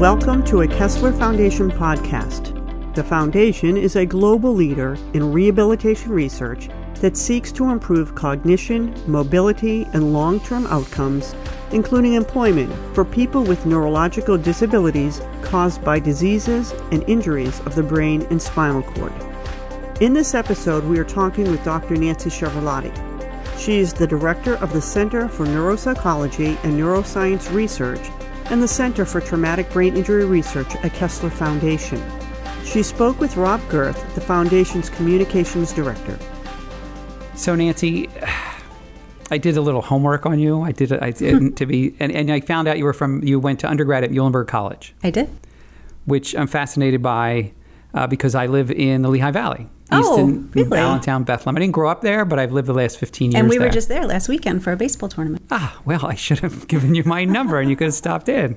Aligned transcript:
Welcome 0.00 0.42
to 0.44 0.62
a 0.62 0.66
Kessler 0.66 1.12
Foundation 1.12 1.70
podcast. 1.70 2.54
The 2.94 3.04
Foundation 3.04 3.76
is 3.76 3.96
a 3.96 4.06
global 4.06 4.54
leader 4.54 4.96
in 5.12 5.30
rehabilitation 5.30 6.10
research 6.10 6.70
that 7.02 7.18
seeks 7.18 7.52
to 7.52 7.68
improve 7.68 8.14
cognition, 8.14 8.94
mobility, 9.06 9.84
and 9.92 10.14
long 10.14 10.40
term 10.40 10.66
outcomes, 10.68 11.34
including 11.72 12.14
employment, 12.14 12.72
for 12.94 13.04
people 13.04 13.44
with 13.44 13.66
neurological 13.66 14.38
disabilities 14.38 15.20
caused 15.42 15.84
by 15.84 15.98
diseases 15.98 16.72
and 16.92 17.06
injuries 17.06 17.60
of 17.66 17.74
the 17.74 17.82
brain 17.82 18.26
and 18.30 18.40
spinal 18.40 18.82
cord. 18.82 19.12
In 20.00 20.14
this 20.14 20.34
episode, 20.34 20.82
we 20.84 20.98
are 20.98 21.04
talking 21.04 21.50
with 21.50 21.62
Dr. 21.62 21.96
Nancy 21.96 22.30
Chiaravalloti. 22.30 23.58
She 23.58 23.80
is 23.80 23.92
the 23.92 24.06
director 24.06 24.54
of 24.54 24.72
the 24.72 24.80
Center 24.80 25.28
for 25.28 25.44
Neuropsychology 25.44 26.56
and 26.64 26.80
Neuroscience 26.80 27.52
Research 27.52 28.00
and 28.50 28.62
the 28.62 28.68
Center 28.68 29.04
for 29.04 29.20
Traumatic 29.20 29.70
Brain 29.70 29.96
Injury 29.96 30.24
Research 30.24 30.74
at 30.76 30.92
Kessler 30.92 31.30
Foundation. 31.30 32.02
She 32.64 32.82
spoke 32.82 33.18
with 33.18 33.36
Rob 33.36 33.60
Gerth, 33.68 34.14
the 34.14 34.20
Foundation's 34.20 34.90
communications 34.90 35.72
director. 35.72 36.18
So, 37.34 37.54
Nancy, 37.54 38.08
I 39.30 39.38
did 39.38 39.56
a 39.56 39.60
little 39.60 39.82
homework 39.82 40.26
on 40.26 40.38
you. 40.38 40.62
I 40.62 40.72
did 40.72 40.92
I, 40.92 41.10
to 41.12 41.66
be, 41.66 41.94
and, 42.00 42.12
and 42.12 42.30
I 42.30 42.40
found 42.40 42.68
out 42.68 42.78
you 42.78 42.84
were 42.84 42.92
from, 42.92 43.22
you 43.24 43.40
went 43.40 43.60
to 43.60 43.70
undergrad 43.70 44.04
at 44.04 44.10
Muhlenberg 44.10 44.48
College. 44.48 44.94
I 45.02 45.10
did. 45.10 45.30
Which 46.04 46.34
I'm 46.34 46.46
fascinated 46.46 47.02
by 47.02 47.52
uh, 47.94 48.06
because 48.06 48.34
I 48.34 48.46
live 48.46 48.70
in 48.70 49.02
the 49.02 49.08
Lehigh 49.08 49.30
Valley. 49.30 49.68
Oh, 49.92 50.00
Easton, 50.12 50.50
really? 50.54 50.78
Allentown, 50.78 51.24
Bethlehem. 51.24 51.56
I 51.56 51.60
didn't 51.60 51.72
grow 51.72 51.88
up 51.90 52.00
there, 52.02 52.24
but 52.24 52.38
I've 52.38 52.52
lived 52.52 52.68
the 52.68 52.74
last 52.74 52.98
15 52.98 53.32
years 53.32 53.40
And 53.40 53.48
we 53.48 53.58
were 53.58 53.64
there. 53.64 53.72
just 53.72 53.88
there 53.88 54.06
last 54.06 54.28
weekend 54.28 54.62
for 54.62 54.72
a 54.72 54.76
baseball 54.76 55.08
tournament. 55.08 55.44
Ah, 55.50 55.80
well, 55.84 56.06
I 56.06 56.14
should 56.14 56.38
have 56.40 56.68
given 56.74 56.94
you 56.94 57.02
my 57.04 57.24
number 57.24 57.58
and 57.60 57.68
you 57.70 57.76
could 57.76 57.86
have 57.86 57.94
stopped 57.94 58.28
in. 58.28 58.56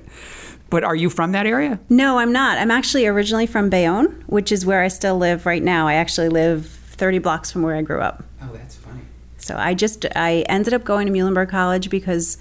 But 0.70 0.82
are 0.84 0.94
you 0.96 1.10
from 1.10 1.32
that 1.32 1.46
area? 1.46 1.78
No, 1.88 2.18
I'm 2.18 2.32
not. 2.32 2.58
I'm 2.58 2.70
actually 2.70 3.06
originally 3.06 3.46
from 3.46 3.68
Bayonne, 3.70 4.24
which 4.26 4.50
is 4.50 4.64
where 4.66 4.82
I 4.82 4.88
still 4.88 5.16
live 5.18 5.46
right 5.46 5.62
now. 5.62 5.86
I 5.86 5.94
actually 5.94 6.28
live 6.30 6.66
30 6.66 7.18
blocks 7.18 7.50
from 7.50 7.62
where 7.62 7.76
I 7.76 7.82
grew 7.82 8.00
up. 8.00 8.24
Oh, 8.42 8.50
that's 8.52 8.76
funny. 8.76 9.00
So 9.38 9.56
I 9.56 9.74
just 9.74 10.06
I 10.16 10.44
ended 10.48 10.72
up 10.74 10.84
going 10.84 11.06
to 11.06 11.12
Muhlenberg 11.12 11.48
College 11.50 11.90
because 11.90 12.38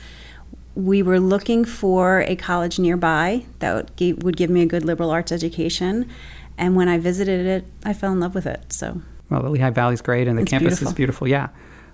we 0.75 1.03
were 1.03 1.19
looking 1.19 1.66
for 1.66 2.21
a 2.21 2.36
college 2.36 2.80
nearby 2.80 3.45
that 3.59 3.75
would 3.75 3.95
give, 3.95 4.23
would 4.23 4.38
give 4.38 4.49
me 4.49 4.61
a 4.64 4.66
good 4.66 4.83
liberal 4.83 5.11
arts 5.11 5.31
education. 5.31 6.09
And 6.57 6.75
when 6.75 6.87
I 6.87 6.97
visited 6.99 7.45
it, 7.45 7.65
I 7.83 7.93
fell 7.93 8.11
in 8.11 8.19
love 8.19 8.35
with 8.35 8.45
it. 8.45 8.71
So 8.71 9.01
Well, 9.29 9.41
the 9.41 9.49
Lehigh 9.49 9.71
Valley's 9.71 10.01
great 10.01 10.27
and 10.27 10.37
the 10.37 10.43
It's 10.43 10.51
campus 10.51 10.79
beautiful. 10.79 10.87
is 10.87 10.93
beautiful. 10.93 11.27
Yeah. 11.27 11.47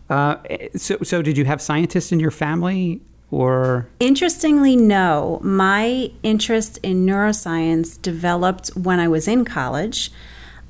Uh, 0.10 0.36
so, 0.76 0.98
so 1.04 1.22
did 1.22 1.38
you 1.38 1.46
have 1.46 1.62
scientists 1.62 2.12
in 2.12 2.20
your 2.20 2.32
family 2.32 3.02
or? 3.32 3.88
Interestingly, 4.00 4.76
no. 4.76 5.40
My 5.44 6.12
interest 6.24 6.80
in 6.84 7.06
neuroscience 7.06 8.02
developed 8.02 8.70
when 8.76 9.00
I 9.00 9.08
was 9.08 9.28
in 9.28 9.46
college. 9.46 10.12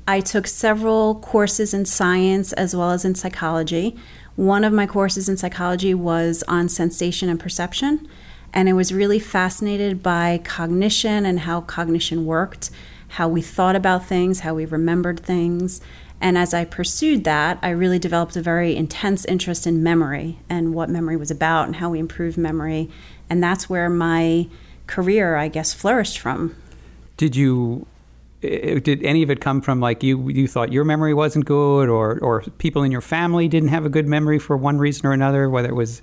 I 0.06 0.20
took 0.20 0.46
several 0.46 1.14
courses 1.16 1.72
in 1.72 1.84
science 1.84 2.52
as 2.54 2.74
well 2.76 2.90
as 2.90 3.04
in 3.04 3.14
psychology. 3.14 3.96
One 4.36 4.64
of 4.64 4.72
my 4.72 4.86
courses 4.86 5.28
in 5.28 5.36
psychology 5.36 5.94
was 5.94 6.42
on 6.48 6.68
sensation 6.68 7.28
and 7.28 7.38
perception, 7.38 8.08
and 8.52 8.68
I 8.68 8.72
was 8.72 8.92
really 8.92 9.18
fascinated 9.18 10.02
by 10.02 10.40
cognition 10.44 11.24
and 11.26 11.40
how 11.40 11.60
cognition 11.60 12.26
worked, 12.26 12.70
how 13.10 13.28
we 13.28 13.42
thought 13.42 13.76
about 13.76 14.04
things, 14.06 14.40
how 14.40 14.54
we 14.54 14.64
remembered 14.64 15.20
things. 15.20 15.80
And 16.20 16.36
as 16.36 16.52
I 16.54 16.64
pursued 16.64 17.24
that, 17.24 17.58
I 17.62 17.70
really 17.70 17.98
developed 17.98 18.36
a 18.36 18.42
very 18.42 18.76
intense 18.76 19.24
interest 19.24 19.66
in 19.66 19.82
memory 19.82 20.38
and 20.48 20.74
what 20.74 20.90
memory 20.90 21.16
was 21.16 21.30
about 21.30 21.66
and 21.66 21.76
how 21.76 21.90
we 21.90 21.98
improve 21.98 22.36
memory. 22.36 22.90
And 23.28 23.42
that's 23.42 23.68
where 23.70 23.88
my 23.88 24.48
career, 24.86 25.36
I 25.36 25.48
guess, 25.48 25.72
flourished 25.72 26.18
from. 26.18 26.54
Did 27.16 27.36
you? 27.36 27.86
eh, 28.42 28.78
Did 28.80 29.02
any 29.02 29.22
of 29.22 29.30
it 29.30 29.40
come 29.40 29.60
from 29.60 29.80
like 29.80 30.02
you? 30.02 30.28
You 30.28 30.46
thought 30.46 30.72
your 30.72 30.84
memory 30.84 31.14
wasn't 31.14 31.46
good, 31.46 31.88
or 31.88 32.18
or 32.20 32.42
people 32.58 32.82
in 32.82 32.92
your 32.92 33.00
family 33.00 33.48
didn't 33.48 33.70
have 33.70 33.84
a 33.86 33.88
good 33.90 34.06
memory 34.06 34.38
for 34.38 34.56
one 34.56 34.78
reason 34.78 35.06
or 35.06 35.12
another, 35.12 35.48
whether 35.48 35.68
it 35.68 35.74
was 35.74 36.02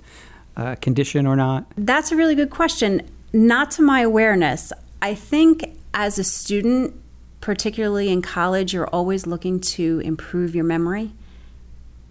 a 0.56 0.76
condition 0.76 1.26
or 1.26 1.36
not? 1.36 1.64
That's 1.76 2.12
a 2.12 2.16
really 2.16 2.34
good 2.34 2.50
question. 2.50 3.02
Not 3.32 3.70
to 3.72 3.82
my 3.82 4.00
awareness. 4.00 4.72
I 5.00 5.14
think 5.14 5.77
as 5.94 6.18
a 6.18 6.24
student, 6.24 6.94
particularly 7.40 8.10
in 8.10 8.22
college, 8.22 8.72
you're 8.72 8.88
always 8.88 9.26
looking 9.26 9.60
to 9.60 10.00
improve 10.00 10.54
your 10.54 10.64
memory. 10.64 11.12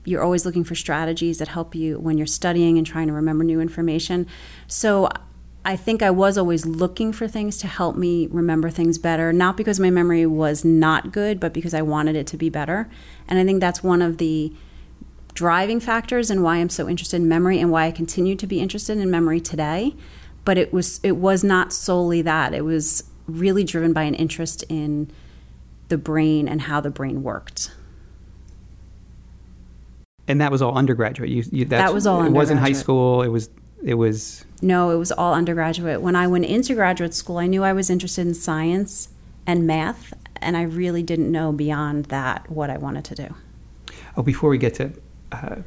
You're 0.06 0.24
always 0.24 0.46
looking 0.46 0.64
for 0.64 0.76
strategies 0.76 1.40
that 1.40 1.50
help 1.50 1.76
you 1.76 2.00
when 2.00 2.18
you're 2.18 2.28
studying 2.28 2.78
and 2.78 2.88
trying 2.88 3.08
to 3.08 3.14
remember 3.14 3.44
new 3.44 3.60
information. 3.60 4.28
So 4.68 5.10
I 5.66 5.76
think 5.76 6.02
I 6.02 6.12
was 6.12 6.38
always 6.38 6.66
looking 6.66 7.12
for 7.12 7.28
things 7.28 7.58
to 7.58 7.68
help 7.68 7.98
me 7.98 8.28
remember 8.28 8.70
things 8.70 8.98
better, 8.98 9.34
not 9.34 9.58
because 9.58 9.82
my 9.82 9.90
memory 9.90 10.26
was 10.26 10.64
not 10.64 11.12
good, 11.12 11.42
but 11.42 11.52
because 11.52 11.74
I 11.74 11.82
wanted 11.82 12.16
it 12.16 12.26
to 12.28 12.38
be 12.38 12.50
better. 12.50 12.90
And 13.28 13.38
I 13.38 13.44
think 13.44 13.60
that's 13.60 13.84
one 13.84 14.02
of 14.02 14.18
the 14.18 14.54
driving 15.34 15.82
factors 15.82 16.32
and 16.32 16.42
why 16.42 16.56
I'm 16.56 16.70
so 16.70 16.88
interested 16.88 17.18
in 17.18 17.28
memory 17.28 17.60
and 17.60 17.70
why 17.70 17.86
I 17.86 17.92
continue 17.92 18.36
to 18.38 18.48
be 18.48 18.62
interested 18.62 18.98
in 18.98 19.12
memory 19.12 19.42
today. 19.42 19.94
But 20.46 20.58
it 20.58 20.72
was 20.72 21.02
it 21.04 21.18
was 21.18 21.44
not 21.44 21.74
solely 21.74 22.22
that. 22.22 22.54
It 22.54 22.64
was 22.64 23.04
really 23.28 23.64
driven 23.64 23.94
by 23.94 24.04
an 24.04 24.16
interest 24.16 24.64
in 24.70 25.12
the 25.90 25.98
brain 25.98 26.48
and 26.48 26.62
how 26.62 26.82
the 26.82 26.90
brain 26.90 27.24
worked. 27.24 27.72
And 30.28 30.42
that 30.42 30.52
was 30.52 30.62
all 30.62 30.78
undergraduate. 30.78 31.30
You, 31.30 31.44
you 31.52 31.66
That 31.66 31.94
was 31.94 32.06
all 32.06 32.24
It 32.24 32.32
wasn't 32.32 32.60
high 32.60 32.74
school. 32.74 33.22
It 33.22 33.30
was. 33.30 33.50
It 33.84 33.94
was. 33.94 34.44
No, 34.62 34.90
it 34.90 34.98
was 34.98 35.12
all 35.12 35.34
undergraduate. 35.34 36.02
When 36.02 36.16
I 36.16 36.28
went 36.28 36.46
into 36.46 36.74
graduate 36.74 37.14
school, 37.14 37.38
I 37.38 37.48
knew 37.48 37.64
I 37.64 37.74
was 37.74 37.90
interested 37.90 38.28
in 38.28 38.34
science 38.34 39.10
and 39.46 39.66
math, 39.66 40.14
and 40.38 40.58
I 40.58 40.64
really 40.64 41.04
didn't 41.04 41.32
know 41.32 41.52
beyond 41.52 42.06
that 42.06 42.50
what 42.50 42.70
I 42.70 42.78
wanted 42.78 43.06
to 43.06 43.16
do. 43.16 43.36
Oh, 44.18 44.24
before 44.24 44.50
we 44.50 44.58
get 44.58 44.74
to 44.76 44.92
uh, 45.32 45.58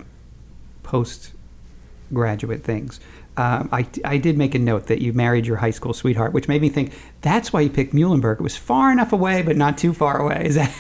postgraduate 0.82 2.64
things, 2.64 3.00
um, 3.36 3.68
I, 3.72 3.86
I 4.04 4.18
did 4.18 4.36
make 4.36 4.54
a 4.54 4.58
note 4.58 4.86
that 4.86 5.00
you 5.00 5.12
married 5.12 5.46
your 5.46 5.56
high 5.56 5.70
school 5.70 5.92
sweetheart, 5.92 6.32
which 6.32 6.48
made 6.48 6.60
me 6.60 6.68
think 6.68 6.92
that's 7.20 7.52
why 7.52 7.60
you 7.60 7.70
picked 7.70 7.94
Muhlenberg. 7.94 8.34
It 8.34 8.42
was 8.42 8.56
far 8.56 8.90
enough 8.90 9.12
away, 9.12 9.42
but 9.42 9.56
not 9.56 9.78
too 9.78 9.92
far 9.92 10.20
away. 10.20 10.42
Is 10.46 10.56
that? 10.56 10.72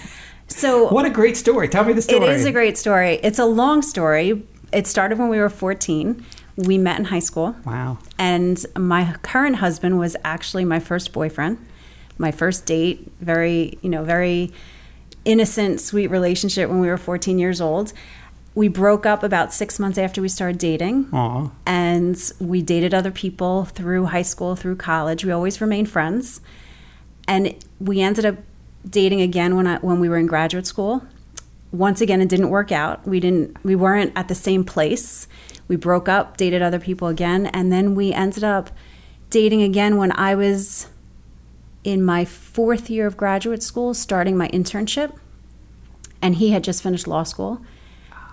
So 0.48 0.88
What 0.92 1.06
a 1.06 1.10
great 1.10 1.36
story! 1.36 1.68
Tell 1.68 1.84
me 1.84 1.92
the 1.92 2.02
story. 2.02 2.26
It 2.26 2.30
is 2.30 2.44
a 2.44 2.52
great 2.52 2.76
story. 2.76 3.20
It's 3.22 3.38
a 3.38 3.44
long 3.44 3.82
story. 3.82 4.42
It 4.72 4.86
started 4.86 5.18
when 5.18 5.28
we 5.28 5.38
were 5.38 5.48
14. 5.48 6.24
We 6.56 6.76
met 6.76 6.98
in 6.98 7.06
high 7.06 7.20
school. 7.20 7.56
Wow. 7.64 7.98
And 8.18 8.64
my 8.76 9.14
current 9.22 9.56
husband 9.56 9.98
was 9.98 10.16
actually 10.24 10.64
my 10.64 10.78
first 10.80 11.12
boyfriend, 11.12 11.58
my 12.18 12.30
first 12.30 12.66
date. 12.66 13.10
Very, 13.20 13.78
you 13.82 13.88
know, 13.88 14.04
very 14.04 14.52
innocent, 15.24 15.80
sweet 15.80 16.08
relationship 16.08 16.68
when 16.68 16.80
we 16.80 16.88
were 16.88 16.98
14 16.98 17.38
years 17.38 17.60
old. 17.60 17.92
We 18.54 18.68
broke 18.68 19.06
up 19.06 19.22
about 19.22 19.52
six 19.52 19.78
months 19.78 19.96
after 19.96 20.20
we 20.20 20.28
started 20.28 20.58
dating. 20.58 21.08
Aw. 21.12 21.50
And 21.66 22.32
we 22.40 22.62
dated 22.62 22.92
other 22.92 23.10
people 23.10 23.64
through 23.64 24.06
high 24.06 24.22
school, 24.22 24.56
through 24.56 24.76
college. 24.76 25.24
We 25.24 25.30
always 25.30 25.60
remained 25.60 25.88
friends. 25.88 26.40
And 27.28 27.54
we 27.78 28.00
ended 28.00 28.26
up 28.26 28.36
dating 28.88 29.20
again 29.20 29.56
when 29.56 29.66
I, 29.66 29.78
when 29.78 30.00
we 30.00 30.08
were 30.08 30.18
in 30.18 30.26
graduate 30.26 30.66
school. 30.66 31.04
Once 31.72 32.00
again, 32.00 32.20
it 32.20 32.28
didn't 32.28 32.50
work 32.50 32.72
out. 32.72 33.06
We 33.06 33.20
didn't. 33.20 33.56
We 33.62 33.76
weren't 33.76 34.12
at 34.16 34.26
the 34.26 34.34
same 34.34 34.64
place. 34.64 35.28
We 35.68 35.76
broke 35.76 36.08
up, 36.08 36.36
dated 36.36 36.62
other 36.62 36.80
people 36.80 37.06
again, 37.06 37.46
and 37.46 37.70
then 37.70 37.94
we 37.94 38.12
ended 38.12 38.42
up 38.42 38.70
dating 39.28 39.62
again 39.62 39.96
when 39.96 40.10
I 40.12 40.34
was 40.34 40.88
in 41.84 42.02
my 42.02 42.24
fourth 42.24 42.90
year 42.90 43.06
of 43.06 43.16
graduate 43.16 43.62
school, 43.62 43.94
starting 43.94 44.36
my 44.36 44.48
internship, 44.48 45.16
and 46.20 46.34
he 46.34 46.50
had 46.50 46.64
just 46.64 46.82
finished 46.82 47.06
law 47.06 47.22
school. 47.22 47.62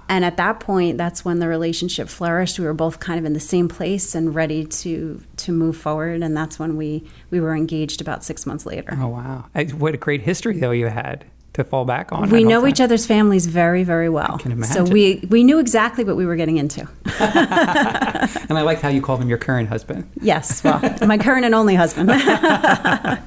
And 0.10 0.24
at 0.24 0.38
that 0.38 0.60
point, 0.60 0.98
that's 0.98 1.26
when 1.26 1.40
the 1.40 1.48
relationship 1.48 2.08
flourished. 2.10 2.60
We 2.60 2.66
were 2.66 2.74
both 2.74 3.00
kind 3.00 3.20
of 3.20 3.26
in 3.26 3.34
the 3.34 3.40
same 3.40 3.68
place 3.68 4.16
and 4.16 4.34
ready 4.34 4.66
to 4.66 5.22
to 5.38 5.52
move 5.52 5.78
forward. 5.78 6.22
And 6.22 6.36
that's 6.36 6.58
when 6.58 6.78
we 6.78 7.04
we 7.30 7.40
were 7.40 7.56
engaged 7.56 8.02
about 8.02 8.24
six 8.24 8.46
months 8.46 8.66
later. 8.66 8.98
Oh 9.00 9.08
wow! 9.08 9.46
What 9.78 9.94
a 9.94 9.98
great 9.98 10.22
history 10.22 10.58
though 10.58 10.72
you 10.72 10.88
had 10.88 11.26
to 11.54 11.64
fall 11.64 11.86
back 11.86 12.12
on. 12.12 12.30
We 12.30 12.44
know 12.44 12.66
each 12.68 12.80
other's 12.80 13.06
families 13.06 13.48
very, 13.48 13.84
very 13.84 14.10
well. 14.10 14.38
can 14.38 14.64
So 14.64 14.84
we 14.84 15.26
we 15.30 15.44
knew 15.44 15.60
exactly 15.60 16.04
what 16.04 16.16
we 16.16 16.26
were 16.26 16.36
getting 16.36 16.58
into. 16.58 16.82
and 17.20 18.58
I 18.58 18.62
like 18.62 18.80
how 18.80 18.90
you 18.90 19.02
called 19.02 19.22
him 19.22 19.30
your 19.30 19.40
current 19.40 19.68
husband. 19.68 20.10
Yes, 20.22 20.64
well, 20.64 20.80
my 21.06 21.18
current 21.18 21.46
and 21.46 21.54
only 21.54 21.76
husband. 21.76 22.12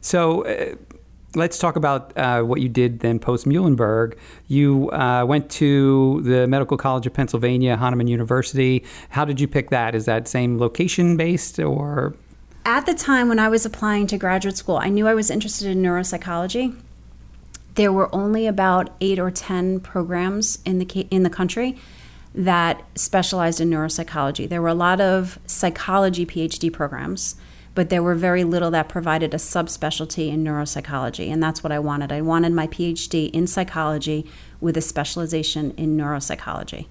So 0.00 0.44
uh, 0.44 0.74
let's 1.34 1.58
talk 1.58 1.76
about 1.76 2.16
uh, 2.16 2.42
what 2.42 2.60
you 2.60 2.68
did 2.68 3.00
then 3.00 3.18
post 3.18 3.46
Muhlenberg. 3.46 4.16
You 4.46 4.90
uh, 4.90 5.24
went 5.26 5.50
to 5.52 6.22
the 6.22 6.46
Medical 6.46 6.76
College 6.76 7.06
of 7.06 7.12
Pennsylvania, 7.12 7.76
Hahnemann 7.76 8.08
University. 8.08 8.84
How 9.10 9.24
did 9.24 9.40
you 9.40 9.48
pick 9.48 9.70
that? 9.70 9.94
Is 9.94 10.06
that 10.06 10.28
same 10.28 10.58
location 10.58 11.16
based 11.16 11.58
or? 11.58 12.14
At 12.64 12.86
the 12.86 12.94
time 12.94 13.28
when 13.28 13.38
I 13.38 13.48
was 13.48 13.64
applying 13.64 14.06
to 14.08 14.18
graduate 14.18 14.56
school, 14.56 14.76
I 14.76 14.88
knew 14.88 15.06
I 15.06 15.14
was 15.14 15.30
interested 15.30 15.68
in 15.68 15.82
neuropsychology. 15.82 16.78
There 17.74 17.92
were 17.92 18.14
only 18.14 18.46
about 18.46 18.90
eight 19.00 19.18
or 19.18 19.30
ten 19.30 19.80
programs 19.80 20.58
in 20.64 20.78
the 20.78 21.06
in 21.10 21.22
the 21.22 21.30
country 21.30 21.78
that 22.34 22.82
specialized 22.94 23.60
in 23.60 23.70
neuropsychology. 23.70 24.48
There 24.48 24.60
were 24.60 24.68
a 24.68 24.74
lot 24.74 25.00
of 25.00 25.38
psychology 25.46 26.26
PhD 26.26 26.72
programs, 26.72 27.36
but 27.74 27.90
there 27.90 28.02
were 28.02 28.14
very 28.14 28.44
little 28.44 28.70
that 28.72 28.88
provided 28.88 29.34
a 29.34 29.36
subspecialty 29.36 30.32
in 30.32 30.44
neuropsychology, 30.44 31.30
and 31.30 31.42
that's 31.42 31.62
what 31.62 31.72
I 31.72 31.78
wanted. 31.78 32.12
I 32.12 32.20
wanted 32.20 32.52
my 32.52 32.66
PhD 32.66 33.30
in 33.30 33.46
psychology 33.46 34.26
with 34.60 34.76
a 34.76 34.80
specialization 34.80 35.72
in 35.72 35.96
neuropsychology. 35.96 36.86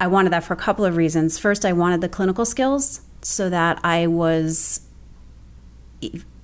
I 0.00 0.06
wanted 0.06 0.32
that 0.32 0.44
for 0.44 0.54
a 0.54 0.56
couple 0.56 0.84
of 0.84 0.96
reasons. 0.96 1.38
First, 1.38 1.64
I 1.64 1.72
wanted 1.72 2.00
the 2.00 2.08
clinical 2.08 2.44
skills 2.44 3.02
so 3.22 3.50
that 3.50 3.78
I 3.84 4.06
was 4.06 4.80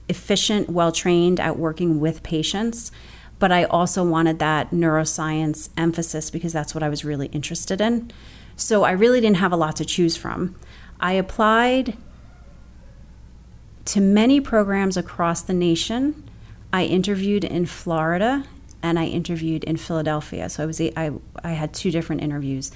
efficient, 0.09 0.69
well 0.69 0.93
trained 0.93 1.41
at 1.41 1.59
working 1.59 2.01
with 2.01 2.23
patients. 2.23 2.93
But 3.39 3.53
I 3.53 3.65
also 3.65 4.05
wanted 4.05 4.39
that 4.39 4.71
neuroscience 4.71 5.69
emphasis 5.77 6.31
because 6.31 6.53
that's 6.53 6.75
what 6.75 6.83
I 6.83 6.89
was 6.89 7.05
really 7.05 7.27
interested 7.29 7.81
in. 7.81 8.11
So 8.57 8.85
I 8.85 8.93
really 8.93 9.21
didn't 9.21 9.37
have 9.37 9.53
a 9.53 9.57
lot 9.57 9.77
to 9.77 9.85
choose 9.85 10.17
from. 10.17 10.57
I 11.01 11.13
applied 11.13 11.99
to 13.87 14.01
many 14.01 14.41
programs 14.41 14.97
across 14.97 15.43
the 15.43 15.55
nation. 15.55 16.29
I 16.73 16.85
interviewed 16.85 17.45
in 17.45 17.67
Florida 17.67 18.45
and 18.83 18.99
I 18.99 19.07
interviewed 19.07 19.65
in 19.65 19.77
Philadelphia. 19.77 20.49
So 20.49 20.63
I 20.63 20.67
was 20.67 20.81
I, 20.81 21.11
I 21.43 21.51
had 21.51 21.73
two 21.73 21.91
different 21.91 22.23
interviews 22.23 22.73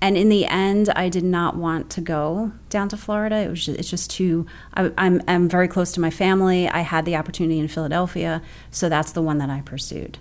and 0.00 0.16
in 0.16 0.28
the 0.28 0.44
end, 0.46 0.90
I 0.90 1.08
did 1.08 1.24
not 1.24 1.56
want 1.56 1.88
to 1.90 2.00
go 2.00 2.52
down 2.68 2.88
to 2.90 2.96
Florida. 2.96 3.36
It 3.36 3.48
was 3.48 3.64
just, 3.64 3.78
it's 3.78 3.90
just 3.90 4.10
too. 4.10 4.46
I, 4.74 4.92
I'm 4.98 5.22
I'm 5.26 5.48
very 5.48 5.68
close 5.68 5.92
to 5.92 6.00
my 6.00 6.10
family. 6.10 6.68
I 6.68 6.80
had 6.80 7.06
the 7.06 7.16
opportunity 7.16 7.58
in 7.58 7.68
Philadelphia, 7.68 8.42
so 8.70 8.88
that's 8.88 9.12
the 9.12 9.22
one 9.22 9.38
that 9.38 9.48
I 9.48 9.62
pursued. 9.62 10.18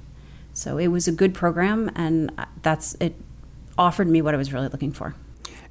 So 0.54 0.78
it 0.78 0.88
was 0.88 1.08
a 1.10 1.12
good 1.12 1.34
program, 1.34 1.92
and 1.96 2.32
that's 2.62 2.96
it. 3.02 3.16
Offered 3.78 4.08
me 4.08 4.22
what 4.22 4.34
I 4.34 4.38
was 4.38 4.54
really 4.54 4.70
looking 4.70 4.94
for. 4.94 5.14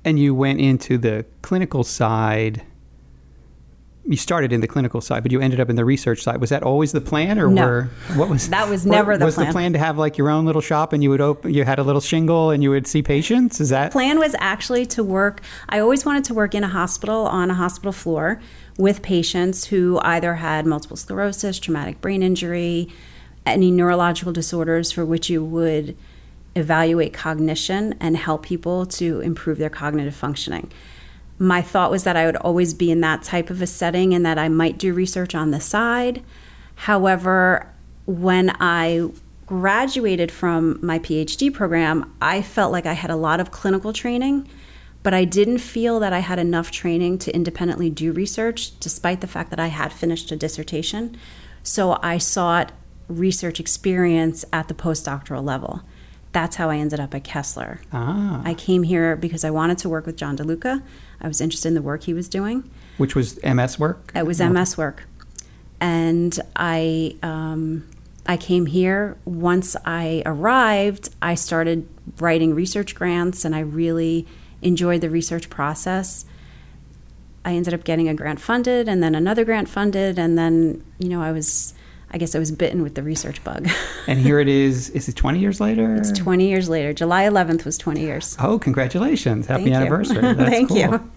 And 0.05 0.19
you 0.19 0.35
went 0.35 0.61
into 0.61 0.99
the 0.99 1.25
clinical 1.41 1.83
side 1.83 2.63
you 4.07 4.17
started 4.17 4.53
in 4.53 4.61
the 4.61 4.69
clinical 4.69 5.01
side, 5.01 5.23
but 5.23 5.33
you 5.33 5.41
ended 5.41 5.61
up 5.61 5.71
in 5.71 5.77
the 5.77 5.85
research 5.85 6.23
side. 6.23 6.41
Was 6.41 6.51
that 6.51 6.63
always 6.63 6.93
the 6.93 7.01
plan, 7.01 7.39
or 7.39 7.49
no. 7.49 7.67
were, 7.67 7.91
what 8.17 8.29
was 8.29 8.49
that 8.51 8.69
was 8.69 8.85
never 8.85 9.17
the 9.17 9.25
was 9.25 9.35
plan? 9.35 9.47
Was 9.47 9.53
the 9.53 9.57
plan 9.57 9.73
to 9.73 9.79
have 9.79 9.97
like 9.97 10.19
your 10.19 10.29
own 10.29 10.45
little 10.45 10.61
shop 10.61 10.93
and 10.93 11.03
you 11.03 11.11
would 11.11 11.21
open, 11.21 11.55
you 11.55 11.65
had 11.65 11.79
a 11.79 11.83
little 11.83 12.01
shingle 12.01 12.51
and 12.51 12.63
you 12.63 12.71
would 12.71 12.87
see 12.87 13.03
patients? 13.03 13.61
Is 13.61 13.71
that 13.71 13.93
plan 13.93 14.19
was 14.19 14.35
actually 14.39 14.85
to 14.87 15.03
work? 15.03 15.41
I 15.69 15.79
always 15.79 16.05
wanted 16.05 16.25
to 16.25 16.35
work 16.35 16.55
in 16.55 16.65
a 16.65 16.69
hospital 16.69 17.27
on 17.27 17.51
a 17.51 17.55
hospital 17.55 17.93
floor 17.93 18.41
with 18.77 19.03
patients 19.03 19.67
who 19.67 19.99
either 20.03 20.35
had 20.35 20.67
multiple 20.67 20.97
sclerosis, 20.97 21.59
traumatic 21.59 22.01
brain 22.01 22.23
injury, 22.23 22.89
any 23.47 23.71
neurological 23.71 24.33
disorders 24.33 24.93
for 24.93 25.05
which 25.05 25.31
you 25.31 25.43
would 25.45 25.97
evaluate 26.57 27.13
cognition 27.13 27.95
and 28.01 28.17
help 28.17 28.45
people 28.45 28.87
to 28.87 29.21
improve 29.21 29.59
their 29.59 29.71
cognitive 29.71 30.15
functioning 30.15 30.71
my 31.39 31.63
thought 31.63 31.91
was 31.91 32.05
that 32.05 32.17
I 32.17 32.27
would 32.27 32.37
always 32.37 32.75
be 32.75 32.91
in 32.91 33.01
that 33.01 33.23
type 33.23 33.51
of 33.51 33.61
a 33.61 33.67
setting 33.67 34.15
and 34.15 34.25
that 34.25 34.39
I 34.39 34.49
might 34.49 34.79
do 34.79 34.95
research 34.95 35.35
on 35.35 35.51
the 35.51 35.61
side. 35.61 36.23
However, 36.77 37.73
when 38.07 38.51
I 38.61 39.11
graduated 39.47 40.31
from 40.31 40.79
my 40.85 40.99
PhD 40.99 41.53
program, 41.53 42.15
I 42.21 42.41
felt 42.41 42.73
like 42.73 42.87
I 42.87 42.95
had 42.95 43.11
a 43.11 43.17
lot 43.17 43.41
of 43.41 43.51
clinical 43.51 43.93
training, 43.93 44.49
but 45.03 45.13
I 45.13 45.25
didn't 45.25 45.59
feel 45.59 46.01
that 46.01 46.13
I 46.13 46.21
had 46.21 46.39
enough 46.39 46.71
training 46.71 47.19
to 47.19 47.35
independently 47.35 47.91
do 47.91 48.13
research, 48.13 48.79
despite 48.81 49.21
the 49.21 49.27
fact 49.27 49.51
that 49.51 49.61
I 49.61 49.69
had 49.69 49.93
finished 49.93 50.31
a 50.33 50.37
dissertation. 50.37 51.17
So 51.63 51.99
I 52.03 52.19
sought 52.19 52.73
research 53.09 53.61
experience 53.61 54.45
at 54.53 54.69
the 54.69 54.75
postdoctoral 54.75 55.45
level. 55.45 55.83
That's 56.33 56.57
how 56.57 56.71
I 56.71 56.77
ended 56.77 57.01
up 57.01 57.15
at 57.15 57.23
Kessler. 57.23 57.81
Ah. 57.93 58.41
I 58.45 58.55
came 58.55 58.83
here 58.83 59.15
because 59.15 59.45
I 59.45 59.51
wanted 59.51 59.79
to 59.79 59.89
work 59.89 60.07
with 60.07 60.17
John 60.17 60.37
DeLuca 60.37 60.83
I 61.25 61.29
was 61.29 61.41
interested 61.41 61.69
in 61.69 61.75
the 61.75 61.83
work 61.83 62.03
he 62.03 62.13
was 62.13 62.29
doing. 62.29 62.71
Which 62.99 63.15
was 63.15 63.43
MS 63.43 63.79
work? 63.79 64.13
It 64.15 64.27
was 64.27 64.41
MS 64.41 64.77
work. 64.77 65.05
And 65.81 66.39
I, 66.55 67.17
um, 67.23 67.89
I 68.27 68.37
came 68.37 68.67
here. 68.67 69.17
Once 69.25 69.75
I 69.87 70.23
arrived, 70.27 71.09
I 71.23 71.35
started 71.35 71.89
writing 72.21 72.55
research 72.55 72.95
grants 72.95 73.45
and 73.45 73.57
I 73.57 73.61
really 73.61 74.27
enjoyed 74.61 75.01
the 75.01 75.09
research 75.09 75.49
process. 75.49 76.27
I 77.45 77.55
ended 77.55 77.73
up 77.73 77.85
getting 77.85 78.09
a 78.09 78.15
grant 78.15 78.41
funded 78.41 78.87
and 78.87 79.03
then 79.03 79.15
another 79.15 79.47
grant 79.47 79.69
funded. 79.69 80.19
And 80.19 80.37
then, 80.37 80.85
you 80.99 81.09
know, 81.09 81.23
I 81.23 81.33
was 81.33 81.73
I 82.11 82.17
guess 82.17 82.37
I 82.37 82.39
was 82.39 82.53
bitten 82.53 82.83
with 82.83 82.95
the 82.95 83.03
research 83.03 83.43
bug. 83.43 83.69
and 84.07 84.21
here 84.21 84.39
it 84.39 84.47
is. 84.47 84.89
Is 84.91 85.09
it 85.09 85.17
20 85.17 85.41
years 85.41 85.61
later? 85.61 85.97
It's 85.97 86.13
20 86.13 86.47
years 86.47 86.69
later. 86.69 86.93
July 86.93 87.25
11th 87.25 87.65
was 87.65 87.77
20 87.77 88.03
years. 88.03 88.37
Oh, 88.39 88.57
congratulations. 88.57 89.47
Happy 89.47 89.65
Thank 89.65 89.75
anniversary. 89.75 90.23
Thank 90.35 90.69
cool. 90.69 90.79
you. 90.79 91.11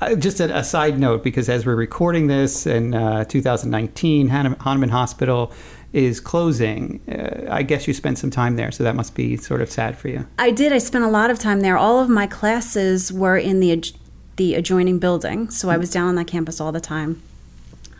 Uh, 0.00 0.14
just 0.14 0.40
a, 0.40 0.56
a, 0.56 0.64
side 0.64 0.98
note, 0.98 1.22
because 1.22 1.48
as 1.48 1.66
we're 1.66 1.76
recording 1.76 2.26
this 2.26 2.66
in 2.66 2.94
uh, 2.94 3.24
2019, 3.24 4.28
Hahnemann 4.28 4.88
Hospital 4.88 5.52
is 5.92 6.20
closing. 6.20 7.00
Uh, 7.06 7.46
I 7.50 7.62
guess 7.62 7.86
you 7.86 7.92
spent 7.92 8.18
some 8.18 8.30
time 8.30 8.56
there, 8.56 8.70
so 8.70 8.82
that 8.84 8.96
must 8.96 9.14
be 9.14 9.36
sort 9.36 9.60
of 9.60 9.70
sad 9.70 9.98
for 9.98 10.08
you. 10.08 10.26
I 10.38 10.52
did. 10.52 10.72
I 10.72 10.78
spent 10.78 11.04
a 11.04 11.08
lot 11.08 11.30
of 11.30 11.38
time 11.38 11.60
there. 11.60 11.76
All 11.76 12.00
of 12.00 12.08
my 12.08 12.26
classes 12.26 13.12
were 13.12 13.36
in 13.36 13.60
the 13.60 13.92
the 14.36 14.54
adjoining 14.54 14.98
building, 14.98 15.50
so 15.50 15.68
I 15.68 15.76
was 15.76 15.90
down 15.90 16.08
on 16.08 16.14
that 16.14 16.26
campus 16.26 16.62
all 16.62 16.72
the 16.72 16.80
time. 16.80 17.20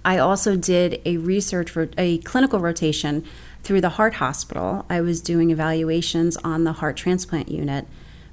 I 0.03 0.17
also 0.17 0.57
did 0.57 1.03
a 1.05 1.19
research, 1.19 1.77
a 1.99 2.19
clinical 2.19 2.61
rotation 2.61 3.25
through 3.63 3.83
the 3.83 3.91
heart 3.91 4.15
hospital. 4.15 4.87
I 4.89 5.03
was 5.03 5.21
doing 5.21 5.51
evaluations 5.51 6.39
on 6.39 6.65
the 6.65 6.73
heart 6.73 6.97
transplant 6.97 7.51
unit 7.51 7.87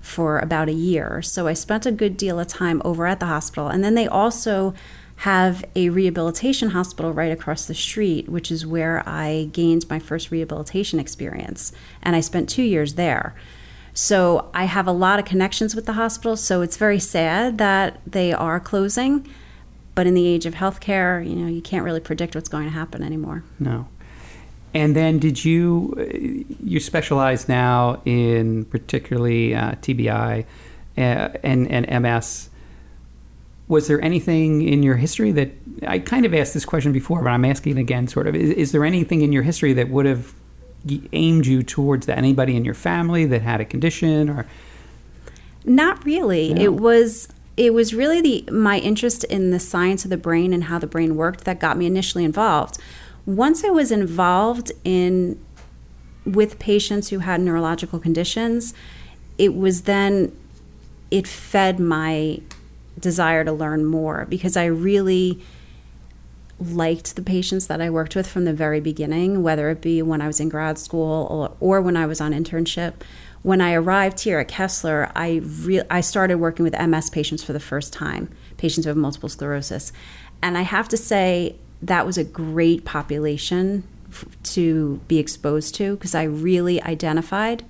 for 0.07 0.39
about 0.39 0.69
a 0.69 0.74
year. 0.74 1.21
So 1.21 1.48
I 1.48 1.54
spent 1.54 1.86
a 1.86 1.92
good 1.92 2.18
deal 2.18 2.39
of 2.39 2.48
time 2.48 2.81
over 2.86 3.06
at 3.06 3.19
the 3.19 3.25
hospital. 3.25 3.68
And 3.68 3.83
then 3.83 3.94
they 3.94 4.07
also 4.07 4.74
have 5.18 5.65
a 5.75 5.89
rehabilitation 5.89 6.69
hospital 6.69 7.12
right 7.12 7.31
across 7.31 7.65
the 7.65 7.74
street, 7.74 8.30
which 8.30 8.51
is 8.51 8.65
where 8.65 9.04
I 9.07 9.50
gained 9.51 9.89
my 9.89 10.00
first 10.00 10.31
rehabilitation 10.31 11.00
experience. 11.00 11.71
And 12.01 12.15
I 12.15 12.21
spent 12.21 12.50
two 12.50 12.63
years 12.63 12.94
there. 12.94 13.36
So 13.94 14.50
I 14.54 14.65
have 14.65 14.88
a 14.88 14.92
lot 14.92 15.19
of 15.19 15.25
connections 15.25 15.75
with 15.75 15.88
the 15.88 15.94
hospital. 15.94 16.38
So 16.38 16.62
it's 16.62 16.77
very 16.77 17.00
sad 17.00 17.57
that 17.57 18.00
they 18.06 18.31
are 18.31 18.60
closing. 18.60 19.27
But 19.95 20.06
in 20.06 20.13
the 20.13 20.27
age 20.27 20.45
of 20.45 20.53
healthcare, 20.53 21.27
you 21.27 21.36
know, 21.36 21.48
you 21.48 21.62
can't 21.62 21.83
really 21.83 22.00
predict 22.00 22.36
what's 22.36 22.50
going 22.50 22.65
to 22.65 22.71
happen 22.71 23.01
anymore. 23.01 23.44
No. 23.60 23.88
And 24.77 24.95
then, 24.95 25.18
did 25.18 25.44
you 25.44 26.45
you 26.63 26.79
specialize 26.79 27.50
now 27.50 28.00
in 28.06 28.65
particularly 28.65 29.56
uh, 29.56 29.71
TBI 29.71 30.45
uh, 30.95 31.01
and 31.01 31.68
and 31.71 32.03
MS? 32.03 32.51
Was 33.68 33.88
there 33.88 34.00
anything 34.01 34.62
in 34.62 34.84
your 34.84 34.96
history 34.96 35.31
that 35.31 35.50
I 35.88 35.98
kind 35.98 36.27
of 36.27 36.34
asked 36.36 36.53
this 36.53 36.63
question 36.63 36.93
before, 36.93 37.24
but 37.24 37.31
I'm 37.31 37.43
asking 37.43 37.79
again, 37.79 38.07
sort 38.07 38.27
of? 38.27 38.36
Is, 38.36 38.51
is 38.51 38.72
there 38.72 38.86
anything 38.86 39.24
in 39.24 39.31
your 39.31 39.41
history 39.41 39.74
that 39.74 39.89
would 39.89 40.05
have 40.05 40.36
aimed 41.12 41.48
you 41.48 41.63
towards 41.63 42.05
that? 42.05 42.19
Anybody 42.19 42.55
in 42.55 42.63
your 42.63 42.75
family 42.75 43.25
that 43.25 43.41
had 43.41 43.60
a 43.60 43.65
condition 43.65 44.29
or? 44.29 44.46
Not 45.65 46.05
really. 46.05 46.53
No. 46.53 46.62
It 46.62 46.74
was 46.75 47.29
it 47.57 47.74
was 47.74 47.96
really 47.96 48.22
the 48.22 48.51
my 48.51 48.77
interest 48.77 49.24
in 49.24 49.50
the 49.50 49.60
science 49.60 50.03
of 50.03 50.12
the 50.12 50.17
brain 50.17 50.53
and 50.53 50.65
how 50.65 50.77
the 50.77 50.86
brain 50.86 51.15
worked 51.15 51.46
that 51.46 51.60
got 51.60 51.77
me 51.77 51.88
initially 51.88 52.24
involved. 52.24 52.77
Once 53.27 53.65
I 53.65 53.69
was 53.69 53.91
involved 53.91 54.72
in 54.86 55.38
with 56.25 56.57
patients 56.60 57.10
who 57.10 57.19
had 57.19 57.41
neurological 57.41 58.00
conditions, 58.00 58.74
it 59.38 59.53
was 59.53 59.81
then 59.81 60.36
it 61.12 61.27
fed 61.27 61.77
my 61.77 62.39
desire 62.98 63.43
to 63.43 63.51
learn 63.51 63.86
more 63.86 64.25
because 64.29 64.55
I 64.55 64.65
really 64.65 65.41
liked 66.57 67.17
the 67.17 67.22
patients 67.22 67.67
that 67.67 67.81
I 67.81 67.89
worked 67.89 68.15
with 68.15 68.27
from 68.27 68.46
the 68.46 68.53
very 68.53 68.79
beginning, 68.79 69.43
whether 69.43 69.69
it 69.69 69.81
be 69.81 70.01
when 70.01 70.22
I 70.22 70.27
was 70.27 70.39
in 70.39 70.48
grad 70.48 70.79
school 70.79 71.27
or, 71.29 71.55
or 71.60 71.81
when 71.81 71.98
I 71.98 72.05
was 72.05 72.22
on 72.22 72.31
internship. 72.31 72.93
When 73.43 73.60
I 73.60 73.74
arrived 73.74 74.22
here 74.22 74.39
at 74.39 74.48
Kessler, 74.48 75.12
I 75.15 75.41
re- 75.43 75.84
I 75.89 76.00
started 76.00 76.38
working 76.38 76.63
with 76.63 76.79
MS 76.79 77.10
patients 77.10 77.43
for 77.43 77.51
the 77.51 77.60
first 77.60 77.91
time, 77.91 78.29
patients 78.55 78.86
who 78.86 78.89
have 78.89 78.98
multiple 78.98 79.29
sclerosis, 79.29 79.91
and 80.41 80.57
I 80.57 80.62
have 80.62 80.88
to 80.89 80.98
say 80.98 81.57
that 81.81 82.05
was 82.05 82.17
a 82.17 82.24
great 82.24 82.86
population 82.86 83.84
f- 84.10 84.25
to 84.43 85.00
be 85.07 85.19
exposed 85.19 85.75
to 85.75 85.96
because 85.96 86.15
I 86.15 86.24
really 86.24 86.81
identified 86.81 87.63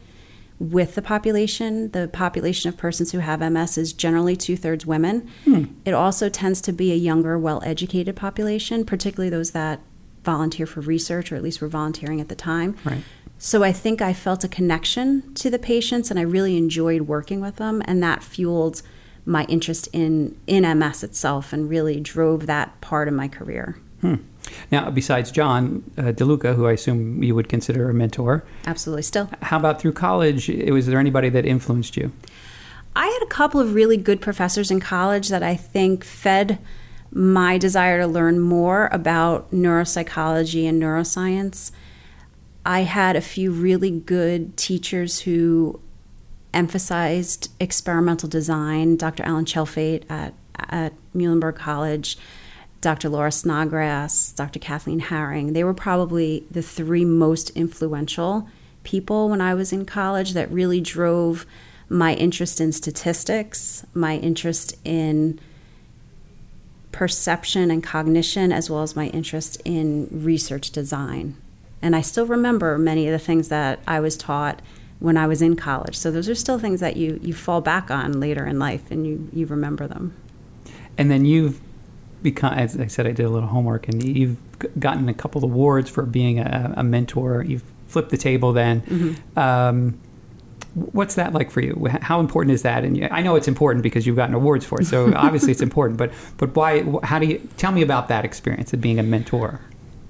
with 0.59 0.95
the 0.95 1.01
population. 1.01 1.91
The 1.91 2.07
population 2.07 2.69
of 2.69 2.77
persons 2.77 3.11
who 3.11 3.19
have 3.19 3.39
MS 3.39 3.77
is 3.77 3.93
generally 3.93 4.35
two 4.35 4.57
thirds 4.57 4.85
women. 4.85 5.29
Hmm. 5.43 5.65
It 5.85 5.93
also 5.93 6.29
tends 6.29 6.61
to 6.61 6.71
be 6.71 6.91
a 6.91 6.95
younger, 6.95 7.37
well 7.37 7.61
educated 7.65 8.15
population, 8.15 8.85
particularly 8.85 9.29
those 9.29 9.51
that 9.51 9.81
volunteer 10.23 10.65
for 10.65 10.81
research 10.81 11.31
or 11.31 11.35
at 11.35 11.43
least 11.43 11.61
were 11.61 11.67
volunteering 11.67 12.19
at 12.19 12.27
the 12.27 12.35
time. 12.35 12.75
Right. 12.83 13.03
So 13.37 13.63
I 13.63 13.71
think 13.71 14.01
I 14.01 14.13
felt 14.13 14.43
a 14.43 14.47
connection 14.47 15.33
to 15.35 15.49
the 15.49 15.59
patients 15.59 16.09
and 16.09 16.19
I 16.19 16.23
really 16.23 16.57
enjoyed 16.57 17.03
working 17.03 17.39
with 17.39 17.57
them 17.57 17.83
and 17.85 18.01
that 18.01 18.23
fueled 18.23 18.81
my 19.25 19.43
interest 19.45 19.87
in 19.93 20.37
in 20.47 20.63
MS 20.79 21.03
itself 21.03 21.53
and 21.53 21.69
really 21.69 21.99
drove 21.99 22.45
that 22.47 22.79
part 22.81 23.07
of 23.07 23.13
my 23.13 23.27
career. 23.27 23.77
Hmm. 24.01 24.15
Now, 24.71 24.89
besides 24.89 25.31
John 25.31 25.83
uh, 25.97 26.03
DeLuca, 26.03 26.55
who 26.55 26.67
I 26.67 26.73
assume 26.73 27.21
you 27.21 27.35
would 27.35 27.49
consider 27.49 27.89
a 27.89 27.93
mentor, 27.93 28.43
absolutely 28.65 29.03
still. 29.03 29.29
How 29.41 29.57
about 29.57 29.81
through 29.81 29.93
college? 29.93 30.49
Was 30.49 30.85
there 30.85 30.99
anybody 30.99 31.29
that 31.29 31.45
influenced 31.45 31.97
you? 31.97 32.11
I 32.95 33.07
had 33.07 33.21
a 33.21 33.29
couple 33.29 33.59
of 33.59 33.75
really 33.75 33.97
good 33.97 34.21
professors 34.21 34.71
in 34.71 34.79
college 34.79 35.29
that 35.29 35.43
I 35.43 35.55
think 35.55 36.03
fed 36.03 36.59
my 37.11 37.57
desire 37.57 37.99
to 38.01 38.07
learn 38.07 38.39
more 38.39 38.89
about 38.91 39.51
neuropsychology 39.51 40.67
and 40.67 40.81
neuroscience. 40.81 41.71
I 42.65 42.81
had 42.81 43.15
a 43.15 43.21
few 43.21 43.51
really 43.51 43.91
good 43.91 44.57
teachers 44.57 45.21
who 45.21 45.79
emphasized 46.53 47.51
experimental 47.59 48.27
design. 48.27 48.97
Dr. 48.97 49.23
Alan 49.23 49.45
Tjeltveit 49.45 50.03
at, 50.09 50.33
at 50.55 50.93
Muhlenberg 51.15 51.55
College, 51.55 52.17
Dr. 52.81 53.09
Laura 53.09 53.31
Snodgrass, 53.31 54.31
Dr. 54.31 54.59
Kathleen 54.59 54.99
Harring. 54.99 55.53
They 55.53 55.63
were 55.63 55.73
probably 55.73 56.45
the 56.51 56.61
three 56.61 57.05
most 57.05 57.49
influential 57.51 58.47
people 58.83 59.29
when 59.29 59.41
I 59.41 59.53
was 59.53 59.73
in 59.73 59.85
college 59.85 60.33
that 60.33 60.51
really 60.51 60.79
drove 60.79 61.45
my 61.89 62.13
interest 62.13 62.61
in 62.61 62.71
statistics, 62.71 63.85
my 63.93 64.17
interest 64.17 64.75
in 64.83 65.39
perception 66.91 67.71
and 67.71 67.83
cognition, 67.83 68.51
as 68.51 68.69
well 68.69 68.81
as 68.81 68.95
my 68.95 69.07
interest 69.07 69.61
in 69.65 70.07
research 70.11 70.71
design. 70.71 71.35
And 71.81 71.95
I 71.95 72.01
still 72.01 72.25
remember 72.25 72.77
many 72.77 73.07
of 73.07 73.11
the 73.11 73.23
things 73.23 73.49
that 73.49 73.79
I 73.87 73.99
was 73.99 74.17
taught 74.17 74.61
when 74.99 75.15
I 75.15 75.27
was 75.27 75.41
in 75.41 75.55
college. 75.55 75.95
So 75.95 76.09
those 76.09 76.27
are 76.27 76.35
still 76.35 76.57
things 76.57 76.79
that 76.79 76.97
you, 76.97 77.19
you 77.21 77.33
fall 77.33 77.61
back 77.61 77.91
on 77.91 78.19
later 78.19 78.45
in 78.45 78.57
life 78.57 78.89
and 78.89 79.05
you, 79.05 79.29
you 79.31 79.45
remember 79.45 79.87
them. 79.87 80.15
And 80.97 81.11
then 81.11 81.25
you've 81.25 81.61
become, 82.21 82.53
as 82.53 82.79
I 82.79 82.87
said, 82.87 83.07
I 83.07 83.11
did 83.11 83.25
a 83.25 83.29
little 83.29 83.49
homework, 83.49 83.87
and 83.87 84.03
you've 84.03 84.37
gotten 84.79 85.07
a 85.09 85.13
couple 85.13 85.39
of 85.39 85.43
awards 85.51 85.89
for 85.89 86.03
being 86.03 86.39
a, 86.39 86.73
a 86.77 86.83
mentor. 86.83 87.43
You've 87.43 87.63
flipped 87.87 88.09
the 88.09 88.17
table 88.17 88.53
then. 88.53 88.81
Mm-hmm. 88.81 89.39
Um, 89.39 89.99
what's 90.75 91.15
that 91.15 91.33
like 91.33 91.51
for 91.51 91.61
you? 91.61 91.87
How 92.01 92.19
important 92.19 92.53
is 92.53 92.61
that? 92.63 92.83
And 92.83 93.07
I 93.11 93.21
know 93.21 93.35
it's 93.35 93.47
important 93.47 93.83
because 93.83 94.05
you've 94.05 94.15
gotten 94.15 94.35
awards 94.35 94.65
for 94.65 94.81
it, 94.81 94.85
so 94.85 95.13
obviously 95.15 95.51
it's 95.51 95.61
important. 95.61 95.97
But 95.97 96.11
but 96.37 96.55
why? 96.55 96.83
How 97.03 97.19
do 97.19 97.27
you 97.27 97.47
tell 97.57 97.71
me 97.71 97.81
about 97.81 98.07
that 98.09 98.25
experience 98.25 98.73
of 98.73 98.81
being 98.81 98.99
a 98.99 99.03
mentor? 99.03 99.61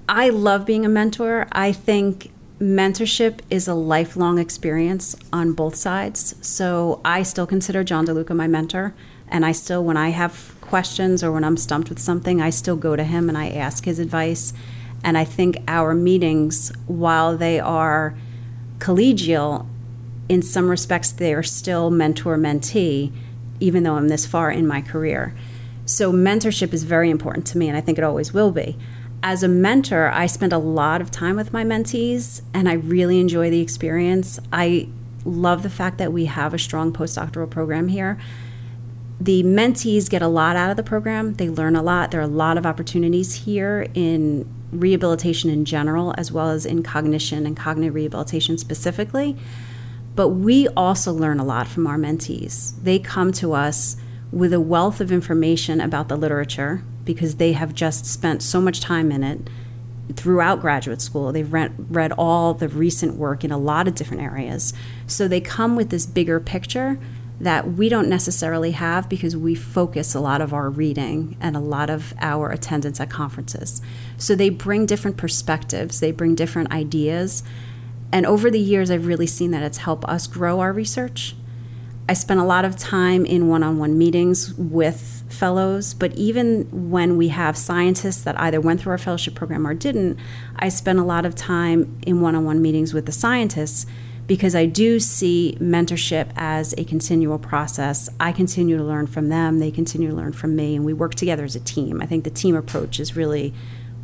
I 0.08 0.30
love 0.30 0.64
being 0.64 0.86
a 0.86 0.88
mentor. 0.88 1.46
I 1.52 1.72
think 1.72 2.30
mentorship 2.60 3.40
is 3.50 3.68
a 3.68 3.74
lifelong 3.74 4.38
experience 4.38 5.14
on 5.32 5.52
both 5.52 5.74
sides. 5.74 6.34
So 6.40 7.00
I 7.04 7.22
still 7.22 7.46
consider 7.46 7.84
John 7.84 8.06
DeLuca 8.06 8.34
my 8.34 8.48
mentor, 8.48 8.94
and 9.28 9.44
I 9.44 9.52
still, 9.52 9.84
when 9.84 9.96
I 9.96 10.10
have 10.10 10.57
questions 10.68 11.24
or 11.24 11.32
when 11.32 11.44
I'm 11.44 11.56
stumped 11.56 11.88
with 11.88 11.98
something, 11.98 12.40
I 12.40 12.50
still 12.50 12.76
go 12.76 12.96
to 12.96 13.04
him 13.04 13.28
and 13.28 13.36
I 13.36 13.48
ask 13.50 13.84
his 13.84 13.98
advice. 13.98 14.52
And 15.02 15.16
I 15.16 15.24
think 15.24 15.58
our 15.68 15.94
meetings, 15.94 16.72
while 16.86 17.36
they 17.36 17.60
are 17.60 18.16
collegial, 18.78 19.66
in 20.28 20.42
some 20.42 20.68
respects, 20.68 21.10
they 21.10 21.32
are 21.32 21.42
still 21.42 21.90
mentor 21.90 22.36
mentee, 22.36 23.12
even 23.60 23.82
though 23.82 23.94
I'm 23.94 24.08
this 24.08 24.26
far 24.26 24.50
in 24.50 24.66
my 24.66 24.82
career. 24.82 25.34
So, 25.86 26.12
mentorship 26.12 26.74
is 26.74 26.82
very 26.82 27.08
important 27.08 27.46
to 27.46 27.58
me, 27.58 27.66
and 27.66 27.76
I 27.76 27.80
think 27.80 27.96
it 27.96 28.04
always 28.04 28.34
will 28.34 28.50
be 28.50 28.76
as 29.22 29.42
a 29.42 29.48
mentor, 29.48 30.08
I 30.08 30.26
spend 30.26 30.52
a 30.52 30.58
lot 30.58 31.00
of 31.00 31.10
time 31.10 31.36
with 31.36 31.52
my 31.52 31.64
mentees 31.64 32.42
and 32.54 32.68
I 32.68 32.74
really 32.74 33.20
enjoy 33.20 33.50
the 33.50 33.60
experience. 33.60 34.38
I 34.52 34.88
love 35.24 35.62
the 35.62 35.70
fact 35.70 35.98
that 35.98 36.12
we 36.12 36.26
have 36.26 36.54
a 36.54 36.58
strong 36.58 36.92
postdoctoral 36.92 37.50
program 37.50 37.88
here. 37.88 38.18
The 39.20 39.42
mentees 39.42 40.08
get 40.08 40.22
a 40.22 40.28
lot 40.28 40.54
out 40.54 40.70
of 40.70 40.76
the 40.76 40.82
program, 40.82 41.34
they 41.34 41.48
learn 41.48 41.74
a 41.74 41.82
lot. 41.82 42.12
There 42.12 42.20
are 42.20 42.24
a 42.24 42.28
lot 42.28 42.56
of 42.56 42.64
opportunities 42.64 43.44
here 43.44 43.88
in 43.94 44.48
rehabilitation 44.70 45.50
in 45.50 45.64
general, 45.64 46.14
as 46.16 46.30
well 46.30 46.50
as 46.50 46.64
in 46.64 46.82
cognition 46.82 47.46
and 47.46 47.56
cognitive 47.56 47.94
rehabilitation 47.94 48.58
specifically. 48.58 49.36
But 50.14 50.28
we 50.28 50.68
also 50.68 51.12
learn 51.12 51.40
a 51.40 51.44
lot 51.44 51.66
from 51.68 51.86
our 51.86 51.96
mentees. 51.96 52.74
They 52.82 52.98
come 52.98 53.32
to 53.32 53.54
us 53.54 53.96
with 54.30 54.52
a 54.52 54.60
wealth 54.60 55.00
of 55.00 55.10
information 55.10 55.80
about 55.80 56.08
the 56.08 56.16
literature 56.16 56.82
because 57.04 57.36
they 57.36 57.52
have 57.52 57.74
just 57.74 58.06
spent 58.06 58.42
so 58.42 58.60
much 58.60 58.80
time 58.80 59.10
in 59.10 59.24
it 59.24 59.48
throughout 60.14 60.60
graduate 60.60 61.00
school. 61.00 61.32
They've 61.32 61.50
read, 61.52 61.94
read 61.94 62.12
all 62.12 62.54
the 62.54 62.68
recent 62.68 63.16
work 63.16 63.44
in 63.44 63.50
a 63.50 63.58
lot 63.58 63.88
of 63.88 63.94
different 63.94 64.22
areas. 64.22 64.72
So 65.06 65.28
they 65.28 65.40
come 65.40 65.76
with 65.76 65.90
this 65.90 66.06
bigger 66.06 66.40
picture 66.40 66.98
that 67.40 67.72
we 67.72 67.88
don't 67.88 68.08
necessarily 68.08 68.72
have 68.72 69.08
because 69.08 69.36
we 69.36 69.54
focus 69.54 70.14
a 70.14 70.20
lot 70.20 70.40
of 70.40 70.52
our 70.52 70.68
reading 70.68 71.36
and 71.40 71.56
a 71.56 71.60
lot 71.60 71.88
of 71.88 72.12
our 72.20 72.50
attendance 72.50 73.00
at 73.00 73.10
conferences. 73.10 73.80
So 74.16 74.34
they 74.34 74.50
bring 74.50 74.86
different 74.86 75.16
perspectives, 75.16 76.00
they 76.00 76.10
bring 76.10 76.34
different 76.34 76.72
ideas. 76.72 77.42
And 78.10 78.26
over 78.26 78.50
the 78.50 78.58
years, 78.58 78.90
I've 78.90 79.06
really 79.06 79.26
seen 79.26 79.50
that 79.52 79.62
it's 79.62 79.78
helped 79.78 80.04
us 80.06 80.26
grow 80.26 80.60
our 80.60 80.72
research. 80.72 81.36
I 82.08 82.14
spent 82.14 82.40
a 82.40 82.44
lot 82.44 82.64
of 82.64 82.76
time 82.76 83.26
in 83.26 83.48
one 83.48 83.62
on 83.62 83.78
one 83.78 83.98
meetings 83.98 84.54
with 84.54 85.24
fellows, 85.28 85.92
but 85.92 86.14
even 86.14 86.90
when 86.90 87.18
we 87.18 87.28
have 87.28 87.56
scientists 87.56 88.22
that 88.22 88.40
either 88.40 88.62
went 88.62 88.80
through 88.80 88.92
our 88.92 88.98
fellowship 88.98 89.34
program 89.34 89.66
or 89.66 89.74
didn't, 89.74 90.18
I 90.56 90.70
spend 90.70 90.98
a 90.98 91.04
lot 91.04 91.26
of 91.26 91.34
time 91.34 92.00
in 92.06 92.22
one 92.22 92.34
on 92.34 92.46
one 92.46 92.62
meetings 92.62 92.94
with 92.94 93.04
the 93.04 93.12
scientists 93.12 93.84
because 94.28 94.54
I 94.54 94.66
do 94.66 95.00
see 95.00 95.56
mentorship 95.58 96.30
as 96.36 96.74
a 96.74 96.84
continual 96.84 97.38
process. 97.38 98.08
I 98.20 98.30
continue 98.30 98.76
to 98.76 98.84
learn 98.84 99.08
from 99.08 99.30
them, 99.30 99.58
they 99.58 99.72
continue 99.72 100.10
to 100.10 100.14
learn 100.14 100.32
from 100.32 100.54
me, 100.54 100.76
and 100.76 100.84
we 100.84 100.92
work 100.92 101.16
together 101.16 101.42
as 101.44 101.56
a 101.56 101.60
team. 101.60 102.00
I 102.00 102.06
think 102.06 102.22
the 102.22 102.30
team 102.30 102.54
approach 102.54 103.00
is 103.00 103.16
really 103.16 103.54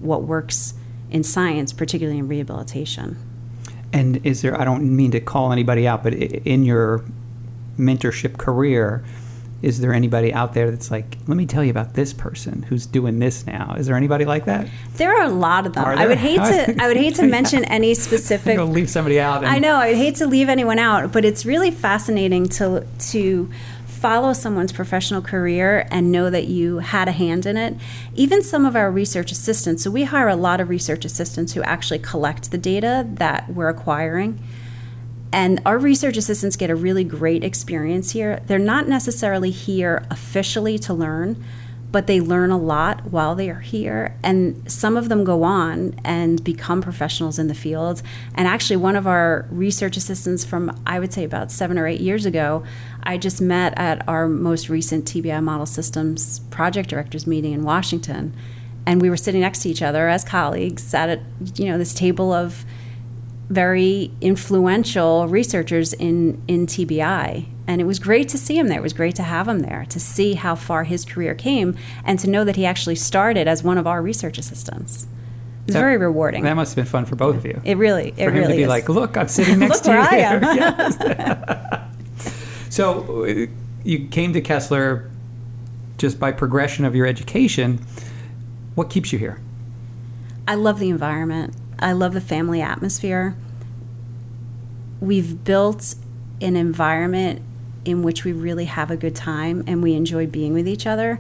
what 0.00 0.22
works 0.22 0.74
in 1.10 1.22
science, 1.22 1.72
particularly 1.72 2.18
in 2.18 2.26
rehabilitation. 2.26 3.18
And 3.92 4.24
is 4.26 4.42
there, 4.42 4.58
I 4.60 4.64
don't 4.64 4.96
mean 4.96 5.12
to 5.12 5.20
call 5.20 5.52
anybody 5.52 5.86
out, 5.86 6.02
but 6.02 6.14
in 6.14 6.64
your 6.64 7.04
mentorship 7.78 8.38
career, 8.38 9.04
is 9.64 9.80
there 9.80 9.94
anybody 9.94 10.32
out 10.32 10.52
there 10.52 10.70
that's 10.70 10.90
like, 10.90 11.16
let 11.26 11.36
me 11.36 11.46
tell 11.46 11.64
you 11.64 11.70
about 11.70 11.94
this 11.94 12.12
person 12.12 12.62
who's 12.64 12.84
doing 12.84 13.18
this 13.18 13.46
now? 13.46 13.74
Is 13.78 13.86
there 13.86 13.96
anybody 13.96 14.26
like 14.26 14.44
that? 14.44 14.68
There 14.96 15.16
are 15.16 15.22
a 15.22 15.30
lot 15.30 15.66
of 15.66 15.72
them. 15.72 15.84
I 15.84 16.06
would 16.06 16.18
hate 16.18 16.36
to 16.36 16.76
I 16.78 16.86
would 16.86 16.98
hate 16.98 17.14
to 17.16 17.26
mention 17.26 17.64
any 17.64 17.94
specific. 18.08 18.58
Leave 18.58 18.90
somebody 18.90 19.18
out. 19.18 19.44
I 19.44 19.58
know. 19.58 19.76
I'd 19.76 19.96
hate 19.96 20.16
to 20.16 20.26
leave 20.26 20.50
anyone 20.50 20.78
out, 20.78 21.12
but 21.12 21.24
it's 21.24 21.46
really 21.46 21.70
fascinating 21.70 22.46
to 22.50 22.86
to 23.10 23.50
follow 23.86 24.34
someone's 24.34 24.70
professional 24.70 25.22
career 25.22 25.88
and 25.90 26.12
know 26.12 26.28
that 26.28 26.46
you 26.46 26.80
had 26.80 27.08
a 27.08 27.12
hand 27.12 27.46
in 27.46 27.56
it. 27.56 27.74
Even 28.14 28.42
some 28.42 28.66
of 28.66 28.76
our 28.76 28.90
research 28.90 29.32
assistants. 29.32 29.82
So 29.82 29.90
we 29.90 30.04
hire 30.04 30.28
a 30.28 30.36
lot 30.36 30.60
of 30.60 30.68
research 30.68 31.06
assistants 31.06 31.54
who 31.54 31.62
actually 31.62 32.00
collect 32.00 32.50
the 32.50 32.58
data 32.58 33.06
that 33.14 33.48
we're 33.48 33.70
acquiring. 33.70 34.38
And 35.34 35.60
our 35.66 35.78
research 35.78 36.16
assistants 36.16 36.54
get 36.54 36.70
a 36.70 36.76
really 36.76 37.02
great 37.02 37.42
experience 37.42 38.12
here. 38.12 38.40
They're 38.46 38.56
not 38.56 38.86
necessarily 38.86 39.50
here 39.50 40.06
officially 40.08 40.78
to 40.78 40.94
learn, 40.94 41.44
but 41.90 42.06
they 42.06 42.20
learn 42.20 42.52
a 42.52 42.56
lot 42.56 43.06
while 43.06 43.34
they 43.34 43.50
are 43.50 43.58
here. 43.58 44.16
And 44.22 44.70
some 44.70 44.96
of 44.96 45.08
them 45.08 45.24
go 45.24 45.42
on 45.42 45.98
and 46.04 46.44
become 46.44 46.80
professionals 46.80 47.40
in 47.40 47.48
the 47.48 47.54
field. 47.54 48.00
And 48.36 48.46
actually, 48.46 48.76
one 48.76 48.94
of 48.94 49.08
our 49.08 49.48
research 49.50 49.96
assistants 49.96 50.44
from, 50.44 50.80
I 50.86 51.00
would 51.00 51.12
say, 51.12 51.24
about 51.24 51.50
seven 51.50 51.80
or 51.80 51.88
eight 51.88 52.00
years 52.00 52.24
ago, 52.24 52.62
I 53.02 53.18
just 53.18 53.40
met 53.40 53.76
at 53.76 54.08
our 54.08 54.28
most 54.28 54.68
recent 54.68 55.04
TBI 55.04 55.42
Model 55.42 55.66
Systems 55.66 56.38
project 56.50 56.88
directors 56.90 57.26
meeting 57.26 57.52
in 57.52 57.64
Washington. 57.64 58.36
And 58.86 59.02
we 59.02 59.10
were 59.10 59.16
sitting 59.16 59.40
next 59.40 59.62
to 59.62 59.68
each 59.68 59.82
other 59.82 60.08
as 60.08 60.22
colleagues, 60.22 60.94
at 60.94 61.18
you 61.56 61.64
know 61.64 61.76
this 61.76 61.92
table 61.92 62.32
of 62.32 62.64
very 63.48 64.10
influential 64.20 65.28
researchers 65.28 65.92
in, 65.92 66.42
in 66.48 66.66
TBI. 66.66 67.46
And 67.66 67.80
it 67.80 67.84
was 67.84 67.98
great 67.98 68.28
to 68.30 68.38
see 68.38 68.58
him 68.58 68.68
there. 68.68 68.78
It 68.78 68.82
was 68.82 68.92
great 68.92 69.14
to 69.16 69.22
have 69.22 69.48
him 69.48 69.60
there, 69.60 69.86
to 69.88 70.00
see 70.00 70.34
how 70.34 70.54
far 70.54 70.84
his 70.84 71.04
career 71.04 71.34
came, 71.34 71.76
and 72.04 72.18
to 72.18 72.28
know 72.28 72.44
that 72.44 72.56
he 72.56 72.66
actually 72.66 72.94
started 72.96 73.48
as 73.48 73.62
one 73.62 73.78
of 73.78 73.86
our 73.86 74.02
research 74.02 74.38
assistants. 74.38 75.04
It 75.04 75.68
was 75.68 75.74
that, 75.74 75.80
very 75.80 75.96
rewarding. 75.96 76.44
That 76.44 76.56
must 76.56 76.74
have 76.74 76.84
been 76.84 76.90
fun 76.90 77.06
for 77.06 77.16
both 77.16 77.36
of 77.36 77.46
you. 77.46 77.60
It 77.64 77.78
really, 77.78 78.08
it 78.08 78.16
for 78.16 78.30
him 78.30 78.34
really 78.34 78.52
to 78.52 78.56
be 78.56 78.62
is. 78.64 78.68
like, 78.68 78.88
look, 78.90 79.16
I'm 79.16 79.28
sitting 79.28 79.58
next 79.60 79.80
to 79.80 79.92
you. 79.92 79.98
I 79.98 80.16
am. 80.16 81.90
so 82.70 83.46
you 83.82 84.08
came 84.08 84.34
to 84.34 84.42
Kessler 84.42 85.10
just 85.96 86.20
by 86.20 86.32
progression 86.32 86.84
of 86.84 86.94
your 86.94 87.06
education. 87.06 87.78
What 88.74 88.90
keeps 88.90 89.12
you 89.12 89.18
here? 89.18 89.40
I 90.46 90.56
love 90.56 90.78
the 90.78 90.90
environment. 90.90 91.54
I 91.78 91.92
love 91.92 92.14
the 92.14 92.20
family 92.20 92.60
atmosphere. 92.60 93.36
We've 95.00 95.44
built 95.44 95.94
an 96.40 96.56
environment 96.56 97.42
in 97.84 98.02
which 98.02 98.24
we 98.24 98.32
really 98.32 98.64
have 98.64 98.90
a 98.90 98.96
good 98.96 99.14
time 99.14 99.62
and 99.66 99.82
we 99.82 99.94
enjoy 99.94 100.26
being 100.26 100.52
with 100.54 100.66
each 100.66 100.86
other. 100.86 101.18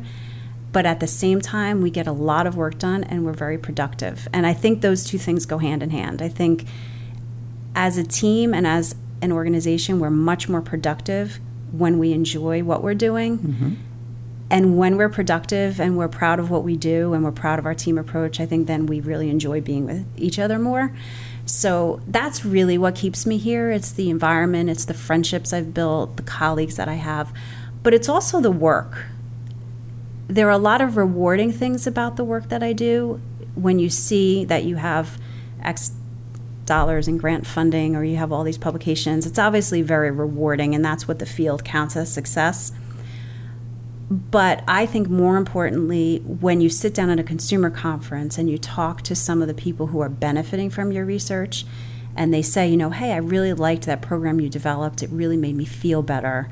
But 0.72 0.86
at 0.86 1.00
the 1.00 1.06
same 1.06 1.40
time, 1.40 1.82
we 1.82 1.90
get 1.90 2.06
a 2.06 2.12
lot 2.12 2.46
of 2.46 2.56
work 2.56 2.78
done 2.78 3.04
and 3.04 3.24
we're 3.24 3.32
very 3.32 3.58
productive. 3.58 4.26
And 4.32 4.46
I 4.46 4.54
think 4.54 4.80
those 4.80 5.04
two 5.04 5.18
things 5.18 5.46
go 5.46 5.58
hand 5.58 5.82
in 5.82 5.90
hand. 5.90 6.20
I 6.20 6.28
think 6.28 6.66
as 7.74 7.96
a 7.96 8.04
team 8.04 8.52
and 8.52 8.66
as 8.66 8.96
an 9.22 9.30
organization, 9.30 10.00
we're 10.00 10.10
much 10.10 10.48
more 10.48 10.60
productive 10.60 11.38
when 11.70 11.98
we 11.98 12.12
enjoy 12.12 12.62
what 12.62 12.82
we're 12.82 12.94
doing. 12.94 13.38
Mm-hmm. 13.38 13.74
And 14.50 14.76
when 14.76 14.96
we're 14.96 15.08
productive 15.08 15.80
and 15.80 15.96
we're 15.96 16.08
proud 16.08 16.38
of 16.38 16.50
what 16.50 16.62
we 16.62 16.76
do 16.76 17.14
and 17.14 17.24
we're 17.24 17.32
proud 17.32 17.58
of 17.58 17.66
our 17.66 17.74
team 17.74 17.98
approach, 17.98 18.38
I 18.40 18.46
think 18.46 18.66
then 18.66 18.86
we 18.86 19.00
really 19.00 19.30
enjoy 19.30 19.60
being 19.60 19.86
with 19.86 20.06
each 20.16 20.38
other 20.38 20.58
more. 20.58 20.94
So 21.46 22.00
that's 22.06 22.44
really 22.44 22.78
what 22.78 22.94
keeps 22.94 23.26
me 23.26 23.38
here. 23.38 23.70
It's 23.70 23.90
the 23.92 24.10
environment, 24.10 24.70
it's 24.70 24.84
the 24.84 24.94
friendships 24.94 25.52
I've 25.52 25.74
built, 25.74 26.16
the 26.16 26.22
colleagues 26.22 26.76
that 26.76 26.88
I 26.88 26.94
have, 26.94 27.32
but 27.82 27.94
it's 27.94 28.08
also 28.08 28.40
the 28.40 28.50
work. 28.50 29.06
there 30.28 30.48
are 30.48 30.50
a 30.50 30.58
lot 30.58 30.80
of 30.80 30.96
rewarding 30.96 31.52
things 31.52 31.86
about 31.86 32.16
the 32.16 32.24
work 32.24 32.48
that 32.48 32.62
I 32.62 32.72
do. 32.72 33.20
When 33.54 33.78
you 33.78 33.90
see 33.90 34.44
that 34.46 34.64
you 34.64 34.76
have 34.76 35.18
X 35.62 35.92
dollars 36.64 37.06
in 37.08 37.18
grant 37.18 37.46
funding 37.46 37.94
or 37.94 38.02
you 38.04 38.16
have 38.16 38.32
all 38.32 38.42
these 38.42 38.58
publications, 38.58 39.26
it's 39.26 39.38
obviously 39.38 39.82
very 39.82 40.10
rewarding, 40.10 40.74
and 40.74 40.84
that's 40.84 41.06
what 41.06 41.18
the 41.18 41.26
field 41.26 41.64
counts 41.64 41.96
as 41.96 42.12
success. 42.12 42.72
But 44.14 44.62
I 44.68 44.86
think 44.86 45.08
more 45.08 45.36
importantly, 45.36 46.18
when 46.18 46.60
you 46.60 46.68
sit 46.68 46.94
down 46.94 47.10
at 47.10 47.18
a 47.18 47.24
consumer 47.24 47.70
conference 47.70 48.38
and 48.38 48.48
you 48.48 48.58
talk 48.58 49.02
to 49.02 49.14
some 49.14 49.42
of 49.42 49.48
the 49.48 49.54
people 49.54 49.88
who 49.88 50.00
are 50.00 50.08
benefiting 50.08 50.70
from 50.70 50.92
your 50.92 51.04
research, 51.04 51.64
and 52.16 52.32
they 52.32 52.42
say, 52.42 52.68
you 52.68 52.76
know, 52.76 52.90
hey, 52.90 53.12
I 53.12 53.16
really 53.16 53.52
liked 53.52 53.86
that 53.86 54.02
program 54.02 54.40
you 54.40 54.48
developed, 54.48 55.02
it 55.02 55.10
really 55.10 55.36
made 55.36 55.56
me 55.56 55.64
feel 55.64 56.02
better 56.02 56.48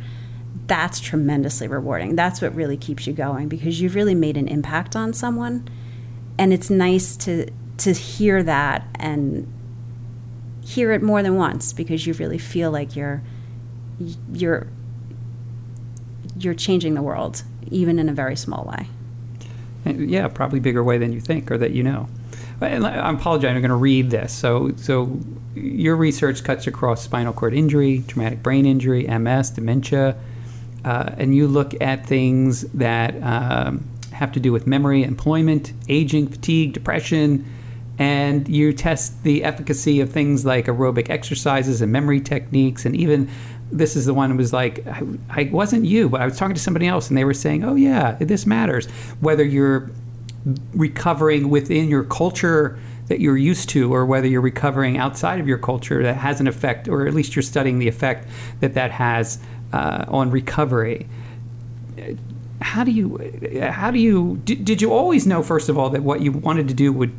that's 0.66 1.00
tremendously 1.00 1.68
rewarding. 1.68 2.16
That's 2.16 2.40
what 2.40 2.54
really 2.54 2.76
keeps 2.76 3.06
you 3.06 3.12
going 3.12 3.48
because 3.48 3.80
you've 3.80 3.94
really 3.94 4.14
made 4.14 4.36
an 4.36 4.48
impact 4.48 4.96
on 4.96 5.12
someone. 5.12 5.68
And 6.38 6.52
it's 6.52 6.70
nice 6.70 7.16
to 7.18 7.50
to 7.78 7.92
hear 7.92 8.42
that 8.42 8.86
and 8.94 9.52
hear 10.64 10.92
it 10.92 11.02
more 11.02 11.22
than 11.22 11.36
once 11.36 11.72
because 11.72 12.06
you 12.06 12.12
really 12.14 12.38
feel 12.38 12.70
like 12.70 12.94
you're 12.94 13.22
you're 14.32 14.68
you're 16.38 16.54
changing 16.54 16.94
the 16.94 17.02
world 17.02 17.42
even 17.70 17.98
in 17.98 18.08
a 18.08 18.12
very 18.12 18.36
small 18.36 18.64
way. 18.64 18.86
Yeah, 19.84 20.28
probably 20.28 20.60
bigger 20.60 20.84
way 20.84 20.98
than 20.98 21.12
you 21.12 21.20
think 21.20 21.50
or 21.50 21.58
that 21.58 21.72
you 21.72 21.82
know. 21.82 22.08
I 22.60 23.10
apologize. 23.10 23.50
I'm 23.50 23.60
going 23.60 23.70
to 23.70 23.74
read 23.74 24.10
this. 24.10 24.32
So, 24.32 24.72
so 24.76 25.18
your 25.54 25.96
research 25.96 26.44
cuts 26.44 26.66
across 26.66 27.02
spinal 27.02 27.32
cord 27.32 27.54
injury, 27.54 28.04
traumatic 28.06 28.42
brain 28.42 28.66
injury, 28.66 29.06
MS, 29.06 29.50
dementia, 29.50 30.16
uh, 30.84 31.10
and 31.16 31.34
you 31.34 31.48
look 31.48 31.80
at 31.80 32.06
things 32.06 32.62
that 32.72 33.20
um, 33.22 33.88
have 34.12 34.30
to 34.32 34.40
do 34.40 34.52
with 34.52 34.66
memory, 34.66 35.02
employment, 35.02 35.72
aging, 35.88 36.28
fatigue, 36.28 36.72
depression, 36.72 37.44
and 37.98 38.48
you 38.48 38.72
test 38.72 39.22
the 39.22 39.44
efficacy 39.44 40.00
of 40.00 40.10
things 40.10 40.44
like 40.44 40.66
aerobic 40.66 41.10
exercises 41.10 41.82
and 41.82 41.92
memory 41.92 42.20
techniques, 42.20 42.84
and 42.84 42.96
even 42.96 43.28
this 43.72 43.96
is 43.96 44.06
the 44.06 44.14
one 44.14 44.30
that 44.30 44.36
was 44.36 44.52
like, 44.52 44.86
I, 44.86 45.02
I 45.30 45.44
wasn't 45.52 45.86
you, 45.86 46.08
but 46.08 46.20
I 46.20 46.26
was 46.26 46.36
talking 46.36 46.54
to 46.54 46.60
somebody 46.60 46.86
else, 46.86 47.08
and 47.08 47.16
they 47.16 47.24
were 47.24 47.34
saying, 47.34 47.64
oh 47.64 47.74
yeah, 47.74 48.12
this 48.20 48.46
matters. 48.46 48.86
Whether 49.20 49.44
you're 49.44 49.90
recovering 50.74 51.48
within 51.48 51.88
your 51.88 52.04
culture 52.04 52.78
that 53.08 53.20
you're 53.20 53.36
used 53.36 53.68
to, 53.70 53.92
or 53.92 54.06
whether 54.06 54.26
you're 54.26 54.40
recovering 54.40 54.98
outside 54.98 55.40
of 55.40 55.48
your 55.48 55.58
culture 55.58 56.02
that 56.02 56.16
has 56.16 56.40
an 56.40 56.46
effect, 56.46 56.86
or 56.88 57.06
at 57.06 57.14
least 57.14 57.34
you're 57.34 57.42
studying 57.42 57.78
the 57.78 57.88
effect 57.88 58.28
that 58.60 58.74
that 58.74 58.90
has 58.90 59.38
uh, 59.72 60.04
on 60.08 60.30
recovery. 60.30 61.08
How 62.60 62.84
do 62.84 62.90
you, 62.90 63.18
how 63.60 63.90
do 63.90 63.98
you, 63.98 64.40
did, 64.44 64.64
did 64.64 64.82
you 64.82 64.92
always 64.92 65.26
know, 65.26 65.42
first 65.42 65.68
of 65.68 65.76
all, 65.76 65.90
that 65.90 66.02
what 66.02 66.20
you 66.20 66.30
wanted 66.30 66.68
to 66.68 66.74
do 66.74 66.92
would 66.92 67.12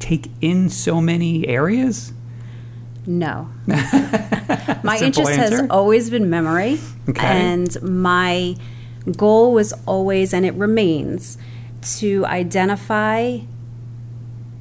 take 0.00 0.30
in 0.40 0.68
so 0.68 1.00
many 1.00 1.46
areas? 1.48 2.12
No. 3.06 3.48
my 3.66 4.98
interest 5.02 5.32
answer. 5.32 5.62
has 5.62 5.70
always 5.70 6.10
been 6.10 6.30
memory. 6.30 6.78
Okay. 7.08 7.26
And 7.26 7.82
my 7.82 8.56
goal 9.16 9.52
was 9.52 9.72
always, 9.86 10.32
and 10.32 10.46
it 10.46 10.54
remains, 10.54 11.38
to 11.98 12.24
identify 12.26 13.40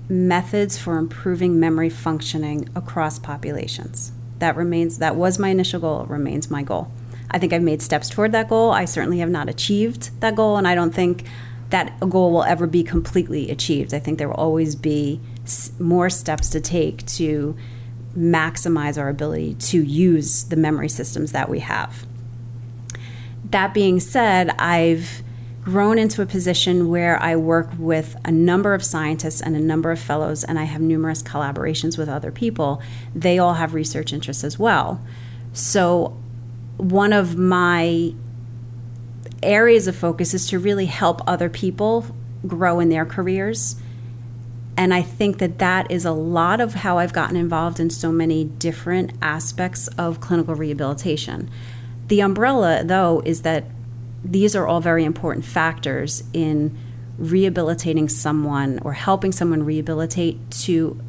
methods 0.10 0.78
for 0.78 0.98
improving 0.98 1.60
memory 1.60 1.90
functioning 1.90 2.68
across 2.76 3.20
populations. 3.20 4.12
That 4.40 4.56
remains, 4.56 4.98
that 4.98 5.16
was 5.16 5.38
my 5.38 5.50
initial 5.50 5.80
goal, 5.80 6.04
it 6.04 6.10
remains 6.10 6.50
my 6.50 6.64
goal. 6.64 6.92
I 7.30 7.38
think 7.38 7.54
I've 7.54 7.62
made 7.62 7.82
steps 7.82 8.10
toward 8.10 8.34
that 8.34 8.50
goal. 8.50 8.72
I 8.72 8.86
certainly 8.86 9.20
have 9.20 9.30
not 9.30 9.48
achieved 9.48 10.20
that 10.20 10.36
goal, 10.36 10.58
and 10.58 10.68
I 10.68 10.76
don't 10.76 10.94
think 10.94 11.26
that 11.70 11.94
a 12.02 12.06
goal 12.06 12.32
will 12.32 12.44
ever 12.44 12.68
be 12.68 12.84
completely 12.84 13.50
achieved. 13.50 13.94
I 13.94 14.00
think 14.00 14.18
there 14.18 14.28
will 14.28 14.36
always 14.36 14.76
be 14.76 15.22
more 15.80 16.10
steps 16.10 16.50
to 16.50 16.60
take 16.60 17.06
to 17.06 17.56
maximize 18.18 18.98
our 18.98 19.10
ability 19.10 19.56
to 19.56 19.82
use 19.82 20.44
the 20.46 20.56
memory 20.56 20.90
systems 20.90 21.32
that 21.32 21.50
we 21.50 21.60
have. 21.60 22.06
That 23.46 23.74
being 23.74 24.00
said, 24.00 24.50
I've 24.60 25.24
grown 25.62 26.00
into 26.00 26.22
a 26.22 26.26
position 26.26 26.90
where 26.90 27.22
I 27.22 27.36
work 27.36 27.70
with 27.78 28.16
a 28.26 28.32
number 28.32 28.74
of 28.74 28.84
scientists 28.84 29.42
and 29.42 29.56
a 29.56 29.60
number 29.60 29.92
of 29.92 30.00
fellows, 30.00 30.44
and 30.44 30.58
I 30.58 30.64
have 30.64 30.82
numerous 30.82 31.22
collaborations 31.22 31.98
with 31.98 32.10
other 32.10 32.32
people. 32.32 32.82
They 33.16 33.38
all 33.38 33.54
have 33.56 33.74
research 33.74 34.12
interests 34.12 34.44
as 34.44 34.58
well. 34.58 35.02
So 35.54 36.18
one 36.78 37.14
of 37.14 37.38
my 37.38 38.14
areas 39.44 39.88
of 39.88 39.96
focus 39.96 40.34
is 40.34 40.48
to 40.48 40.60
really 40.60 40.88
help 40.88 41.22
other 41.28 41.50
people 41.50 42.06
grow 42.48 42.80
in 42.80 42.90
their 42.90 43.06
careers. 43.06 43.76
And 44.78 44.94
I 44.94 45.02
think 45.02 45.40
that 45.40 45.60
that 45.60 45.92
is 45.92 46.06
a 46.06 46.12
lot 46.12 46.62
of 46.62 46.76
how 46.76 46.98
I've 46.98 47.14
gotten 47.14 47.36
involved 47.36 47.80
in 47.80 47.90
so 47.90 48.12
many 48.12 48.46
different 48.46 49.14
aspects 49.22 49.88
of 49.90 50.22
clinical 50.22 50.56
rehabilitation. 50.56 51.50
The 52.08 52.22
umbrella, 52.22 52.84
though, 52.84 53.22
is 53.26 53.42
that 53.42 53.66
these 54.24 54.56
are 54.56 54.68
all 54.68 54.82
very 54.82 55.04
important 55.04 55.46
factors 55.46 56.24
in 56.34 56.78
rehabilitating 57.18 58.10
someone 58.10 58.80
or 58.80 58.94
helping 58.94 59.32
someone 59.32 59.64
rehabilitate 59.64 60.52
to 60.52 61.00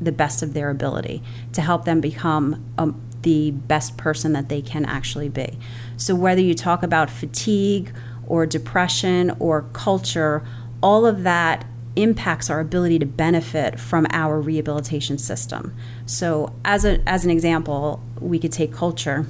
the 0.00 0.12
best 0.12 0.42
of 0.42 0.54
their 0.54 0.70
ability 0.70 1.22
to 1.52 1.60
help 1.60 1.84
them 1.84 2.00
become 2.00 2.64
a, 2.78 2.92
the 3.22 3.50
best 3.50 3.96
person 3.96 4.32
that 4.32 4.48
they 4.48 4.62
can 4.62 4.84
actually 4.84 5.28
be. 5.28 5.58
So, 5.96 6.14
whether 6.14 6.40
you 6.40 6.54
talk 6.54 6.82
about 6.82 7.10
fatigue 7.10 7.92
or 8.26 8.46
depression 8.46 9.36
or 9.38 9.62
culture, 9.72 10.42
all 10.82 11.04
of 11.04 11.22
that 11.24 11.66
impacts 11.96 12.48
our 12.48 12.60
ability 12.60 12.98
to 12.98 13.06
benefit 13.06 13.80
from 13.80 14.06
our 14.10 14.40
rehabilitation 14.40 15.18
system. 15.18 15.74
So, 16.06 16.54
as, 16.64 16.84
a, 16.84 17.00
as 17.08 17.24
an 17.24 17.30
example, 17.30 18.02
we 18.20 18.38
could 18.38 18.52
take 18.52 18.72
culture. 18.72 19.26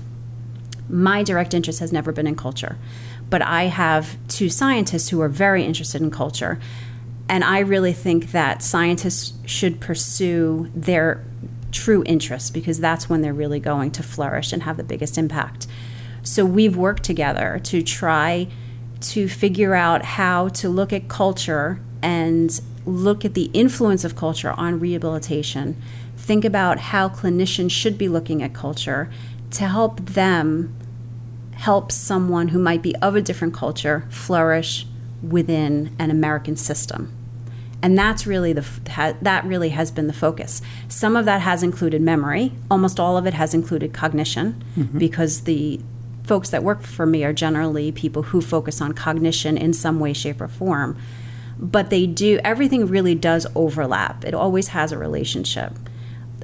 My 0.88 1.22
direct 1.22 1.54
interest 1.54 1.80
has 1.80 1.92
never 1.92 2.12
been 2.12 2.26
in 2.26 2.36
culture, 2.36 2.76
but 3.28 3.42
I 3.42 3.64
have 3.64 4.16
two 4.28 4.48
scientists 4.48 5.08
who 5.08 5.20
are 5.20 5.28
very 5.28 5.64
interested 5.64 6.02
in 6.02 6.10
culture. 6.10 6.58
And 7.28 7.44
I 7.44 7.60
really 7.60 7.92
think 7.92 8.32
that 8.32 8.60
scientists 8.62 9.34
should 9.46 9.80
pursue 9.80 10.70
their 10.74 11.24
true 11.70 12.02
interests 12.04 12.50
because 12.50 12.80
that's 12.80 13.08
when 13.08 13.22
they're 13.22 13.32
really 13.32 13.60
going 13.60 13.92
to 13.92 14.02
flourish 14.02 14.52
and 14.52 14.64
have 14.64 14.76
the 14.76 14.82
biggest 14.82 15.16
impact. 15.16 15.68
So 16.22 16.44
we've 16.44 16.76
worked 16.76 17.04
together 17.04 17.60
to 17.64 17.82
try 17.82 18.48
to 19.00 19.28
figure 19.28 19.74
out 19.74 20.04
how 20.04 20.48
to 20.48 20.68
look 20.68 20.92
at 20.92 21.08
culture 21.08 21.80
and 22.02 22.60
look 22.86 23.24
at 23.24 23.34
the 23.34 23.50
influence 23.52 24.04
of 24.04 24.16
culture 24.16 24.52
on 24.52 24.80
rehabilitation. 24.80 25.80
Think 26.16 26.44
about 26.44 26.78
how 26.78 27.08
clinicians 27.08 27.70
should 27.70 27.98
be 27.98 28.08
looking 28.08 28.42
at 28.42 28.52
culture 28.54 29.10
to 29.52 29.66
help 29.66 30.00
them 30.00 30.74
help 31.54 31.92
someone 31.92 32.48
who 32.48 32.58
might 32.58 32.82
be 32.82 32.96
of 32.96 33.14
a 33.14 33.20
different 33.20 33.52
culture 33.52 34.06
flourish 34.08 34.86
within 35.22 35.94
an 35.98 36.10
American 36.10 36.56
system 36.56 37.14
and 37.82 37.98
that's 37.98 38.26
really 38.26 38.52
the 38.52 38.64
that 39.22 39.44
really 39.44 39.70
has 39.70 39.90
been 39.90 40.06
the 40.06 40.12
focus. 40.12 40.60
Some 40.88 41.16
of 41.16 41.24
that 41.24 41.40
has 41.40 41.62
included 41.62 42.02
memory. 42.02 42.52
Almost 42.70 43.00
all 43.00 43.16
of 43.16 43.26
it 43.26 43.34
has 43.34 43.54
included 43.54 43.92
cognition, 43.92 44.62
mm-hmm. 44.76 44.98
because 44.98 45.42
the 45.42 45.80
folks 46.24 46.50
that 46.50 46.62
work 46.62 46.82
for 46.82 47.06
me 47.06 47.24
are 47.24 47.32
generally 47.32 47.90
people 47.90 48.22
who 48.24 48.40
focus 48.40 48.80
on 48.80 48.92
cognition 48.92 49.56
in 49.56 49.72
some 49.72 49.98
way, 49.98 50.12
shape, 50.12 50.40
or 50.40 50.48
form. 50.48 50.96
But 51.60 51.90
they 51.90 52.06
do 52.06 52.40
everything 52.42 52.86
really 52.86 53.14
does 53.14 53.46
overlap. 53.54 54.24
It 54.24 54.34
always 54.34 54.68
has 54.68 54.92
a 54.92 54.98
relationship. 54.98 55.72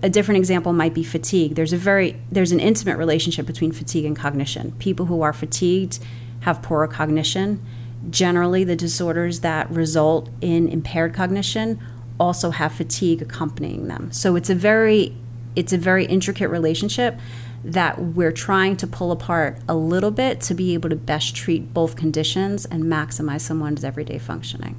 A 0.02 0.10
different 0.10 0.38
example 0.38 0.74
might 0.74 0.92
be 0.92 1.02
fatigue. 1.02 1.54
There's 1.54 1.72
a 1.72 1.78
very 1.78 2.20
there's 2.30 2.52
an 2.52 2.60
intimate 2.60 2.98
relationship 2.98 3.46
between 3.46 3.72
fatigue 3.72 4.04
and 4.04 4.14
cognition. 4.14 4.72
People 4.72 5.06
who 5.06 5.22
are 5.22 5.32
fatigued 5.32 5.98
have 6.40 6.62
poorer 6.62 6.86
cognition 6.86 7.64
Generally, 8.10 8.64
the 8.64 8.76
disorders 8.76 9.40
that 9.40 9.70
result 9.70 10.28
in 10.40 10.68
impaired 10.68 11.14
cognition 11.14 11.80
also 12.20 12.50
have 12.50 12.72
fatigue 12.72 13.20
accompanying 13.20 13.88
them. 13.88 14.12
So 14.12 14.36
it's 14.36 14.50
a 14.50 14.54
very 14.54 15.16
it's 15.56 15.72
a 15.72 15.78
very 15.78 16.04
intricate 16.04 16.50
relationship 16.50 17.18
that 17.64 17.98
we're 17.98 18.32
trying 18.32 18.76
to 18.76 18.86
pull 18.86 19.10
apart 19.10 19.58
a 19.66 19.74
little 19.74 20.10
bit 20.10 20.40
to 20.42 20.54
be 20.54 20.74
able 20.74 20.90
to 20.90 20.96
best 20.96 21.34
treat 21.34 21.72
both 21.72 21.96
conditions 21.96 22.66
and 22.66 22.84
maximize 22.84 23.40
someone's 23.40 23.82
everyday 23.82 24.18
functioning. 24.18 24.76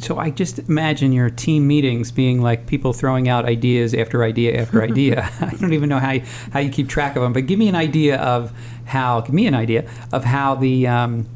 So 0.00 0.16
I 0.16 0.30
just 0.30 0.58
imagine 0.60 1.12
your 1.12 1.28
team 1.28 1.66
meetings 1.66 2.10
being 2.10 2.40
like 2.40 2.66
people 2.66 2.92
throwing 2.92 3.28
out 3.28 3.44
ideas 3.44 3.94
after 3.94 4.24
idea 4.24 4.60
after 4.60 4.82
idea. 4.90 5.30
I 5.40 5.50
don't 5.50 5.72
even 5.72 5.88
know 5.88 5.98
how 5.98 6.12
you, 6.12 6.22
how 6.52 6.60
you 6.60 6.70
keep 6.70 6.88
track 6.88 7.16
of 7.16 7.22
them, 7.22 7.32
but 7.32 7.46
give 7.46 7.58
me 7.58 7.68
an 7.68 7.76
idea 7.76 8.16
of 8.16 8.52
how 8.86 9.20
give 9.20 9.34
me 9.34 9.46
an 9.46 9.54
idea 9.54 9.88
of 10.12 10.24
how 10.24 10.54
the 10.54 10.86
um, 10.86 11.26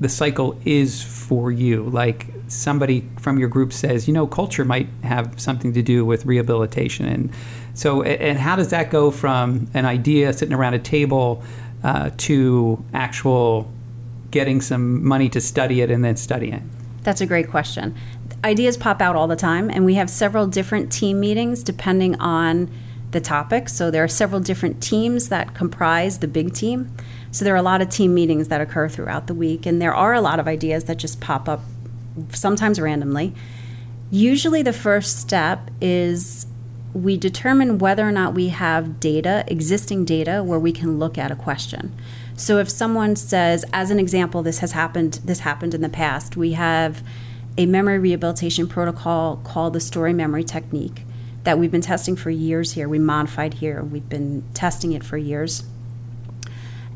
the 0.00 0.08
cycle 0.08 0.58
is 0.64 1.02
for 1.02 1.50
you. 1.50 1.84
Like 1.84 2.26
somebody 2.48 3.08
from 3.18 3.38
your 3.38 3.48
group 3.48 3.72
says, 3.72 4.06
you 4.06 4.14
know, 4.14 4.26
culture 4.26 4.64
might 4.64 4.88
have 5.02 5.40
something 5.40 5.72
to 5.72 5.82
do 5.82 6.04
with 6.04 6.26
rehabilitation, 6.26 7.06
and 7.06 7.30
so 7.74 8.02
and 8.02 8.38
how 8.38 8.56
does 8.56 8.68
that 8.68 8.90
go 8.90 9.10
from 9.10 9.68
an 9.74 9.86
idea 9.86 10.32
sitting 10.32 10.54
around 10.54 10.74
a 10.74 10.78
table 10.78 11.42
uh, 11.82 12.10
to 12.18 12.84
actual 12.92 13.70
getting 14.30 14.60
some 14.60 15.04
money 15.04 15.28
to 15.28 15.40
study 15.40 15.80
it 15.80 15.90
and 15.90 16.04
then 16.04 16.16
studying 16.16 16.54
it? 16.54 16.62
That's 17.02 17.20
a 17.20 17.26
great 17.26 17.50
question. 17.50 17.96
Ideas 18.44 18.76
pop 18.76 19.00
out 19.00 19.16
all 19.16 19.26
the 19.26 19.36
time, 19.36 19.70
and 19.70 19.84
we 19.84 19.94
have 19.94 20.08
several 20.10 20.46
different 20.46 20.92
team 20.92 21.20
meetings 21.20 21.62
depending 21.62 22.20
on 22.20 22.70
the 23.10 23.20
topic. 23.20 23.68
So 23.68 23.90
there 23.90 24.02
are 24.02 24.08
several 24.08 24.40
different 24.40 24.82
teams 24.82 25.28
that 25.28 25.54
comprise 25.54 26.18
the 26.18 26.28
big 26.28 26.54
team. 26.54 26.94
So 27.30 27.44
there 27.44 27.54
are 27.54 27.58
a 27.58 27.62
lot 27.62 27.80
of 27.80 27.88
team 27.88 28.14
meetings 28.14 28.48
that 28.48 28.60
occur 28.60 28.88
throughout 28.88 29.26
the 29.26 29.34
week, 29.34 29.66
and 29.66 29.80
there 29.80 29.94
are 29.94 30.14
a 30.14 30.20
lot 30.20 30.40
of 30.40 30.48
ideas 30.48 30.84
that 30.84 30.98
just 30.98 31.20
pop 31.20 31.48
up 31.48 31.60
sometimes 32.30 32.80
randomly. 32.80 33.34
Usually, 34.10 34.62
the 34.62 34.72
first 34.72 35.18
step 35.18 35.70
is 35.80 36.46
we 36.92 37.16
determine 37.16 37.78
whether 37.78 38.06
or 38.06 38.12
not 38.12 38.34
we 38.34 38.48
have 38.48 39.00
data, 39.00 39.44
existing 39.46 40.04
data, 40.04 40.42
where 40.44 40.58
we 40.58 40.72
can 40.72 40.98
look 40.98 41.16
at 41.16 41.30
a 41.30 41.36
question. 41.36 41.94
So 42.36 42.58
if 42.58 42.70
someone 42.70 43.16
says, 43.16 43.64
as 43.72 43.90
an 43.90 43.98
example, 43.98 44.42
this 44.42 44.58
has 44.58 44.72
happened, 44.72 45.20
this 45.24 45.40
happened 45.40 45.74
in 45.74 45.80
the 45.80 45.88
past, 45.88 46.36
we 46.36 46.52
have 46.52 47.02
a 47.58 47.66
memory 47.66 47.98
rehabilitation 47.98 48.66
protocol 48.66 49.36
called 49.44 49.74
the 49.74 49.80
story 49.80 50.12
memory 50.12 50.44
technique 50.44 51.04
that 51.44 51.58
we've 51.58 51.70
been 51.70 51.82
testing 51.82 52.16
for 52.16 52.30
years 52.30 52.72
here. 52.72 52.88
We 52.88 52.98
modified 52.98 53.54
here. 53.54 53.82
We've 53.82 54.08
been 54.08 54.44
testing 54.54 54.92
it 54.92 55.04
for 55.04 55.18
years. 55.18 55.64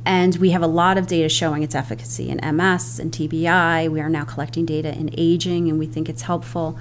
And 0.04 0.36
we 0.36 0.50
have 0.50 0.62
a 0.62 0.68
lot 0.68 0.98
of 0.98 1.08
data 1.08 1.28
showing 1.28 1.64
its 1.64 1.74
efficacy 1.74 2.30
in 2.30 2.36
MS 2.56 3.00
and 3.00 3.10
TBI. 3.10 3.90
We 3.90 4.00
are 4.00 4.08
now 4.08 4.24
collecting 4.24 4.64
data 4.64 4.94
in 4.94 5.10
aging, 5.18 5.68
and 5.68 5.80
we 5.80 5.86
think 5.86 6.08
it's 6.08 6.22
helpful. 6.22 6.78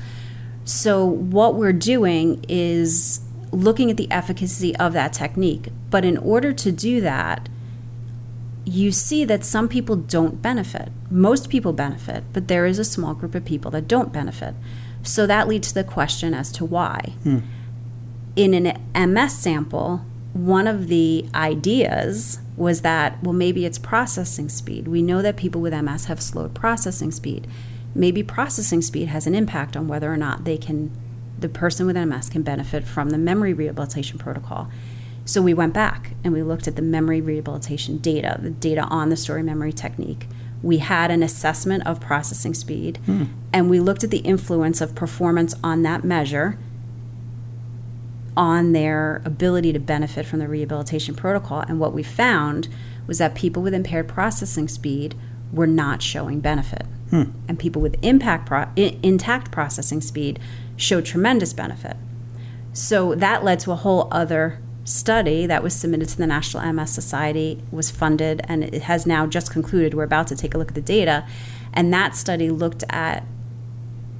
So, 0.63 1.03
what 1.03 1.55
we're 1.55 1.73
doing 1.73 2.45
is 2.47 3.21
looking 3.51 3.89
at 3.89 3.97
the 3.97 4.11
efficacy 4.11 4.75
of 4.75 4.93
that 4.93 5.11
technique. 5.11 5.69
But 5.89 6.05
in 6.05 6.17
order 6.17 6.53
to 6.53 6.71
do 6.71 7.01
that, 7.01 7.49
you 8.65 8.91
see 8.91 9.23
that 9.25 9.45
some 9.45 9.69
people 9.69 9.95
don't 9.95 10.41
benefit. 10.41 10.89
Most 11.11 11.49
people 11.49 11.71
benefit, 11.71 12.23
but 12.33 12.47
there 12.47 12.65
is 12.65 12.79
a 12.79 12.83
small 12.83 13.13
group 13.13 13.35
of 13.35 13.45
people 13.45 13.69
that 13.71 13.87
don't 13.87 14.11
benefit. 14.11 14.55
So 15.03 15.27
that 15.27 15.47
leads 15.47 15.69
to 15.69 15.73
the 15.75 15.83
question 15.83 16.33
as 16.33 16.51
to 16.53 16.65
why. 16.65 17.13
Hmm. 17.23 17.39
In 18.35 18.53
an 18.53 19.09
MS 19.11 19.37
sample, 19.37 20.03
one 20.33 20.67
of 20.67 20.87
the 20.87 21.27
ideas 21.33 22.39
was 22.57 22.81
that, 22.81 23.21
well, 23.23 23.33
maybe 23.33 23.65
it's 23.65 23.77
processing 23.77 24.49
speed. 24.49 24.87
We 24.87 25.01
know 25.01 25.21
that 25.21 25.37
people 25.37 25.61
with 25.61 25.73
MS 25.73 26.05
have 26.05 26.21
slowed 26.21 26.53
processing 26.55 27.11
speed. 27.11 27.47
Maybe 27.93 28.23
processing 28.23 28.81
speed 28.81 29.07
has 29.09 29.27
an 29.27 29.35
impact 29.35 29.77
on 29.77 29.87
whether 29.87 30.11
or 30.11 30.17
not 30.17 30.43
they 30.43 30.57
can, 30.57 30.91
the 31.39 31.47
person 31.47 31.85
with 31.85 31.95
MS 31.95 32.29
can 32.29 32.41
benefit 32.41 32.85
from 32.85 33.11
the 33.11 33.17
memory 33.17 33.53
rehabilitation 33.53 34.17
protocol. 34.17 34.69
So 35.25 35.41
we 35.41 35.53
went 35.53 35.73
back 35.73 36.13
and 36.23 36.33
we 36.33 36.43
looked 36.43 36.67
at 36.67 36.75
the 36.75 36.81
memory 36.81 37.19
rehabilitation 37.19 37.97
data, 37.97 38.37
the 38.39 38.51
data 38.51 38.83
on 38.83 39.09
the 39.09 39.17
story 39.17 39.43
memory 39.43 39.73
technique 39.73 40.27
we 40.65 40.79
had 40.79 41.11
an 41.11 41.21
assessment 41.21 41.85
of 41.85 42.01
processing 42.01 42.55
speed, 42.55 42.97
hmm. 43.05 43.25
and 43.53 43.69
we 43.69 43.79
looked 43.79 44.03
at 44.03 44.09
the 44.09 44.17
influence 44.19 44.81
of 44.81 44.95
performance 44.95 45.53
on 45.63 45.83
that 45.83 46.03
measure 46.03 46.57
on 48.35 48.73
their 48.73 49.21
ability 49.23 49.71
to 49.71 49.79
benefit 49.79 50.25
from 50.25 50.39
the 50.39 50.47
rehabilitation 50.47 51.13
protocol. 51.13 51.59
And 51.61 51.79
what 51.79 51.93
we 51.93 52.01
found 52.01 52.67
was 53.05 53.19
that 53.19 53.35
people 53.35 53.61
with 53.61 53.75
impaired 53.75 54.07
processing 54.07 54.67
speed 54.67 55.13
were 55.53 55.67
not 55.67 56.01
showing 56.01 56.39
benefit. 56.39 56.87
Hmm. 57.11 57.25
And 57.47 57.59
people 57.59 57.79
with 57.79 58.03
impact 58.03 58.47
pro- 58.47 58.67
intact 58.75 59.51
processing 59.51 60.01
speed 60.01 60.39
showed 60.75 61.05
tremendous 61.05 61.53
benefit. 61.53 61.95
So 62.73 63.13
that 63.13 63.43
led 63.43 63.59
to 63.61 63.71
a 63.71 63.75
whole 63.75 64.07
other 64.11 64.59
study 64.85 65.47
that 65.47 65.61
was 65.63 65.75
submitted 65.75 66.07
to 66.07 66.17
the 66.17 66.27
National 66.27 66.71
MS 66.71 66.91
Society 66.91 67.61
was 67.71 67.91
funded 67.91 68.41
and 68.45 68.63
it 68.63 68.83
has 68.83 69.05
now 69.05 69.27
just 69.27 69.51
concluded. 69.51 69.93
We're 69.93 70.03
about 70.03 70.27
to 70.27 70.35
take 70.35 70.53
a 70.53 70.57
look 70.57 70.69
at 70.69 70.75
the 70.75 70.81
data. 70.81 71.27
And 71.73 71.93
that 71.93 72.15
study 72.15 72.49
looked 72.49 72.85
at 72.89 73.25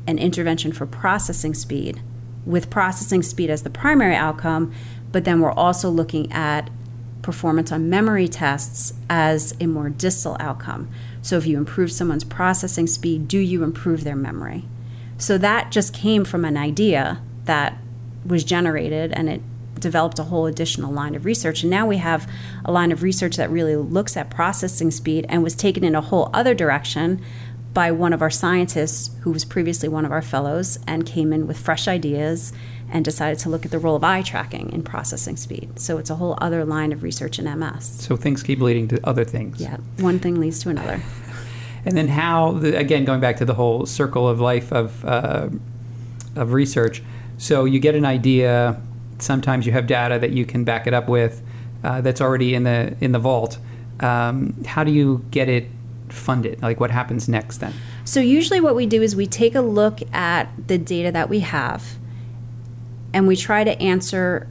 an 0.07 0.19
intervention 0.19 0.73
for 0.73 0.85
processing 0.85 1.53
speed 1.53 2.01
with 2.45 2.69
processing 2.69 3.23
speed 3.23 3.49
as 3.49 3.63
the 3.63 3.69
primary 3.69 4.15
outcome, 4.15 4.73
but 5.11 5.25
then 5.25 5.39
we're 5.39 5.51
also 5.51 5.89
looking 5.89 6.31
at 6.31 6.69
performance 7.21 7.71
on 7.71 7.89
memory 7.89 8.27
tests 8.27 8.93
as 9.09 9.55
a 9.59 9.65
more 9.65 9.89
distal 9.89 10.37
outcome. 10.39 10.87
So 11.21 11.37
if 11.37 11.47
you 11.47 11.57
improve 11.57 11.91
someone's 11.91 12.23
processing 12.23 12.85
speed, 12.85 13.27
do 13.27 13.39
you 13.39 13.63
improve 13.63 14.03
their 14.03 14.15
memory? 14.15 14.65
So 15.17 15.37
that 15.39 15.71
just 15.71 15.93
came 15.93 16.23
from 16.23 16.45
an 16.45 16.57
idea 16.57 17.21
that 17.45 17.77
was 18.25 18.43
generated 18.43 19.11
and 19.13 19.29
it 19.29 19.41
developed 19.79 20.19
a 20.19 20.23
whole 20.23 20.45
additional 20.45 20.91
line 20.91 21.15
of 21.15 21.25
research. 21.25 21.63
And 21.63 21.69
now 21.69 21.85
we 21.85 21.97
have 21.97 22.29
a 22.63 22.71
line 22.71 22.91
of 22.91 23.03
research 23.03 23.37
that 23.37 23.49
really 23.49 23.75
looks 23.75 24.17
at 24.17 24.29
processing 24.29 24.91
speed 24.91 25.25
and 25.29 25.43
was 25.43 25.55
taken 25.55 25.83
in 25.83 25.95
a 25.95 26.01
whole 26.01 26.29
other 26.33 26.53
direction 26.53 27.21
by 27.75 27.91
one 27.91 28.13
of 28.13 28.21
our 28.21 28.29
scientists 28.29 29.13
who 29.21 29.31
was 29.31 29.43
previously 29.43 29.89
one 29.89 30.05
of 30.05 30.11
our 30.11 30.21
fellows 30.21 30.79
and 30.87 31.05
came 31.05 31.33
in 31.33 31.45
with 31.45 31.57
fresh 31.57 31.89
ideas 31.89 32.53
and 32.89 33.03
decided 33.03 33.37
to 33.39 33.49
look 33.49 33.65
at 33.65 33.71
the 33.71 33.77
role 33.77 33.97
of 33.97 34.03
eye 34.03 34.21
tracking 34.21 34.71
in 34.71 34.81
processing 34.81 35.35
speed. 35.35 35.77
So 35.77 35.97
it's 35.97 36.09
a 36.09 36.15
whole 36.15 36.37
other 36.39 36.63
line 36.63 36.93
of 36.93 37.03
research 37.03 37.37
in 37.37 37.59
MS. 37.59 37.85
So 37.85 38.15
things 38.15 38.43
keep 38.43 38.61
leading 38.61 38.87
to 38.89 38.99
other 39.05 39.25
things. 39.25 39.59
Yeah, 39.59 39.77
one 39.97 40.19
thing 40.19 40.39
leads 40.39 40.61
to 40.63 40.69
another. 40.69 41.01
and 41.85 41.97
then 41.97 42.07
how, 42.07 42.53
the, 42.53 42.77
again, 42.77 43.03
going 43.03 43.19
back 43.19 43.37
to 43.37 43.45
the 43.45 43.55
whole 43.55 43.85
circle 43.85 44.29
of 44.29 44.39
life 44.39 44.71
of, 44.71 45.03
uh, 45.03 45.49
of 46.37 46.53
research. 46.53 47.03
So 47.37 47.65
you 47.65 47.79
get 47.79 47.95
an 47.95 48.05
idea, 48.05 48.81
sometimes 49.19 49.65
you 49.65 49.71
have 49.71 49.87
data 49.87 50.19
that 50.19 50.31
you 50.31 50.45
can 50.45 50.63
back 50.63 50.87
it 50.87 50.93
up 50.93 51.07
with 51.07 51.41
uh, 51.83 52.01
that's 52.01 52.21
already 52.21 52.55
in 52.55 52.63
the 52.63 52.95
in 53.01 53.11
the 53.11 53.19
vault. 53.19 53.59
Um, 53.99 54.63
how 54.65 54.83
do 54.83 54.91
you 54.91 55.25
get 55.31 55.49
it 55.49 55.69
funded? 56.09 56.61
Like 56.61 56.79
what 56.79 56.91
happens 56.91 57.29
next 57.29 57.57
then? 57.57 57.73
So 58.03 58.19
usually 58.19 58.59
what 58.59 58.75
we 58.75 58.85
do 58.85 59.01
is 59.01 59.15
we 59.15 59.27
take 59.27 59.55
a 59.55 59.61
look 59.61 59.99
at 60.13 60.49
the 60.67 60.77
data 60.77 61.11
that 61.11 61.29
we 61.29 61.39
have 61.41 61.97
and 63.13 63.27
we 63.27 63.35
try 63.35 63.63
to 63.63 63.79
answer 63.81 64.47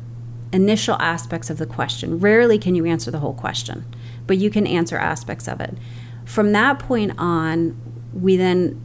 initial 0.53 0.97
aspects 1.01 1.51
of 1.51 1.59
the 1.59 1.67
question. 1.67 2.19
Rarely 2.19 2.59
can 2.59 2.75
you 2.75 2.87
answer 2.87 3.11
the 3.11 3.19
whole 3.19 3.35
question, 3.35 3.85
but 4.27 4.39
you 4.39 4.51
can 4.51 4.67
answer 4.67 4.97
aspects 4.97 5.49
of 5.49 5.61
it. 5.61 5.77
From 6.25 6.53
that 6.53 6.79
point 6.79 7.13
on, 7.19 7.79
we 8.15 8.37
then 8.37 8.81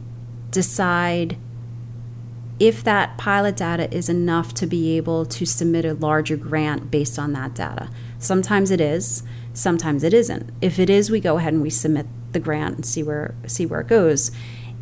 decide 0.50 1.36
if 2.60 2.84
that 2.84 3.16
pilot 3.16 3.56
data 3.56 3.92
is 3.92 4.10
enough 4.10 4.52
to 4.52 4.66
be 4.66 4.96
able 4.98 5.24
to 5.24 5.46
submit 5.46 5.86
a 5.86 5.94
larger 5.94 6.36
grant 6.36 6.90
based 6.90 7.18
on 7.18 7.32
that 7.32 7.54
data. 7.54 7.88
Sometimes 8.18 8.70
it 8.70 8.82
is, 8.82 9.22
sometimes 9.54 10.04
it 10.04 10.12
isn't. 10.12 10.50
If 10.60 10.78
it 10.78 10.90
is, 10.90 11.10
we 11.10 11.20
go 11.20 11.38
ahead 11.38 11.54
and 11.54 11.62
we 11.62 11.70
submit 11.70 12.06
the 12.32 12.38
grant 12.38 12.76
and 12.76 12.86
see 12.86 13.02
where 13.02 13.34
see 13.46 13.64
where 13.64 13.80
it 13.80 13.88
goes. 13.88 14.30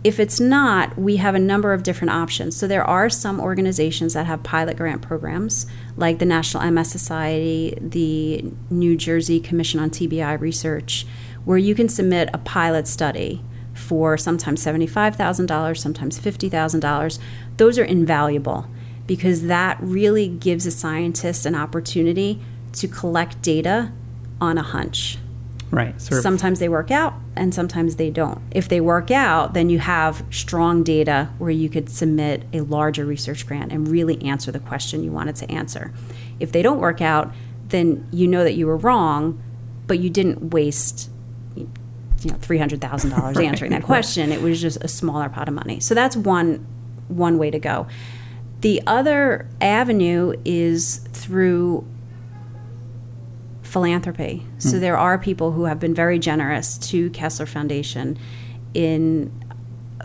If 0.05 0.21
it's 0.21 0.39
not, 0.39 0.99
we 0.99 1.17
have 1.17 1.35
a 1.35 1.41
number 1.41 1.73
of 1.73 1.83
different 1.83 2.13
options. 2.13 2.57
So 2.57 2.69
there 2.69 2.85
are 2.85 3.09
some 3.09 3.41
organizations 3.41 4.15
that 4.15 4.27
have 4.27 4.43
pilot 4.43 4.77
grant 4.77 5.03
programs, 5.03 5.67
like 5.97 6.19
the 6.19 6.25
National 6.25 6.69
MS 6.71 6.91
Society, 6.91 7.77
the 7.81 8.45
New 8.71 8.97
Jersey 8.97 9.41
Commission 9.41 9.81
on 9.81 9.91
TBI 9.91 10.41
Research, 10.41 11.05
where 11.45 11.59
you 11.59 11.75
can 11.75 11.89
submit 11.89 12.29
a 12.33 12.39
pilot 12.39 12.87
study 12.87 13.43
for 13.79 14.17
sometimes 14.17 14.65
$75,000, 14.65 15.79
sometimes 15.79 16.19
$50,000, 16.19 17.19
those 17.57 17.79
are 17.79 17.85
invaluable 17.85 18.69
because 19.07 19.47
that 19.47 19.79
really 19.81 20.29
gives 20.29 20.67
a 20.67 20.71
scientist 20.71 21.47
an 21.47 21.55
opportunity 21.55 22.41
to 22.73 22.87
collect 22.87 23.41
data 23.43 23.93
on 24.41 24.59
a 24.59 24.63
hunch. 24.63 25.19
Right. 25.71 26.01
Sort 26.01 26.19
of. 26.19 26.23
Sometimes 26.23 26.61
they 26.61 26.69
work 26.69 26.91
out 26.91 27.15
and 27.37 27.55
sometimes 27.55 27.97
they 27.97 28.11
don't. 28.11 28.41
If 28.51 28.69
they 28.69 28.81
work 28.81 29.11
out, 29.11 29.55
then 29.55 29.69
you 29.69 29.79
have 29.79 30.25
strong 30.31 30.83
data 30.83 31.31
where 31.39 31.51
you 31.51 31.69
could 31.69 31.91
submit 31.91 32.45
a 32.53 32.61
larger 32.61 33.05
research 33.05 33.47
grant 33.47 33.73
and 33.73 33.89
really 33.89 34.23
answer 34.23 34.51
the 34.51 34.61
question 34.61 35.03
you 35.03 35.13
wanted 35.13 35.37
to 35.37 35.51
answer. 35.51 35.93
If 36.41 36.53
they 36.53 36.63
don't 36.63 36.81
work 36.81 37.01
out, 37.01 37.33
then 37.69 38.07
you 38.11 38.27
know 38.27 38.45
that 38.45 38.55
you 38.55 38.67
were 38.67 38.77
wrong, 38.77 39.43
but 39.87 39.99
you 39.99 40.09
didn't 40.09 40.51
waste 40.51 41.11
you 42.23 42.31
know 42.31 42.37
three 42.39 42.59
hundred 42.59 42.81
thousand 42.81 43.11
dollars 43.11 43.37
right. 43.37 43.47
answering 43.47 43.71
that 43.73 43.83
question. 43.83 44.33
It 44.33 44.43
was 44.43 44.61
just 44.61 44.83
a 44.83 44.89
smaller 44.89 45.29
pot 45.29 45.49
of 45.49 45.55
money. 45.55 45.81
So 45.81 45.95
that's 45.95 46.17
one 46.17 46.67
one 47.09 47.39
way 47.39 47.51
to 47.51 47.59
go. 47.59 47.87
The 48.61 48.83
other 48.87 49.49
avenue 49.61 50.35
is 50.45 50.97
through 51.13 51.87
philanthropy. 53.63 54.45
So 54.59 54.73
hmm. 54.73 54.81
there 54.81 54.97
are 54.97 55.19
people 55.19 55.53
who 55.53 55.65
have 55.65 55.79
been 55.79 55.95
very 55.95 56.19
generous 56.19 56.79
to 56.89 57.11
Kessler 57.11 57.47
Foundation 57.47 58.19
in 58.75 59.33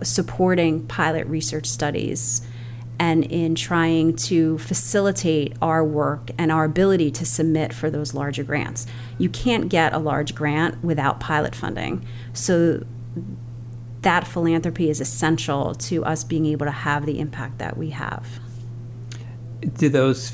supporting 0.03 0.85
pilot 0.87 1.25
research 1.27 1.67
studies 1.67 2.45
and 2.99 3.23
in 3.25 3.55
trying 3.55 4.15
to 4.15 4.57
facilitate 4.59 5.53
our 5.61 5.83
work 5.83 6.29
and 6.37 6.51
our 6.51 6.63
ability 6.63 7.11
to 7.11 7.25
submit 7.25 7.73
for 7.73 7.89
those 7.89 8.13
larger 8.13 8.43
grants. 8.43 8.85
You 9.17 9.29
can't 9.29 9.69
get 9.69 9.93
a 9.93 9.99
large 9.99 10.35
grant 10.35 10.83
without 10.83 11.19
pilot 11.19 11.55
funding. 11.55 12.05
So 12.33 12.85
that 14.01 14.27
philanthropy 14.27 14.89
is 14.89 14.99
essential 14.99 15.75
to 15.75 16.03
us 16.05 16.23
being 16.23 16.45
able 16.45 16.65
to 16.65 16.71
have 16.71 17.05
the 17.05 17.19
impact 17.19 17.57
that 17.59 17.77
we 17.77 17.91
have. 17.91 18.27
Do 19.77 19.89
those 19.89 20.31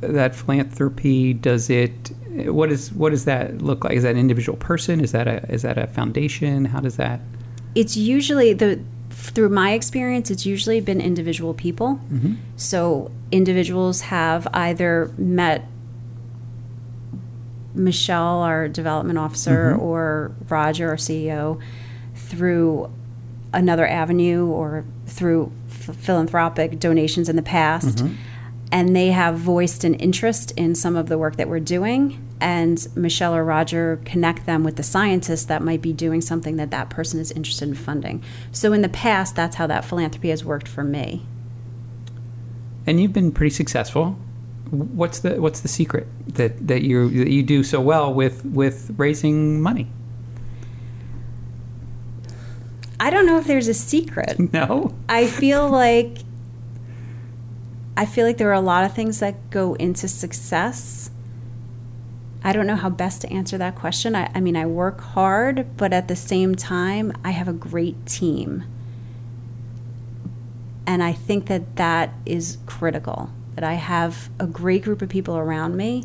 that 0.00 0.34
philanthropy? 0.34 1.34
Does 1.34 1.68
it? 1.70 2.12
What 2.46 2.70
is 2.70 2.92
what 2.92 3.10
does 3.10 3.24
that 3.24 3.60
look 3.60 3.84
like? 3.84 3.94
Is 3.94 4.04
that 4.04 4.10
an 4.10 4.18
individual 4.18 4.56
person? 4.56 5.00
Is 5.00 5.12
that 5.12 5.26
a 5.26 5.44
is 5.52 5.62
that 5.62 5.78
a 5.78 5.86
foundation? 5.88 6.66
How 6.66 6.80
does 6.80 6.96
that? 6.96 7.20
It's 7.74 7.96
usually 7.96 8.52
the 8.52 8.80
through 9.10 9.50
my 9.50 9.72
experience, 9.72 10.30
it's 10.30 10.46
usually 10.46 10.80
been 10.80 11.00
individual 11.00 11.54
people. 11.54 12.00
Mm-hmm. 12.12 12.34
So 12.56 13.10
individuals 13.30 14.02
have 14.02 14.48
either 14.52 15.12
met 15.16 15.66
Michelle, 17.74 18.38
our 18.40 18.68
development 18.68 19.18
officer, 19.18 19.72
Mm-hmm. 19.72 19.82
or 19.82 20.32
Roger, 20.48 20.88
our 20.90 20.96
CEO, 20.96 21.60
through 22.14 22.92
another 23.52 23.86
avenue 23.86 24.46
or 24.46 24.84
through 25.06 25.52
ph- 25.70 25.96
philanthropic 25.98 26.78
donations 26.78 27.28
in 27.28 27.36
the 27.36 27.42
past. 27.42 27.98
Mm-hmm. 27.98 28.14
And 28.70 28.96
they 28.96 29.08
have 29.08 29.36
voiced 29.36 29.84
an 29.84 29.94
interest 29.94 30.52
in 30.56 30.74
some 30.74 30.96
of 30.96 31.10
the 31.10 31.18
work 31.18 31.36
that 31.36 31.46
we're 31.48 31.60
doing. 31.60 32.26
And 32.40 32.86
Michelle 32.96 33.34
or 33.34 33.44
Roger 33.44 34.00
connect 34.06 34.46
them 34.46 34.64
with 34.64 34.76
the 34.76 34.82
scientists 34.82 35.44
that 35.44 35.62
might 35.62 35.82
be 35.82 35.92
doing 35.92 36.22
something 36.22 36.56
that 36.56 36.70
that 36.70 36.88
person 36.88 37.20
is 37.20 37.30
interested 37.32 37.68
in 37.68 37.74
funding. 37.74 38.22
So 38.50 38.72
in 38.72 38.80
the 38.80 38.88
past, 38.88 39.36
that's 39.36 39.56
how 39.56 39.66
that 39.66 39.84
philanthropy 39.84 40.30
has 40.30 40.42
worked 40.42 40.66
for 40.66 40.82
me. 40.82 41.26
And 42.86 42.98
you've 42.98 43.12
been 43.12 43.30
pretty 43.30 43.54
successful. 43.54 44.16
What's 44.70 45.20
the 45.20 45.40
what's 45.40 45.60
the 45.60 45.68
secret 45.68 46.06
that 46.34 46.66
that 46.66 46.82
you 46.82 47.10
that 47.10 47.30
you 47.30 47.42
do 47.42 47.62
so 47.62 47.80
well 47.80 48.12
with 48.12 48.44
with 48.44 48.94
raising 48.96 49.60
money? 49.60 49.88
I 52.98 53.10
don't 53.10 53.26
know 53.26 53.38
if 53.38 53.46
there's 53.46 53.68
a 53.68 53.74
secret. 53.74 54.38
No. 54.52 54.94
I 55.08 55.26
feel 55.26 55.68
like 55.68 56.18
I 57.96 58.06
feel 58.06 58.26
like 58.26 58.38
there 58.38 58.48
are 58.50 58.54
a 58.54 58.60
lot 58.60 58.84
of 58.84 58.94
things 58.94 59.18
that 59.20 59.50
go 59.50 59.74
into 59.74 60.08
success. 60.08 61.10
I 62.44 62.52
don't 62.52 62.66
know 62.66 62.76
how 62.76 62.90
best 62.90 63.20
to 63.22 63.32
answer 63.32 63.58
that 63.58 63.74
question. 63.76 64.16
I, 64.16 64.30
I 64.34 64.40
mean, 64.40 64.56
I 64.56 64.66
work 64.66 65.00
hard, 65.00 65.76
but 65.76 65.92
at 65.92 66.08
the 66.08 66.16
same 66.16 66.54
time, 66.54 67.12
I 67.24 67.30
have 67.30 67.48
a 67.48 67.52
great 67.52 68.06
team. 68.06 68.64
And 70.86 71.02
I 71.02 71.12
think 71.12 71.46
that 71.46 71.76
that 71.76 72.12
is 72.26 72.58
critical. 72.66 73.30
That 73.54 73.64
I 73.64 73.74
have 73.74 74.30
a 74.38 74.46
great 74.46 74.82
group 74.82 75.02
of 75.02 75.08
people 75.08 75.36
around 75.36 75.76
me 75.76 76.04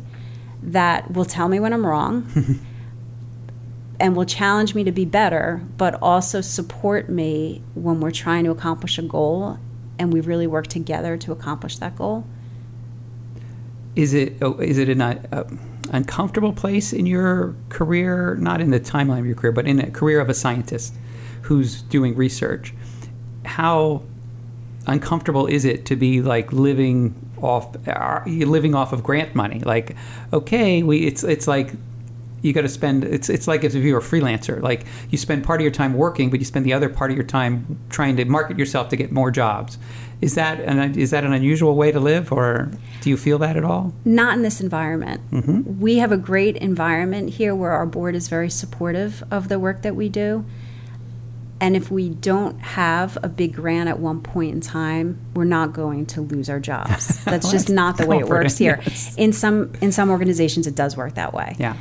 that 0.62 1.12
will 1.12 1.24
tell 1.24 1.48
me 1.48 1.60
when 1.60 1.72
I'm 1.72 1.86
wrong 1.86 2.30
and 4.00 4.16
will 4.16 4.24
challenge 4.24 4.74
me 4.74 4.84
to 4.84 4.92
be 4.92 5.04
better, 5.04 5.62
but 5.76 5.94
also 6.02 6.40
support 6.40 7.08
me 7.08 7.62
when 7.74 8.00
we're 8.00 8.10
trying 8.10 8.44
to 8.44 8.50
accomplish 8.50 8.98
a 8.98 9.02
goal 9.02 9.58
and 9.98 10.12
we 10.12 10.20
really 10.20 10.46
work 10.46 10.66
together 10.66 11.16
to 11.16 11.32
accomplish 11.32 11.78
that 11.78 11.96
goal. 11.96 12.24
Is 13.96 14.14
it 14.14 14.34
oh, 14.42 14.58
it 14.60 14.88
an 14.88 15.00
uh, 15.00 15.48
uncomfortable 15.90 16.52
place 16.52 16.92
in 16.92 17.06
your 17.06 17.56
career? 17.68 18.36
Not 18.36 18.60
in 18.60 18.70
the 18.70 18.78
timeline 18.78 19.18
of 19.18 19.26
your 19.26 19.34
career, 19.34 19.52
but 19.52 19.66
in 19.66 19.80
a 19.80 19.90
career 19.90 20.20
of 20.20 20.28
a 20.28 20.34
scientist 20.34 20.94
who's 21.42 21.82
doing 21.82 22.14
research. 22.14 22.74
How 23.44 24.02
uncomfortable 24.88 25.46
is 25.46 25.64
it 25.64 25.84
to 25.86 25.96
be 25.96 26.22
like 26.22 26.52
living 26.52 27.14
off 27.40 27.76
uh, 27.86 28.20
living 28.26 28.74
off 28.74 28.92
of 28.92 29.02
grant 29.02 29.34
money? 29.34 29.60
Like, 29.60 29.96
okay, 30.32 30.82
we 30.82 31.06
it's 31.06 31.22
it's 31.22 31.46
like 31.46 31.72
you 32.42 32.52
got 32.52 32.62
to 32.62 32.68
spend 32.68 33.04
it's 33.04 33.28
it's 33.28 33.48
like 33.48 33.64
if 33.64 33.74
you're 33.74 33.98
a 33.98 34.02
freelancer 34.02 34.62
like 34.62 34.84
you 35.10 35.18
spend 35.18 35.42
part 35.42 35.60
of 35.60 35.62
your 35.62 35.72
time 35.72 35.94
working 35.94 36.30
but 36.30 36.38
you 36.38 36.46
spend 36.46 36.64
the 36.64 36.72
other 36.72 36.88
part 36.88 37.10
of 37.10 37.16
your 37.16 37.26
time 37.26 37.78
trying 37.90 38.16
to 38.16 38.24
market 38.24 38.56
yourself 38.56 38.88
to 38.88 38.96
get 38.96 39.10
more 39.10 39.30
jobs 39.32 39.76
is 40.20 40.36
that 40.36 40.60
an 40.60 40.96
is 40.96 41.10
that 41.10 41.24
an 41.24 41.32
unusual 41.32 41.74
way 41.74 41.90
to 41.90 41.98
live 41.98 42.30
or 42.30 42.70
do 43.00 43.10
you 43.10 43.16
feel 43.16 43.38
that 43.38 43.56
at 43.56 43.64
all 43.64 43.92
Not 44.04 44.36
in 44.36 44.42
this 44.42 44.60
environment. 44.60 45.20
We 45.80 45.96
have 45.98 46.12
a 46.12 46.16
great 46.16 46.56
environment 46.56 47.30
here 47.30 47.54
where 47.54 47.72
our 47.72 47.86
board 47.86 48.14
is 48.14 48.28
very 48.28 48.50
supportive 48.50 49.24
of 49.30 49.48
the 49.48 49.58
work 49.58 49.82
that 49.82 49.96
we 49.96 50.08
do. 50.08 50.44
And 51.60 51.74
if 51.74 51.90
we 51.90 52.08
don't 52.08 52.60
have 52.60 53.18
a 53.22 53.28
big 53.28 53.54
grant 53.54 53.88
at 53.88 53.98
one 53.98 54.20
point 54.20 54.54
in 54.54 54.60
time, 54.60 55.18
we're 55.34 55.44
not 55.44 55.72
going 55.72 56.06
to 56.06 56.20
lose 56.20 56.48
our 56.48 56.60
jobs. 56.60 57.22
That's 57.24 57.50
just 57.50 57.68
not 57.68 57.96
the 57.96 58.06
way 58.06 58.18
it 58.18 58.28
works 58.28 58.56
here. 58.58 58.80
yes. 58.86 59.16
In 59.16 59.32
some 59.32 59.72
in 59.80 59.90
some 59.90 60.10
organizations 60.10 60.66
it 60.66 60.74
does 60.76 60.96
work 60.96 61.14
that 61.14 61.34
way. 61.34 61.56
yeah 61.58 61.76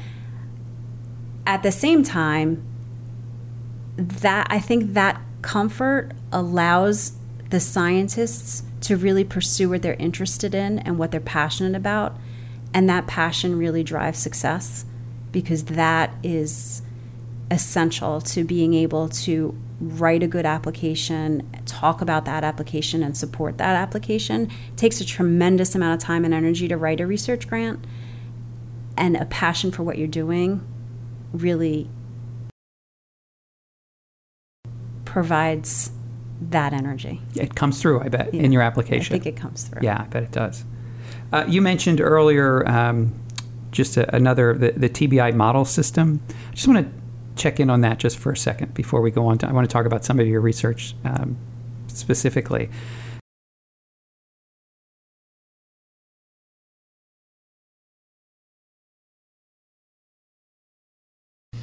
at 1.48 1.64
the 1.64 1.72
same 1.72 2.04
time 2.04 2.62
that 3.96 4.46
i 4.52 4.60
think 4.60 4.94
that 4.94 5.20
comfort 5.42 6.12
allows 6.32 7.14
the 7.50 7.60
scientists 7.60 8.62
to 8.82 8.96
really 8.96 9.24
pursue 9.24 9.70
what 9.70 9.82
they're 9.82 9.94
interested 9.94 10.54
in 10.54 10.78
and 10.80 11.00
what 11.00 11.10
they're 11.10 11.20
passionate 11.20 11.76
about 11.76 12.16
and 12.74 12.88
that 12.88 13.08
passion 13.08 13.58
really 13.58 13.82
drives 13.82 14.20
success 14.20 14.86
because 15.32 15.64
that 15.66 16.14
is 16.22 16.82
essential 17.50 18.20
to 18.20 18.44
being 18.44 18.74
able 18.74 19.08
to 19.08 19.58
write 19.80 20.24
a 20.24 20.28
good 20.28 20.46
application 20.46 21.48
talk 21.66 22.02
about 22.02 22.26
that 22.26 22.44
application 22.44 23.04
and 23.04 23.16
support 23.16 23.60
that 23.60 23.76
application 23.76 24.50
it 24.72 24.78
takes 24.78 25.00
a 25.00 25.06
tremendous 25.06 25.76
amount 25.76 25.94
of 25.94 26.00
time 26.06 26.26
and 26.26 26.34
energy 26.34 26.68
to 26.68 26.76
write 26.76 27.00
a 27.00 27.06
research 27.06 27.48
grant 27.48 27.80
and 28.98 29.16
a 29.16 29.26
passion 29.26 29.72
for 29.72 29.84
what 29.84 29.98
you're 30.00 30.08
doing 30.08 30.66
really 31.32 31.88
provides 35.06 35.92
that 36.42 36.74
energy. 36.74 37.22
it 37.36 37.56
comes 37.56 37.82
through 37.82 38.00
i 38.02 38.08
bet 38.10 38.34
Yeah. 38.34 38.44
in 38.44 38.52
your 38.52 38.62
application 38.62 39.16
I 39.16 39.20
think 39.20 39.36
it 39.38 39.40
comes 39.40 39.64
through. 39.64 39.82
yeah 39.84 40.02
i 40.02 40.06
bet 40.06 40.24
it 40.24 40.32
does 40.32 40.64
uh, 41.32 41.46
you 41.48 41.62
mentioned 41.62 42.00
earlier 42.02 42.68
um, 42.68 43.14
just 43.72 43.98
a, 43.98 44.16
another 44.16 44.54
the, 44.54 44.72
the 44.72 44.90
tbi 44.90 45.34
model 45.36 45.66
system 45.66 46.22
i 46.30 46.54
just 46.54 46.68
want 46.68 46.86
to 46.86 46.92
check 47.38 47.60
in 47.60 47.70
on 47.70 47.82
that 47.82 47.98
just 47.98 48.18
for 48.18 48.32
a 48.32 48.38
second 48.38 48.74
before 48.74 49.02
we 49.02 49.12
go 49.12 49.26
on 49.28 49.38
to, 49.38 49.48
i 49.48 49.52
want 49.52 49.68
to 49.70 49.72
talk 49.72 49.86
about 49.86 50.04
some 50.04 50.20
of 50.20 50.28
your 50.28 50.42
research 50.42 50.96
um, 51.06 51.38
specifically 51.88 52.70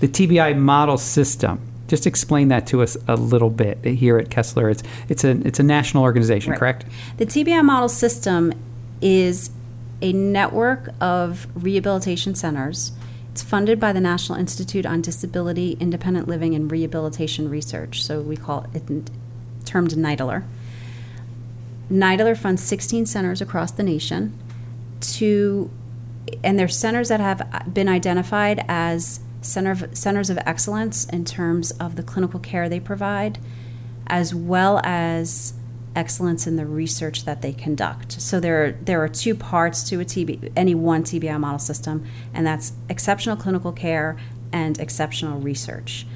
the 0.01 0.09
TBI 0.09 0.57
model 0.59 0.99
system. 0.99 1.61
Just 1.87 2.07
explain 2.07 2.49
that 2.49 2.67
to 2.69 2.83
us 2.83 2.97
a 3.09 3.17
little 3.17 3.51
bit 3.51 3.85
here 3.85 4.19
at 4.19 4.31
Kessler. 4.31 4.71
It's 4.71 4.83
it's 5.09 5.25
a 5.25 5.31
it's 5.47 5.59
a 5.61 5.63
national 5.63 6.03
organization, 6.03 6.51
Right. 6.53 6.59
correct? 6.59 6.87
The 7.19 7.27
TBI 7.27 7.63
model 7.65 7.89
system 7.89 8.53
is 9.01 9.51
a 10.01 10.13
network 10.13 10.91
of 11.01 11.47
rehabilitation 11.55 12.35
centers. 12.35 12.93
It's 13.35 13.43
funded 13.43 13.81
by 13.81 13.93
the 13.93 14.01
National 14.01 14.39
Institute 14.39 14.87
on 14.87 15.01
Disability, 15.01 15.77
Independent 15.81 16.29
Living, 16.29 16.55
and 16.55 16.71
Rehabilitation 16.71 17.51
Research. 17.51 18.05
So 18.05 18.21
we 18.21 18.37
call 18.37 18.69
it 18.73 18.85
termed 19.65 19.91
NIDILRR. 19.91 20.45
NIDILRR 21.91 22.37
funds 22.37 22.63
16 22.63 23.07
centers 23.07 23.41
across 23.41 23.73
the 23.73 23.83
nation 23.83 24.39
to, 25.01 25.69
and 26.45 26.57
they're 26.57 26.69
centers 26.69 27.09
that 27.09 27.19
have 27.19 27.41
uh, 27.41 27.65
been 27.69 27.89
identified 27.89 28.65
as 28.69 29.19
center 29.43 29.73
of, 29.73 29.99
centers 29.99 30.31
of 30.31 30.39
excellence 30.47 31.05
in 31.07 31.25
terms 31.25 31.73
of 31.73 31.97
the 31.97 32.05
clinical 32.05 32.39
care 32.39 32.69
they 32.69 32.79
provide, 32.79 33.41
as 34.07 34.33
well 34.33 34.81
as 34.85 35.55
excellence 35.95 36.47
in 36.47 36.57
the 36.57 36.67
research 36.67 37.25
that 37.25 37.43
they 37.43 37.53
conduct. 37.53 38.21
So 38.21 38.41
there 38.41 38.65
are, 38.65 38.73
there 38.73 39.03
are 39.03 39.09
two 39.09 39.35
parts 39.35 39.83
to 39.91 40.01
a 40.01 40.05
TB, 40.05 40.53
any 40.57 40.75
one 40.75 41.05
TBI 41.05 41.39
model 41.39 41.59
system, 41.59 42.05
and 42.33 42.47
that's 42.47 42.73
exceptional 42.89 43.37
clinical 43.37 43.73
care 43.73 44.17
and 44.53 44.79
exceptional 44.79 45.41
research. 45.41 46.07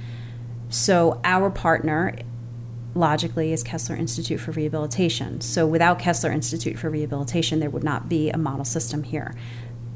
So 0.69 1.21
our 1.25 1.51
partner 1.51 2.17
logically 2.95 3.53
is 3.53 3.62
Kessler 3.62 3.97
Institute 3.97 4.41
for 4.41 4.53
Rehabilitation. 4.53 5.41
So 5.41 5.67
without 5.67 5.99
Kessler 5.99 6.31
Institute 6.31 6.79
for 6.79 6.91
Rehabilitation, 6.91 7.61
there 7.61 7.71
would 7.71 7.85
not 7.85 8.09
be 8.09 8.31
a 8.31 8.38
model 8.38 8.64
system 8.64 9.05
here. 9.05 9.35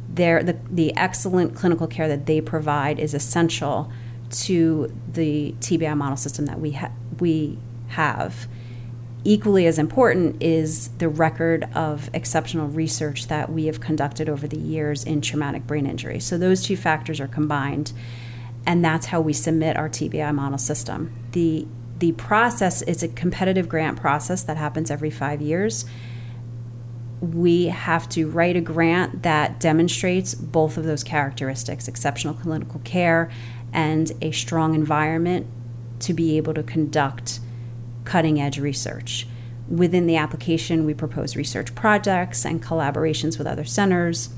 Their, 0.09 0.43
the, 0.43 0.59
the 0.71 0.95
excellent 0.97 1.55
clinical 1.55 1.87
care 1.87 2.09
that 2.09 2.27
they 2.27 2.41
provide 2.41 2.99
is 2.99 3.15
essential 3.15 3.91
to 4.31 4.95
the 5.11 5.55
TBI 5.61 5.97
model 5.97 6.17
system 6.17 6.47
that 6.47 6.61
we, 6.61 6.73
ha- 6.73 6.93
we 7.19 7.59
have. 7.89 8.47
Equally 9.25 9.67
as 9.67 9.79
important 9.79 10.43
is 10.43 10.89
the 10.99 11.09
record 11.09 11.69
of 11.75 12.11
exceptional 12.13 12.67
research 12.67 13.29
that 13.29 13.53
we 13.53 13.67
have 13.67 13.81
conducted 13.81 14.29
over 14.29 14.49
the 14.49 14.59
years 14.59 15.05
in 15.05 15.21
traumatic 15.21 15.65
brain 15.65 15.87
injury. 15.87 16.19
So 16.19 16.37
those 16.37 16.65
two 16.65 16.77
factors 16.77 17.21
are 17.21 17.29
combined, 17.29 17.93
and 18.67 18.85
that's 18.85 19.07
how 19.07 19.21
we 19.21 19.33
submit 19.33 19.77
our 19.77 19.89
TBI 19.89 20.35
model 20.35 20.59
system. 20.59 21.13
The 21.33 21.67
the 21.99 22.11
process 22.13 22.83
is 22.83 23.05
a 23.05 23.09
competitive 23.09 23.69
grant 23.69 23.97
process 23.97 24.43
that 24.43 24.57
happens 24.57 24.91
every 24.91 25.11
five 25.11 25.41
years. 25.41 25.85
We 27.21 27.67
have 27.67 28.09
to 28.09 28.29
write 28.29 28.57
a 28.57 28.61
grant 28.61 29.23
that 29.23 29.61
demonstrates 29.61 30.35
both 30.35 30.77
of 30.77 30.83
those 30.83 31.05
characteristics 31.05 31.87
exceptional 31.87 32.35
clinical 32.35 32.81
care 32.83 33.31
and 33.73 34.11
a 34.21 34.33
strong 34.33 34.75
environment 34.75 35.47
to 36.01 36.13
be 36.13 36.37
able 36.39 36.55
to 36.55 36.65
conduct 36.65 37.39
cutting 38.05 38.41
edge 38.41 38.59
research. 38.59 39.27
Within 39.69 40.07
the 40.07 40.17
application, 40.17 40.85
we 40.85 40.95
propose 40.95 41.37
research 41.37 41.75
projects 41.75 42.45
and 42.45 42.63
collaborations 42.63 43.39
with 43.39 43.47
other 43.47 43.65
centers. 43.65 44.31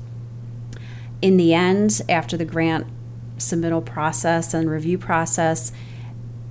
In 1.21 1.37
the 1.37 1.53
end, 1.53 2.01
after 2.07 2.37
the 2.37 2.45
grant 2.45 2.87
submittal 3.37 3.83
process 3.83 4.53
and 4.53 4.69
review 4.69 4.97
process, 4.97 5.71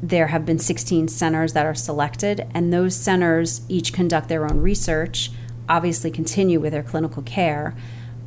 there 0.03 0.27
have 0.27 0.45
been 0.45 0.59
16 0.59 1.09
centers 1.09 1.55
that 1.55 1.65
are 1.65 1.75
selected, 1.75 2.47
and 2.53 2.73
those 2.73 2.95
centers 2.95 3.63
each 3.69 3.93
conduct 3.93 4.29
their 4.29 4.45
own 4.45 4.61
research, 4.61 5.31
obviously 5.69 6.11
continue 6.11 6.61
with 6.61 6.73
their 6.73 6.83
clinical 6.83 7.23
care, 7.23 7.75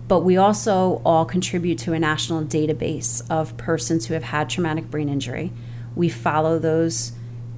but 0.07 0.21
we 0.21 0.37
also 0.37 1.01
all 1.05 1.25
contribute 1.25 1.77
to 1.79 1.93
a 1.93 1.99
national 1.99 2.43
database 2.45 3.21
of 3.29 3.57
persons 3.57 4.05
who 4.07 4.13
have 4.13 4.23
had 4.23 4.49
traumatic 4.49 4.89
brain 4.89 5.09
injury. 5.09 5.51
We 5.95 6.09
follow 6.09 6.57
those 6.57 7.11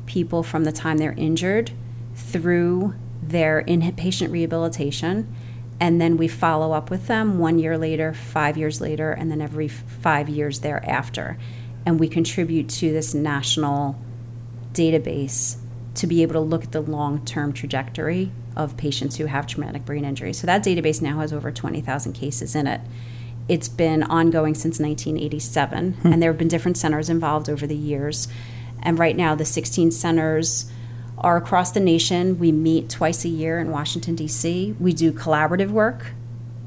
people 0.09 0.43
from 0.43 0.65
the 0.65 0.71
time 0.71 0.97
they're 0.97 1.13
injured 1.13 1.71
through 2.15 2.95
their 3.21 3.63
inpatient 3.63 4.31
rehabilitation, 4.31 5.33
and 5.79 6.01
then 6.01 6.17
we 6.17 6.27
follow 6.27 6.73
up 6.73 6.89
with 6.89 7.07
them 7.07 7.39
one 7.39 7.59
year 7.59 7.77
later, 7.77 8.13
five 8.13 8.57
years 8.57 8.81
later, 8.81 9.11
and 9.11 9.31
then 9.31 9.39
every 9.39 9.67
five 9.69 10.27
years 10.27 10.59
thereafter. 10.59 11.37
And 11.85 11.99
we 11.99 12.09
contribute 12.09 12.67
to 12.69 12.91
this 12.91 13.13
national 13.13 13.97
database 14.73 15.57
to 15.95 16.07
be 16.07 16.21
able 16.21 16.33
to 16.33 16.39
look 16.39 16.63
at 16.63 16.71
the 16.71 16.81
long 16.81 17.23
term 17.23 17.53
trajectory 17.53 18.31
of 18.55 18.75
patients 18.75 19.17
who 19.17 19.25
have 19.27 19.47
traumatic 19.47 19.85
brain 19.85 20.03
injury. 20.03 20.33
So 20.33 20.47
that 20.47 20.63
database 20.63 21.01
now 21.01 21.19
has 21.19 21.31
over 21.31 21.51
20,000 21.51 22.13
cases 22.13 22.55
in 22.55 22.67
it. 22.67 22.81
It's 23.47 23.69
been 23.69 24.03
ongoing 24.03 24.53
since 24.53 24.79
1987, 24.79 25.93
hmm. 25.93 26.13
and 26.13 26.21
there 26.21 26.31
have 26.31 26.37
been 26.37 26.47
different 26.47 26.77
centers 26.77 27.09
involved 27.09 27.49
over 27.49 27.65
the 27.65 27.75
years. 27.75 28.27
And 28.81 28.97
right 28.97 29.15
now, 29.15 29.35
the 29.35 29.45
16 29.45 29.91
centers 29.91 30.71
are 31.17 31.37
across 31.37 31.71
the 31.71 31.79
nation. 31.79 32.39
We 32.39 32.51
meet 32.51 32.89
twice 32.89 33.25
a 33.25 33.29
year 33.29 33.59
in 33.59 33.71
Washington, 33.71 34.15
D.C. 34.15 34.75
We 34.79 34.93
do 34.93 35.11
collaborative 35.11 35.69
work 35.69 36.13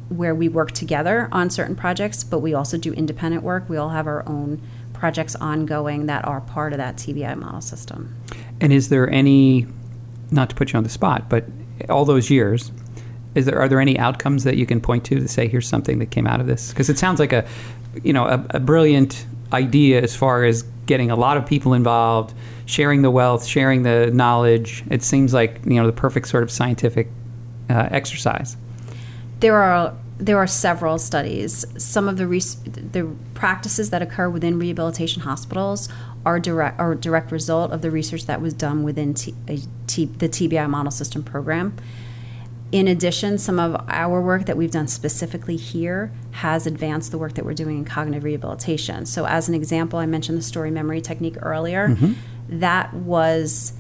where 0.09 0.35
we 0.35 0.49
work 0.49 0.73
together 0.73 1.29
on 1.33 1.49
certain 1.49 1.75
projects, 1.75 2.23
but 2.23 2.41
we 2.41 2.53
also 2.53 2.77
do 2.77 2.93
independent 2.93 3.43
work. 3.43 3.69
We 3.69 3.77
all 3.77 3.91
have 3.91 4.07
our 4.07 4.29
own 4.29 4.61
projects 4.93 5.35
ongoing 5.37 6.07
that 6.07 6.25
are 6.27 6.41
part 6.41 6.73
of 6.73 6.79
that 6.79 6.97
TBI 6.97 7.37
model 7.37 7.61
system. 7.61 8.15
And 8.61 8.73
is 8.73 8.89
there 8.89 9.11
any, 9.11 9.67
not 10.31 10.51
to 10.51 10.55
put 10.55 10.73
you 10.73 10.77
on 10.77 10.85
the 10.85 10.91
spot, 10.91 11.29
but 11.29 11.47
all 11.89 12.05
those 12.05 12.31
years, 12.31 12.71
is 13.35 13.47
there 13.47 13.59
are 13.59 13.69
there 13.69 13.81
any 13.81 13.99
outcomes 13.99 14.45
that 14.45 14.57
you 14.57 14.67
can 14.67 14.81
point 14.81 15.05
to 15.07 15.19
to 15.19 15.27
say 15.27 15.49
here's 15.49 15.67
something 15.67 15.99
that 15.99 16.11
came 16.11 16.27
out 16.27 16.41
of 16.41 16.47
this? 16.47 16.71
Because 16.71 16.91
it 16.91 16.99
sounds 16.99 17.19
like 17.19 17.33
a, 17.33 17.47
you 18.03 18.13
know, 18.13 18.27
a, 18.27 18.47
a, 18.51 18.61
brilliant 18.61 19.27
idea 19.53 20.03
as 20.03 20.15
far 20.15 20.45
as 20.45 20.65
getting 20.87 21.11
a 21.11 21.17
lot 21.17 21.37
of 21.37 21.47
people 21.47 21.75
involved, 21.75 22.35
sharing 22.67 23.03
the 23.03 23.11
wealth, 23.11 23.47
sharing 23.47 23.83
the 23.83 24.11
knowledge. 24.13 24.85
It 24.91 25.03
seems 25.03 25.33
like 25.33 25.61
you 25.65 25.75
know 25.75 25.87
the 25.87 25.93
perfect 25.93 26.29
sort 26.29 26.43
of 26.43 26.51
scientific 26.51 27.09
uh, 27.71 27.89
exercise. 27.91 28.57
There 29.41 29.57
are 29.57 29.95
there 30.19 30.39
are 30.39 30.47
several 30.47 30.99
studies. 30.99 31.65
Some 31.77 32.09
of 32.09 32.17
the 32.17 32.27
res- 32.27 32.57
the 32.65 33.15
practices 33.35 33.91
that 33.91 34.03
occur 34.03 34.29
within 34.29 34.59
rehabilitation 34.59 35.23
hospitals 35.23 35.89
are 36.25 36.39
direct 36.39 36.79
are 36.79 36.95
direct 36.95 37.33
result 37.33 37.73
of 37.73 37.83
the 37.83 37.91
research 37.91 38.27
that 38.27 38.41
was 38.41 38.55
done 38.55 38.83
within 38.83 39.13
the 39.13 39.67
TBI 39.89 40.69
model 40.69 40.93
system 40.93 41.23
program. 41.23 41.77
In 42.73 42.89
addition, 42.89 43.37
some 43.37 43.61
of 43.61 43.77
our 43.89 44.21
work 44.23 44.47
that 44.47 44.57
we've 44.57 44.71
done 44.71 44.89
specifically 44.89 45.57
here 45.57 46.11
has 46.33 46.67
advanced 46.67 47.11
the 47.11 47.19
work 47.19 47.35
that 47.35 47.45
we're 47.45 47.53
doing 47.53 47.77
in 47.77 47.85
cognitive 47.85 48.25
rehabilitation. 48.25 49.05
So, 49.05 49.27
as 49.27 49.47
an 49.47 49.55
example, 49.55 49.99
I 49.99 50.07
mentioned 50.07 50.39
the 50.39 50.43
story 50.43 50.71
memory 50.71 51.03
technique 51.03 51.37
earlier. 51.43 51.89
Mm-hmm. 51.89 52.61
That 52.61 52.95
was 52.95 53.75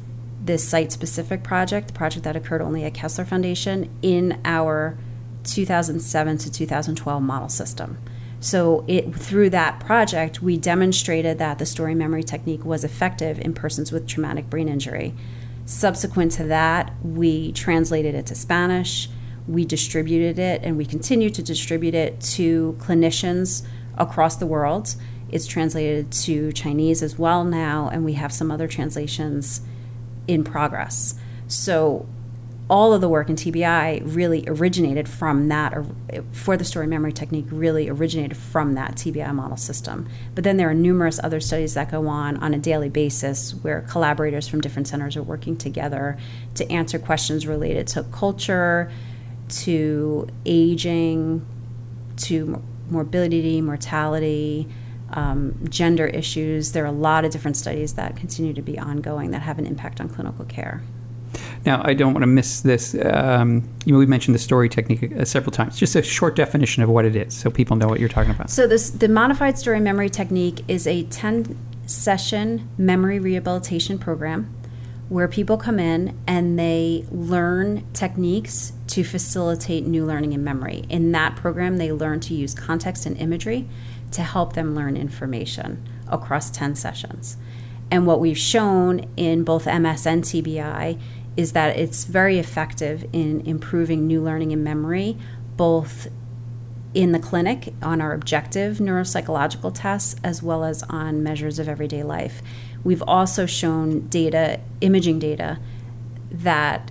this 0.44 0.68
site 0.68 0.92
specific 0.92 1.42
project, 1.42 1.88
the 1.88 1.94
project 1.94 2.24
that 2.24 2.37
occurred 2.37 2.61
only 2.61 2.85
at 2.85 2.92
Kessler 2.92 3.24
Foundation 3.24 3.88
in 4.02 4.38
our 4.44 4.98
2007 5.44 6.38
to 6.38 6.52
2012 6.52 7.22
model 7.22 7.48
system. 7.48 7.98
So 8.40 8.85
it 8.88 9.14
through 9.14 9.50
that 9.50 9.81
project, 9.81 10.42
we 10.42 10.57
demonstrated 10.59 11.38
that 11.38 11.59
the 11.59 11.66
story 11.66 11.94
memory 11.94 12.24
technique 12.24 12.64
was 12.64 12.83
effective 12.83 13.38
in 13.38 13.55
persons 13.55 13.92
with 13.92 14.07
traumatic 14.07 14.50
brain 14.50 14.68
injury. 14.68 15.14
Subsequent 15.72 16.32
to 16.32 16.44
that, 16.44 16.92
we 17.02 17.50
translated 17.52 18.14
it 18.14 18.26
to 18.26 18.35
Spanish, 18.35 19.08
we 19.48 19.64
distributed 19.64 20.38
it, 20.38 20.61
and 20.62 20.76
we 20.76 20.85
continue 20.85 21.30
to 21.30 21.42
distribute 21.42 21.94
it 21.94 22.20
to 22.20 22.76
clinicians 22.78 23.66
across 23.96 24.37
the 24.37 24.46
world. 24.46 24.94
It's 25.30 25.46
translated 25.46 26.12
to 26.12 26.52
Chinese 26.52 27.02
as 27.02 27.18
well 27.18 27.42
now, 27.42 27.88
and 27.88 28.04
we 28.04 28.12
have 28.12 28.32
some 28.32 28.50
other 28.50 28.68
translations 28.68 29.62
in 30.28 30.44
progress. 30.44 31.14
So 31.48 32.06
all 32.70 32.92
of 32.92 33.01
the 33.01 33.09
work 33.09 33.29
in 33.29 33.37
TBI 33.37 34.03
really 34.05 34.44
originated 34.46 35.09
from 35.09 35.48
that, 35.48 35.75
or 35.75 35.85
for 36.31 36.57
the 36.57 36.64
story 36.64 36.87
memory 36.87 37.12
technique, 37.12 37.46
really 37.51 37.88
originated 37.88 38.37
from 38.37 38.75
that 38.75 38.94
TBI 38.94 39.35
model 39.35 39.57
system. 39.57 40.09
But 40.35 40.44
then 40.44 40.57
there 40.57 40.70
are 40.70 40.75
numerous 40.75 41.20
other 41.22 41.40
studies 41.40 41.75
that 41.75 41.90
go 41.90 42.07
on 42.07 42.37
on 42.38 42.55
a 42.55 42.59
daily 42.59 42.88
basis 42.88 43.53
where 43.53 43.83
collaborators 43.83 44.48
from 44.48 44.61
different 44.61 44.88
centers 44.88 45.16
are 45.16 45.22
working 45.22 45.57
together 45.57 46.16
to 46.55 46.70
answer 46.70 46.98
questions 46.98 47.46
related 47.46 47.88
to 47.88 48.05
culture, 48.05 48.90
to 49.48 50.29
aging, 50.46 51.44
to 52.18 52.62
morbidity, 52.88 53.61
mortality. 53.61 54.68
Um, 55.14 55.59
gender 55.68 56.07
issues. 56.07 56.72
There 56.72 56.85
are 56.85 56.87
a 56.87 56.90
lot 56.90 57.27
of 57.27 57.33
different 57.33 57.59
studies 57.59 57.92
that 57.96 58.16
continue 58.16 58.55
to 58.55 58.62
be 58.62 58.79
ongoing 58.79 59.33
that 59.33 59.42
have 59.42 59.59
an 59.59 59.66
impact 59.66 60.01
on 60.01 60.09
clinical 60.09 60.46
care. 60.46 60.81
Now, 61.64 61.81
I 61.85 61.94
don't 61.94 62.12
want 62.12 62.22
to 62.22 62.29
miss 62.29 62.62
this. 62.62 62.96
Um, 63.05 63.68
you 63.85 63.92
know, 63.92 63.98
we 63.98 64.07
mentioned 64.07 64.35
the 64.35 64.40
story 64.40 64.68
technique 64.68 65.12
uh, 65.12 65.25
several 65.25 65.53
times. 65.53 65.79
Just 65.79 65.94
a 65.94 66.03
short 66.03 66.35
definition 66.35 66.83
of 66.83 66.88
what 66.88 67.05
it 67.05 67.14
is, 67.14 67.35
so 67.35 67.51
people 67.51 67.77
know 67.77 67.87
what 67.87 68.01
you're 68.01 68.09
talking 68.09 68.33
about. 68.33 68.51
So, 68.51 68.66
this 68.66 68.90
the 68.90 69.09
modified 69.09 69.59
story 69.59 69.81
memory 69.81 70.11
technique 70.11 70.64
is 70.66 70.87
a 70.87 71.05
10 71.05 71.57
session 71.87 72.68
memory 72.79 73.18
rehabilitation 73.18 73.98
program 73.98 74.53
where 75.09 75.29
people 75.29 75.59
come 75.59 75.79
in 75.79 76.18
and 76.27 76.59
they 76.59 77.05
learn 77.11 77.85
techniques 77.92 78.72
to 78.87 79.05
facilitate 79.05 79.87
new 79.87 80.07
learning 80.07 80.33
and 80.33 80.44
memory. 80.44 80.85
In 80.88 81.12
that 81.12 81.37
program, 81.37 81.77
they 81.77 81.92
learn 81.92 82.20
to 82.20 82.35
use 82.35 82.55
context 82.55 83.05
and 83.05 83.16
imagery 83.18 83.68
to 84.12 84.22
help 84.22 84.55
them 84.55 84.75
learn 84.75 84.96
information 84.96 85.87
across 86.09 86.51
10 86.51 86.77
sessions. 86.77 87.37
And 87.90 88.07
what 88.07 88.20
we've 88.20 88.38
shown 88.38 89.07
in 89.18 89.44
both 89.44 89.66
MS 89.66 90.07
and 90.07 90.25
TBI 90.25 90.98
is 91.36 91.52
that 91.52 91.76
it's 91.76 92.04
very 92.04 92.38
effective 92.38 93.06
in 93.12 93.40
improving 93.46 94.06
new 94.06 94.22
learning 94.22 94.52
and 94.52 94.62
memory, 94.62 95.16
both 95.56 96.08
in 96.94 97.12
the 97.12 97.18
clinic 97.18 97.72
on 97.82 98.00
our 98.00 98.12
objective 98.12 98.76
neuropsychological 98.76 99.72
tests 99.74 100.14
as 100.22 100.42
well 100.42 100.62
as 100.62 100.82
on 100.84 101.22
measures 101.22 101.58
of 101.58 101.68
everyday 101.68 102.02
life. 102.02 102.42
We've 102.84 103.02
also 103.02 103.46
shown 103.46 104.08
data, 104.08 104.60
imaging 104.80 105.18
data, 105.18 105.58
that 106.30 106.90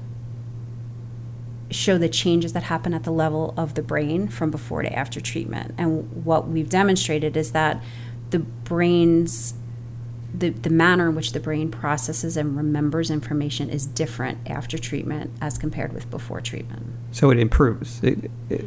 show 1.70 1.98
the 1.98 2.10
changes 2.10 2.54
that 2.54 2.64
happen 2.64 2.94
at 2.94 3.04
the 3.04 3.12
level 3.12 3.54
of 3.56 3.76
the 3.76 3.82
brain 3.82 4.28
from 4.28 4.52
before 4.52 4.82
to 4.82 4.92
after 4.92 5.22
treatment. 5.22 5.74
And 5.78 6.26
what 6.26 6.48
we've 6.48 6.70
demonstrated 6.70 7.38
is 7.38 7.52
that 7.52 7.82
the 8.32 8.40
brain's 8.40 9.54
the, 10.34 10.50
the 10.50 10.70
manner 10.70 11.10
in 11.10 11.16
which 11.16 11.34
the 11.34 11.40
brain 11.40 11.72
processes 11.72 12.38
and 12.38 12.56
remembers 12.56 13.12
information 13.12 13.70
is 13.70 13.86
different 13.86 14.38
after 14.50 14.78
treatment 14.78 15.32
as 15.42 15.58
compared 15.58 15.94
with 15.94 16.10
before 16.10 16.42
treatment. 16.42 16.88
So 17.12 17.30
it 17.32 17.40
improves. 17.40 18.02
It, 18.04 18.32
it, 18.50 18.66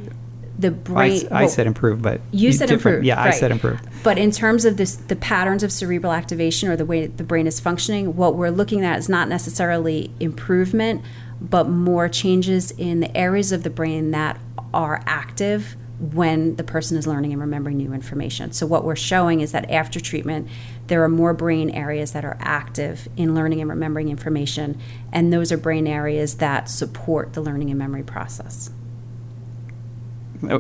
the 0.59 0.71
brain. 0.71 1.27
I, 1.31 1.37
I 1.37 1.41
well, 1.41 1.49
said 1.49 1.67
improve, 1.67 2.01
but 2.03 2.21
you 2.31 2.53
said 2.53 2.71
improve. 2.71 3.03
Yeah, 3.03 3.17
right. 3.17 3.35
I 3.35 3.37
said 3.37 3.51
improve. 3.51 3.81
But 4.03 4.19
in 4.19 4.31
terms 4.31 4.65
of 4.65 4.77
this, 4.77 4.95
the 4.97 5.17
patterns 5.17 5.63
of 5.63 5.73
cerebral 5.73 6.13
activation 6.13 6.69
or 6.69 6.77
the 6.77 6.85
way 6.85 7.07
the 7.07 7.25
brain 7.25 7.47
is 7.47 7.59
functioning, 7.59 8.17
what 8.17 8.37
we're 8.37 8.51
looking 8.51 8.85
at 8.85 8.99
is 8.99 9.09
not 9.09 9.29
necessarily 9.29 10.13
improvement, 10.21 11.03
but 11.41 11.69
more 11.69 12.09
changes 12.09 12.71
in 12.73 13.01
the 13.01 13.17
areas 13.17 13.53
of 13.53 13.63
the 13.63 13.71
brain 13.71 14.13
that 14.13 14.39
are 14.73 15.03
active 15.07 15.77
when 15.99 16.57
the 16.57 16.65
person 16.65 16.97
is 16.97 17.07
learning 17.07 17.33
and 17.33 17.41
remembering 17.41 17.77
new 17.77 17.93
information. 17.93 18.53
So, 18.53 18.67
what 18.67 18.85
we're 18.85 18.97
showing 18.97 19.41
is 19.41 19.53
that 19.53 19.71
after 19.71 20.01
treatment, 20.01 20.49
there 20.89 21.03
are 21.05 21.09
more 21.09 21.33
brain 21.33 21.71
areas 21.71 22.13
that 22.13 22.25
are 22.25 22.37
active 22.41 23.09
in 23.17 23.35
learning 23.35 23.61
and 23.61 23.71
remembering 23.71 24.09
information, 24.09 24.79
and 25.13 25.33
those 25.33 25.53
are 25.53 25.57
brain 25.57 25.87
areas 25.87 26.37
that 26.37 26.69
support 26.69 27.35
the 27.35 27.41
learning 27.41 27.71
and 27.71 27.79
memory 27.79 28.03
process. 28.03 28.71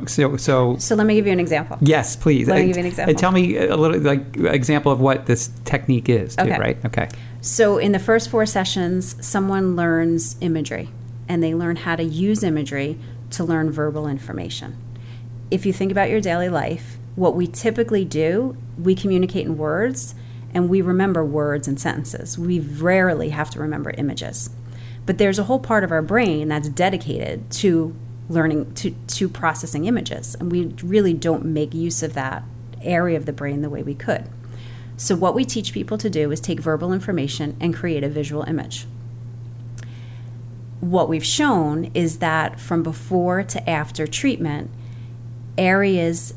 So, 0.06 0.36
so, 0.38 0.76
so 0.78 0.94
let 0.94 1.06
me 1.06 1.14
give 1.16 1.26
you 1.26 1.32
an 1.32 1.40
example. 1.40 1.76
Yes, 1.82 2.16
please. 2.16 2.48
Let 2.48 2.60
me 2.60 2.68
give 2.68 2.76
you 2.76 2.82
an 2.82 2.86
example. 2.86 3.10
And 3.10 3.18
tell 3.18 3.32
me 3.32 3.58
a 3.58 3.76
little, 3.76 4.00
like, 4.00 4.36
example 4.36 4.90
of 4.90 5.00
what 5.00 5.26
this 5.26 5.50
technique 5.64 6.08
is, 6.08 6.36
too, 6.36 6.44
okay. 6.44 6.58
right? 6.58 6.84
Okay. 6.86 7.08
So, 7.40 7.76
in 7.78 7.92
the 7.92 7.98
first 7.98 8.30
four 8.30 8.46
sessions, 8.46 9.16
someone 9.26 9.74
learns 9.74 10.36
imagery, 10.40 10.90
and 11.28 11.42
they 11.42 11.54
learn 11.54 11.76
how 11.76 11.96
to 11.96 12.04
use 12.04 12.44
imagery 12.44 12.98
to 13.30 13.42
learn 13.42 13.72
verbal 13.72 14.06
information 14.06 14.78
if 15.54 15.64
you 15.64 15.72
think 15.72 15.92
about 15.92 16.10
your 16.10 16.20
daily 16.20 16.48
life, 16.48 16.98
what 17.14 17.36
we 17.36 17.46
typically 17.46 18.04
do, 18.04 18.56
we 18.76 18.96
communicate 18.96 19.46
in 19.46 19.56
words 19.56 20.16
and 20.52 20.68
we 20.68 20.82
remember 20.82 21.24
words 21.24 21.68
and 21.68 21.80
sentences. 21.80 22.36
We 22.36 22.58
rarely 22.58 23.28
have 23.28 23.50
to 23.50 23.60
remember 23.60 23.90
images. 23.90 24.50
But 25.06 25.18
there's 25.18 25.38
a 25.38 25.44
whole 25.44 25.60
part 25.60 25.84
of 25.84 25.92
our 25.92 26.02
brain 26.02 26.48
that's 26.48 26.68
dedicated 26.68 27.52
to 27.52 27.94
learning 28.28 28.74
to, 28.74 28.90
to 29.06 29.28
processing 29.28 29.84
images. 29.84 30.34
And 30.34 30.50
we 30.50 30.74
really 30.82 31.14
don't 31.14 31.44
make 31.44 31.72
use 31.72 32.02
of 32.02 32.14
that 32.14 32.42
area 32.82 33.16
of 33.16 33.24
the 33.24 33.32
brain 33.32 33.62
the 33.62 33.70
way 33.70 33.84
we 33.84 33.94
could. 33.94 34.28
So, 34.96 35.14
what 35.14 35.36
we 35.36 35.44
teach 35.44 35.72
people 35.72 35.98
to 35.98 36.10
do 36.10 36.32
is 36.32 36.40
take 36.40 36.58
verbal 36.58 36.92
information 36.92 37.56
and 37.60 37.74
create 37.74 38.02
a 38.02 38.08
visual 38.08 38.42
image. 38.42 38.86
What 40.80 41.08
we've 41.08 41.24
shown 41.24 41.92
is 41.94 42.18
that 42.18 42.58
from 42.58 42.82
before 42.82 43.44
to 43.44 43.70
after 43.70 44.06
treatment, 44.06 44.70
areas 45.56 46.34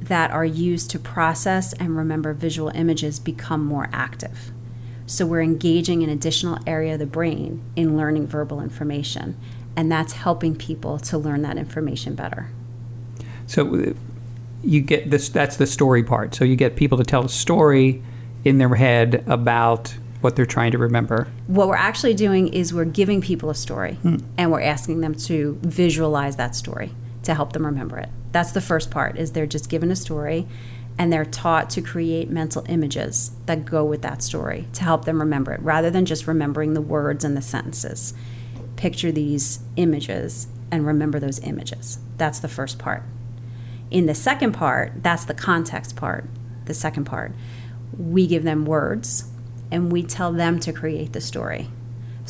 that 0.00 0.30
are 0.30 0.44
used 0.44 0.90
to 0.90 0.98
process 0.98 1.72
and 1.74 1.96
remember 1.96 2.32
visual 2.32 2.70
images 2.74 3.18
become 3.18 3.64
more 3.64 3.88
active. 3.92 4.52
So, 5.06 5.26
we're 5.26 5.42
engaging 5.42 6.02
an 6.02 6.10
additional 6.10 6.58
area 6.66 6.94
of 6.94 6.98
the 6.98 7.06
brain 7.06 7.62
in 7.76 7.96
learning 7.96 8.26
verbal 8.26 8.60
information, 8.60 9.36
and 9.76 9.90
that's 9.90 10.14
helping 10.14 10.56
people 10.56 10.98
to 11.00 11.18
learn 11.18 11.42
that 11.42 11.58
information 11.58 12.14
better. 12.14 12.50
So, 13.46 13.94
you 14.62 14.80
get 14.80 15.10
this 15.10 15.28
that's 15.28 15.56
the 15.56 15.66
story 15.66 16.02
part 16.02 16.34
so 16.34 16.44
you 16.44 16.56
get 16.56 16.76
people 16.76 16.98
to 16.98 17.04
tell 17.04 17.24
a 17.24 17.28
story 17.28 18.02
in 18.44 18.58
their 18.58 18.74
head 18.74 19.24
about 19.26 19.94
what 20.20 20.36
they're 20.36 20.46
trying 20.46 20.70
to 20.70 20.78
remember 20.78 21.28
what 21.48 21.68
we're 21.68 21.74
actually 21.74 22.14
doing 22.14 22.48
is 22.48 22.72
we're 22.72 22.84
giving 22.84 23.20
people 23.20 23.50
a 23.50 23.54
story 23.54 23.94
hmm. 23.94 24.16
and 24.38 24.52
we're 24.52 24.60
asking 24.60 25.00
them 25.00 25.14
to 25.14 25.58
visualize 25.62 26.36
that 26.36 26.54
story 26.54 26.92
to 27.22 27.34
help 27.34 27.52
them 27.52 27.66
remember 27.66 27.98
it. 27.98 28.08
That's 28.32 28.52
the 28.52 28.60
first 28.60 28.90
part 28.90 29.18
is 29.18 29.32
they're 29.32 29.46
just 29.46 29.68
given 29.68 29.90
a 29.90 29.96
story 29.96 30.46
and 30.98 31.12
they're 31.12 31.24
taught 31.24 31.70
to 31.70 31.80
create 31.80 32.28
mental 32.28 32.64
images 32.68 33.32
that 33.46 33.64
go 33.64 33.84
with 33.84 34.02
that 34.02 34.22
story 34.22 34.68
to 34.74 34.82
help 34.82 35.04
them 35.04 35.20
remember 35.20 35.52
it 35.52 35.60
rather 35.62 35.90
than 35.90 36.04
just 36.04 36.26
remembering 36.26 36.74
the 36.74 36.80
words 36.80 37.24
and 37.24 37.36
the 37.36 37.42
sentences. 37.42 38.14
Picture 38.76 39.12
these 39.12 39.60
images 39.76 40.48
and 40.70 40.86
remember 40.86 41.18
those 41.18 41.40
images. 41.40 41.98
That's 42.18 42.40
the 42.40 42.48
first 42.48 42.78
part. 42.78 43.02
In 43.90 44.06
the 44.06 44.14
second 44.14 44.52
part, 44.52 45.02
that's 45.02 45.24
the 45.24 45.34
context 45.34 45.96
part, 45.96 46.24
the 46.64 46.74
second 46.74 47.04
part. 47.04 47.32
We 47.96 48.26
give 48.26 48.42
them 48.42 48.64
words 48.64 49.30
and 49.70 49.92
we 49.92 50.02
tell 50.02 50.32
them 50.32 50.60
to 50.60 50.72
create 50.72 51.12
the 51.12 51.20
story 51.20 51.68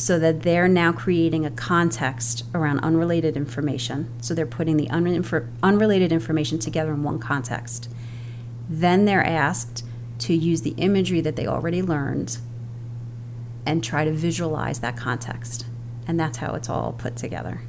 so 0.03 0.19
that 0.19 0.43
they're 0.43 0.67
now 0.67 0.91
creating 0.91 1.47
a 1.47 1.51
context 1.51 2.45
around 2.53 2.81
unrelated 2.81 3.37
information. 3.37 4.09
So 4.21 4.35
they're 4.35 4.45
putting 4.47 4.77
the 4.77 4.91
unrelated 4.91 6.11
information 6.11 6.59
together 6.59 6.93
in 6.93 7.05
one 7.05 7.21
context. 7.21 7.89
Then 8.69 9.05
they're 9.05 9.25
asked 9.25 9.85
to 10.19 10.35
use 10.35 10.63
the 10.63 10.75
imagery 10.77 11.21
that 11.21 11.37
they 11.37 11.47
already 11.47 11.83
learned 11.83 12.39
and 13.65 13.85
try 13.85 14.05
to 14.05 14.11
visualize 14.11 14.81
that 14.81 14.97
context. 14.97 15.67
And 16.09 16.19
that's 16.19 16.39
how 16.39 16.55
it's 16.55 16.69
all 16.69 16.95
put 16.95 17.15
together. 17.15 17.61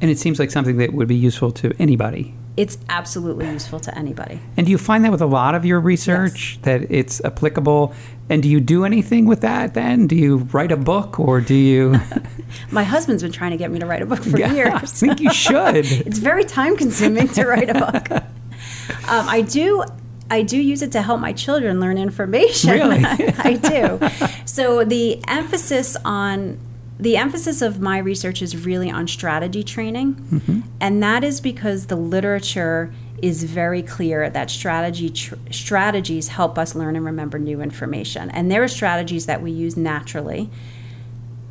And 0.00 0.10
it 0.10 0.18
seems 0.18 0.38
like 0.38 0.50
something 0.50 0.78
that 0.78 0.94
would 0.94 1.08
be 1.08 1.16
useful 1.16 1.52
to 1.52 1.74
anybody 1.78 2.34
it's 2.58 2.76
absolutely 2.88 3.46
useful 3.46 3.78
to 3.78 3.96
anybody. 3.96 4.40
And 4.56 4.66
do 4.66 4.72
you 4.72 4.78
find 4.78 5.04
that 5.04 5.12
with 5.12 5.22
a 5.22 5.26
lot 5.26 5.54
of 5.54 5.64
your 5.64 5.78
research 5.78 6.56
yes. 6.56 6.64
that 6.64 6.90
it's 6.90 7.24
applicable? 7.24 7.94
And 8.30 8.42
do 8.42 8.48
you 8.48 8.60
do 8.60 8.84
anything 8.84 9.26
with 9.26 9.40
that 9.40 9.74
then? 9.74 10.06
Do 10.06 10.14
you 10.14 10.38
write 10.52 10.70
a 10.70 10.76
book 10.76 11.18
or 11.18 11.40
do 11.40 11.54
you? 11.54 11.98
My 12.70 12.84
husband's 12.84 13.22
been 13.22 13.32
trying 13.32 13.52
to 13.52 13.56
get 13.56 13.70
me 13.70 13.78
to 13.78 13.86
write 13.86 14.02
a 14.02 14.06
book 14.06 14.22
for 14.22 14.38
yeah, 14.38 14.52
years. 14.52 14.74
I 14.74 14.78
think 14.80 15.20
you 15.20 15.32
should. 15.32 15.76
it's 16.06 16.18
very 16.18 16.44
time 16.44 16.76
consuming 16.76 17.28
to 17.28 17.46
write 17.46 17.70
a 17.70 17.74
book. 17.74 18.10
um, 19.08 19.28
I 19.28 19.42
do. 19.42 19.84
I 20.30 20.42
do 20.42 20.58
use 20.58 20.82
it 20.82 20.92
to 20.92 21.00
help 21.00 21.20
my 21.20 21.32
children 21.32 21.80
learn 21.80 21.96
information. 21.96 22.70
Really? 22.70 23.02
I 23.02 23.54
do. 23.54 23.98
So 24.44 24.84
the 24.84 25.22
emphasis 25.26 25.96
on 26.04 26.58
the 27.00 27.16
emphasis 27.16 27.62
of 27.62 27.80
my 27.80 27.96
research 27.96 28.42
is 28.42 28.66
really 28.66 28.90
on 28.90 29.08
strategy 29.08 29.62
training, 29.62 30.16
mm-hmm. 30.16 30.60
and 30.80 31.02
that 31.02 31.24
is 31.24 31.40
because 31.40 31.86
the 31.86 31.96
literature 31.96 32.92
is 33.22 33.44
very 33.44 33.82
clear 33.82 34.30
that 34.30 34.50
strategy 34.50 35.10
tr- 35.10 35.34
strategies 35.50 36.28
help 36.28 36.58
us 36.58 36.74
learn 36.74 36.96
and 36.96 37.04
remember 37.04 37.38
new 37.38 37.60
information. 37.60 38.30
And 38.30 38.50
there 38.50 38.62
are 38.62 38.68
strategies 38.68 39.26
that 39.26 39.42
we 39.42 39.50
use 39.50 39.76
naturally, 39.76 40.50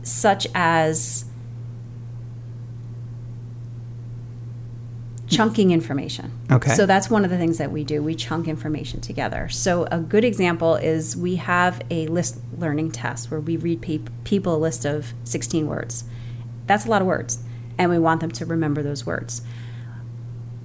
such 0.03 0.47
as 0.55 1.25
chunking 5.27 5.71
information. 5.71 6.31
Okay. 6.51 6.73
So 6.73 6.85
that's 6.85 7.09
one 7.09 7.25
of 7.25 7.29
the 7.29 7.37
things 7.37 7.57
that 7.57 7.71
we 7.71 7.83
do. 7.83 8.01
We 8.01 8.15
chunk 8.15 8.47
information 8.47 9.01
together. 9.01 9.49
So 9.49 9.85
a 9.91 9.99
good 9.99 10.23
example 10.23 10.75
is 10.75 11.17
we 11.17 11.35
have 11.35 11.81
a 11.91 12.07
list 12.07 12.39
learning 12.57 12.91
test 12.91 13.29
where 13.29 13.39
we 13.39 13.57
read 13.57 13.81
pe- 13.81 13.99
people 14.23 14.55
a 14.55 14.57
list 14.57 14.85
of 14.85 15.13
16 15.25 15.67
words. 15.67 16.05
That's 16.65 16.85
a 16.85 16.89
lot 16.89 17.01
of 17.01 17.07
words, 17.07 17.39
and 17.77 17.89
we 17.91 17.99
want 17.99 18.21
them 18.21 18.31
to 18.31 18.45
remember 18.45 18.81
those 18.81 19.05
words. 19.05 19.41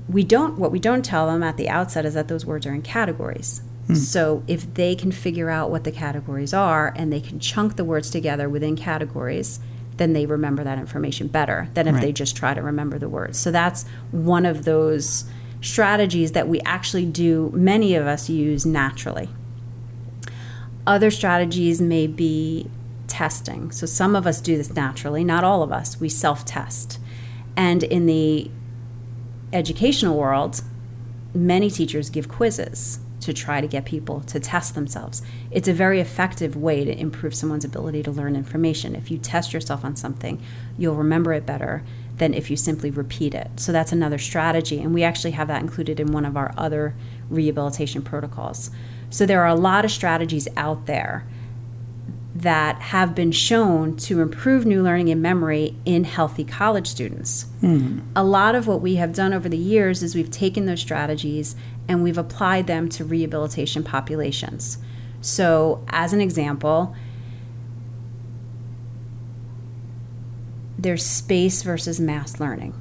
We 0.09 0.25
don't 0.25 0.59
what 0.59 0.73
we 0.73 0.79
don't 0.79 1.05
tell 1.05 1.27
them 1.27 1.43
at 1.43 1.57
the 1.57 1.69
outset 1.69 2.05
is 2.05 2.15
that 2.15 2.29
those 2.29 2.45
words 2.45 2.67
are 2.67 2.75
in 2.75 2.83
categories. 2.83 3.63
Hmm. 3.87 3.95
So 3.95 4.43
if 4.47 4.75
they 4.75 4.95
can 4.95 5.13
figure 5.13 5.51
out 5.51 5.71
what 5.71 5.85
the 5.85 5.93
categories 5.93 6.55
are 6.55 6.93
and 6.97 7.13
they 7.13 7.21
can 7.21 7.41
chunk 7.41 7.77
the 7.77 7.85
words 7.85 8.11
together 8.11 8.49
within 8.49 8.77
categories, 8.77 9.61
then 9.97 10.13
they 10.13 10.27
remember 10.27 10.65
that 10.65 10.79
information 10.79 11.29
better 11.29 11.69
than 11.75 11.89
if 11.89 11.95
right. 11.95 12.01
they 12.01 12.13
just 12.13 12.37
try 12.37 12.55
to 12.55 12.63
remember 12.63 12.99
the 12.99 13.09
words. 13.09 13.39
So 13.39 13.51
that's 13.51 13.85
one 14.11 14.47
of 14.47 14.65
those 14.65 15.25
strategies 15.61 16.33
that 16.33 16.49
we 16.49 16.61
actually 16.63 17.07
do, 17.07 17.51
many 17.55 17.95
of 17.95 18.07
us 18.07 18.29
use 18.29 18.67
naturally. 18.67 19.29
Other 20.87 21.11
strategies 21.11 21.81
may 21.81 22.07
be 22.09 22.69
testing. 23.07 23.71
So 23.71 23.87
some 23.87 24.17
of 24.17 24.27
us 24.27 24.41
do 24.41 24.57
this 24.57 24.75
naturally, 24.75 25.23
not 25.23 25.45
all 25.45 25.63
of 25.63 25.71
us. 25.71 26.01
We 26.01 26.09
self 26.09 26.45
test. 26.45 26.99
And 27.57 27.83
in 27.83 28.07
the 28.07 28.51
educational 29.53 30.17
world, 30.17 30.63
many 31.35 31.71
teachers 31.71 32.11
give 32.11 32.29
quizzes 32.29 33.01
to 33.21 33.33
try 33.33 33.61
to 33.61 33.69
get 33.69 33.85
people 33.85 34.21
to 34.21 34.41
test 34.41 34.75
themselves. 34.75 35.23
It's 35.51 35.69
a 35.69 35.73
very 35.73 36.01
effective 36.01 36.57
way 36.57 36.85
to 36.85 36.99
improve 36.99 37.35
someone's 37.35 37.65
ability 37.65 38.03
to 38.03 38.11
learn 38.11 38.35
information. 38.35 38.97
If 38.97 39.11
you 39.11 39.19
test 39.19 39.53
yourself 39.53 39.85
on 39.85 39.95
something, 39.95 40.43
you'll 40.77 40.97
remember 40.97 41.33
it 41.33 41.47
better 41.47 41.85
than 42.17 42.35
if 42.35 42.51
you 42.51 42.57
simply 42.57 42.91
repeat 42.91 43.35
it. 43.35 43.49
So 43.57 43.71
that's 43.73 43.93
another 43.93 44.19
strategy, 44.19 44.81
and 44.81 44.93
we 44.93 45.03
actually 45.03 45.31
have 45.33 45.49
that 45.49 45.63
included 45.63 46.01
in 46.01 46.13
one 46.13 46.25
of 46.25 46.37
our 46.37 46.53
other 46.57 46.95
rehabilitation 47.31 48.03
protocols. 48.03 48.71
So 49.09 49.25
there 49.25 49.43
are 49.43 49.49
a 49.49 49.55
lot 49.55 49.85
of 49.85 49.91
strategies 49.91 50.49
out 50.57 50.87
there 50.87 51.27
that 52.35 52.81
have 52.81 53.15
been 53.15 53.33
shown 53.33 53.97
to 53.97 54.21
improve 54.21 54.65
new 54.65 54.83
learning 54.83 55.11
and 55.11 55.21
memory 55.21 55.77
in 55.85 56.05
healthy 56.05 56.45
college 56.45 56.87
students. 56.87 57.47
Mm. 57.61 58.03
A 58.17 58.25
lot 58.25 58.55
of 58.55 58.67
what 58.67 58.81
we 58.81 58.95
have 58.95 59.13
done 59.13 59.35
over 59.35 59.49
the 59.49 59.59
years 59.59 60.03
is 60.03 60.15
we've 60.15 60.31
taken 60.31 60.65
those 60.65 60.81
strategies 60.81 61.55
and 61.89 62.03
we've 62.03 62.17
applied 62.17 62.67
them 62.67 62.89
to 62.89 63.05
rehabilitation 63.05 63.83
populations. 63.83 64.79
So, 65.21 65.85
as 65.89 66.13
an 66.13 66.21
example, 66.21 66.97
there's 70.79 71.05
space 71.05 71.63
versus 71.63 72.01
mass 72.01 72.41
learning. 72.41 72.75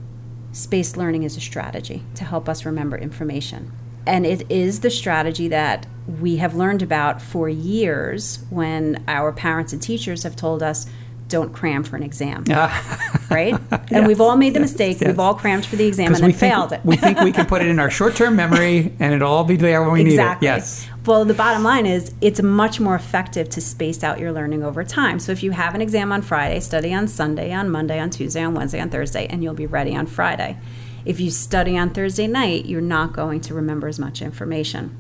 Space 0.54 0.98
learning 0.98 1.24
is 1.24 1.38
a 1.38 1.42
strategy 1.42 2.04
to 2.16 2.24
help 2.24 2.50
us 2.50 2.66
remember 2.66 2.98
information. 2.98 3.72
And 4.06 4.26
it 4.26 4.50
is 4.50 4.80
the 4.80 4.90
strategy 4.90 5.48
that 5.50 5.88
we 6.20 6.38
have 6.38 6.56
learned 6.56 6.82
about 6.82 7.22
for 7.22 7.48
years 7.48 8.44
when 8.50 9.04
our 9.08 9.32
parents 9.32 9.74
and 9.74 9.82
teachers 9.82 10.24
have 10.24 10.36
told 10.36 10.64
us 10.64 10.88
don't 11.32 11.54
cram 11.54 11.84
for 11.84 11.96
an 11.96 12.04
exam. 12.04 12.44
right? 13.30 13.54
And 13.72 13.90
yes, 13.90 14.08
we've 14.08 14.22
all 14.22 14.36
made 14.36 14.54
the 14.54 14.60
mistake. 14.60 15.00
Yes. 15.00 15.08
We've 15.08 15.20
all 15.20 15.34
crammed 15.34 15.66
for 15.66 15.78
the 15.78 15.86
exam 15.88 16.14
and 16.14 16.24
then 16.24 16.34
failed 16.34 16.74
it. 16.74 16.82
we 16.84 16.98
think 16.98 17.20
we 17.22 17.32
can 17.32 17.46
put 17.46 17.62
it 17.62 17.70
in 17.70 17.80
our 17.80 17.90
short 17.90 18.16
term 18.16 18.36
memory 18.36 18.94
and 19.00 19.14
it'll 19.14 19.32
all 19.32 19.46
be 19.46 19.56
there 19.56 19.82
when 19.82 19.94
we 19.94 20.02
exactly. 20.02 20.48
need 20.48 20.54
it. 20.54 20.58
Yes. 20.58 20.88
Well, 21.06 21.26
the 21.26 21.34
bottom 21.34 21.64
line 21.64 21.88
is 21.88 22.14
it's 22.22 22.42
much 22.42 22.80
more 22.80 22.94
effective 22.94 23.50
to 23.52 23.62
space 23.62 24.04
out 24.04 24.20
your 24.20 24.32
learning 24.32 24.64
over 24.64 24.84
time. 24.84 25.20
So 25.20 25.32
if 25.32 25.42
you 25.42 25.52
have 25.52 25.74
an 25.74 25.82
exam 25.82 26.12
on 26.12 26.22
Friday, 26.22 26.60
study 26.60 26.94
on 26.94 27.08
Sunday, 27.08 27.54
on 27.54 27.72
Monday, 27.72 28.00
on 28.00 28.12
Tuesday, 28.12 28.44
on 28.44 28.54
Wednesday, 28.54 28.82
on 28.82 28.90
Thursday, 28.90 29.26
and 29.28 29.42
you'll 29.42 29.56
be 29.56 29.66
ready 29.66 29.96
on 29.96 30.06
Friday. 30.06 30.58
If 31.06 31.20
you 31.20 31.32
study 31.32 31.78
on 31.78 31.92
Thursday 31.92 32.28
night, 32.28 32.66
you're 32.66 32.82
not 32.82 33.14
going 33.14 33.42
to 33.42 33.54
remember 33.54 33.88
as 33.88 34.00
much 34.00 34.22
information 34.22 34.98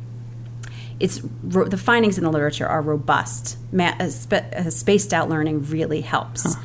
it's 1.02 1.20
the 1.43 1.78
findings 1.78 2.18
in 2.18 2.24
the 2.24 2.30
literature 2.30 2.68
are 2.68 2.82
robust. 2.82 3.58
Spaced 4.70 5.14
out 5.14 5.30
learning 5.30 5.66
really 5.66 6.02
helps. 6.02 6.54
Huh. 6.54 6.62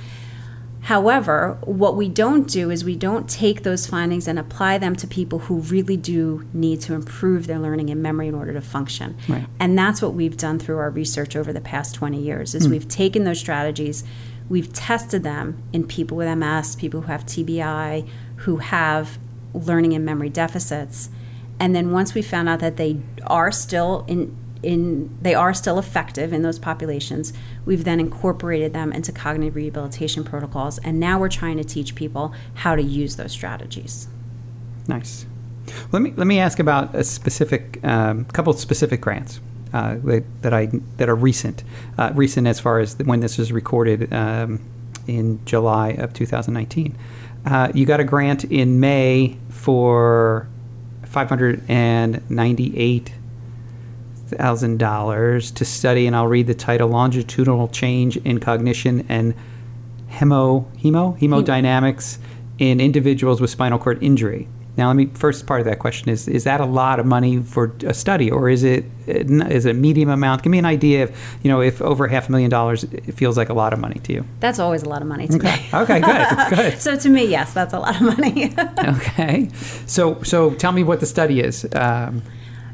However, 0.82 1.59
what 1.62 1.97
we 1.97 2.09
don't 2.09 2.47
do 2.47 2.70
is 2.70 2.84
we 2.84 2.95
don't 2.95 3.28
take 3.28 3.64
those 3.64 3.89
findings 3.89 4.28
and 4.28 4.39
apply 4.39 4.78
them 4.78 4.95
to 4.97 5.07
people 5.09 5.41
who 5.41 5.57
really 5.57 5.97
do 5.97 6.47
need 6.53 6.80
to 6.82 6.95
improve 6.95 7.49
their 7.49 7.59
learning 7.59 7.91
and 7.91 8.01
memory 8.01 8.28
in 8.28 8.37
order 8.37 8.53
to 8.53 8.61
function. 8.61 9.16
Right. 9.26 9.47
And 9.59 9.76
that's 9.76 10.01
what 10.01 10.14
we've 10.14 10.37
done 10.37 10.61
through 10.61 10.78
our 10.78 10.91
research 10.91 11.34
over 11.34 11.53
the 11.53 11.61
past 11.61 11.97
20 11.97 12.20
years 12.20 12.55
is 12.55 12.68
mm. 12.68 12.72
we've 12.72 12.87
taken 12.87 13.24
those 13.24 13.41
strategies, 13.41 14.05
we've 14.49 14.72
tested 14.72 15.24
them 15.24 15.61
in 15.72 15.89
people 15.89 16.18
with 16.18 16.39
MS, 16.39 16.76
people 16.76 17.01
who 17.01 17.09
have 17.09 17.26
TBI, 17.26 18.09
who 18.37 18.59
have 18.59 19.18
learning 19.57 19.94
and 19.94 20.04
memory 20.04 20.28
deficits, 20.28 21.11
and 21.59 21.74
then 21.74 21.90
once 21.90 22.14
we 22.14 22.22
found 22.22 22.48
out 22.48 22.61
that 22.61 22.76
they 22.76 23.00
are 23.26 23.50
still 23.50 24.04
in 24.07 24.36
in 24.62 25.16
they 25.22 25.34
are 25.34 25.54
still 25.54 25.78
effective 25.78 26.32
in 26.32 26.42
those 26.42 26.59
populations. 26.59 27.32
We've 27.64 27.84
then 27.84 28.00
incorporated 28.00 28.72
them 28.72 28.92
into 28.92 29.12
cognitive 29.12 29.54
rehabilitation 29.54 30.24
protocols, 30.24 30.78
and 30.78 30.98
now 30.98 31.18
we're 31.18 31.28
trying 31.28 31.57
to 31.59 31.64
teach 31.64 31.94
people 31.94 32.34
how 32.54 32.74
to 32.74 32.82
use 32.82 33.16
those 33.16 33.32
strategies. 33.32 34.09
Nice. 34.88 35.26
Let 35.92 36.02
me 36.02 36.12
let 36.16 36.26
me 36.26 36.38
ask 36.38 36.59
about 36.59 36.94
a 36.94 37.04
specific 37.04 37.84
um, 37.84 38.24
couple 38.26 38.52
of 38.52 38.59
specific 38.59 39.00
grants 39.00 39.40
uh, 39.72 39.96
that, 40.04 40.24
that 40.42 40.54
I 40.54 40.66
that 40.96 41.09
are 41.09 41.14
recent, 41.14 41.64
uh, 41.98 42.12
recent 42.14 42.46
as 42.46 42.61
far 42.61 42.78
as 42.78 42.96
when 42.98 43.20
this 43.20 43.38
was 43.38 43.52
recorded 43.52 44.12
um, 44.12 44.61
in 45.07 45.44
July 45.44 45.90
of 45.90 46.12
2019. 46.12 46.96
Uh, 47.47 47.70
you 47.72 47.86
got 47.86 48.01
a 48.01 48.05
grant 48.05 48.42
in 48.44 48.80
May 48.80 49.38
for 49.51 50.49
five 51.05 51.28
hundred 51.28 51.62
and 51.68 52.28
ninety-eight 52.28 53.12
thousand 54.26 54.78
dollars 54.78 55.53
to 55.53 55.64
study, 55.64 56.09
and 56.09 56.16
I'll 56.16 56.26
read 56.26 56.49
the 56.49 56.55
title: 56.55 56.88
longitudinal 56.88 57.68
change 57.68 58.16
in 58.18 58.40
cognition 58.40 59.07
and 59.09 59.32
hemo 60.11 60.66
hemo 60.76 61.16
hemodynamics 61.20 62.18
in 62.59 62.80
individuals 62.80 63.40
with 63.40 63.51
spinal 63.51 63.78
cord 63.78 64.03
injury. 64.03 64.49
Now, 64.77 64.89
let 64.89 64.97
me 64.97 65.07
first 65.14 65.47
part 65.47 65.61
of 65.61 65.66
that 65.66 65.79
question 65.79 66.11
is: 66.11 66.29
Is 66.29 66.45
that 66.45 66.61
a 66.61 66.66
lot 66.66 67.01
of 67.01 67.07
money 67.07 67.41
for 67.43 67.72
a 67.87 67.95
study, 67.95 68.31
or 68.31 68.51
is 68.51 68.62
it 68.62 68.85
is 69.07 69.64
it 69.64 69.70
a 69.70 69.74
medium 69.74 70.11
amount? 70.11 70.43
Give 70.43 70.51
me 70.51 70.59
an 70.59 70.66
idea 70.66 71.05
of 71.05 71.16
you 71.43 71.51
know 71.51 71.62
if 71.62 71.81
over 71.81 72.07
half 72.09 72.29
a 72.29 72.31
million 72.33 72.51
dollars 72.51 72.85
it 72.85 73.12
feels 73.14 73.37
like 73.39 73.49
a 73.49 73.55
lot 73.55 73.72
of 73.72 73.79
money 73.79 74.01
to 74.01 74.12
you. 74.12 74.24
That's 74.41 74.59
always 74.59 74.83
a 74.83 74.89
lot 74.89 75.01
of 75.01 75.09
money 75.09 75.29
to 75.29 75.37
Okay. 75.37 75.57
me. 75.72 75.79
Okay. 75.79 76.01
Good. 76.01 76.49
Good. 76.57 76.79
so 76.79 76.97
to 76.97 77.09
me, 77.09 77.24
yes, 77.24 77.55
that's 77.55 77.72
a 77.72 77.79
lot 77.79 77.97
of 77.97 78.03
money. 78.03 78.55
okay. 78.85 79.49
So 79.87 80.22
so 80.22 80.51
tell 80.55 80.72
me 80.72 80.83
what 80.83 81.01
the 81.01 81.07
study 81.07 81.41
is. 81.41 81.66
Um, 81.74 82.22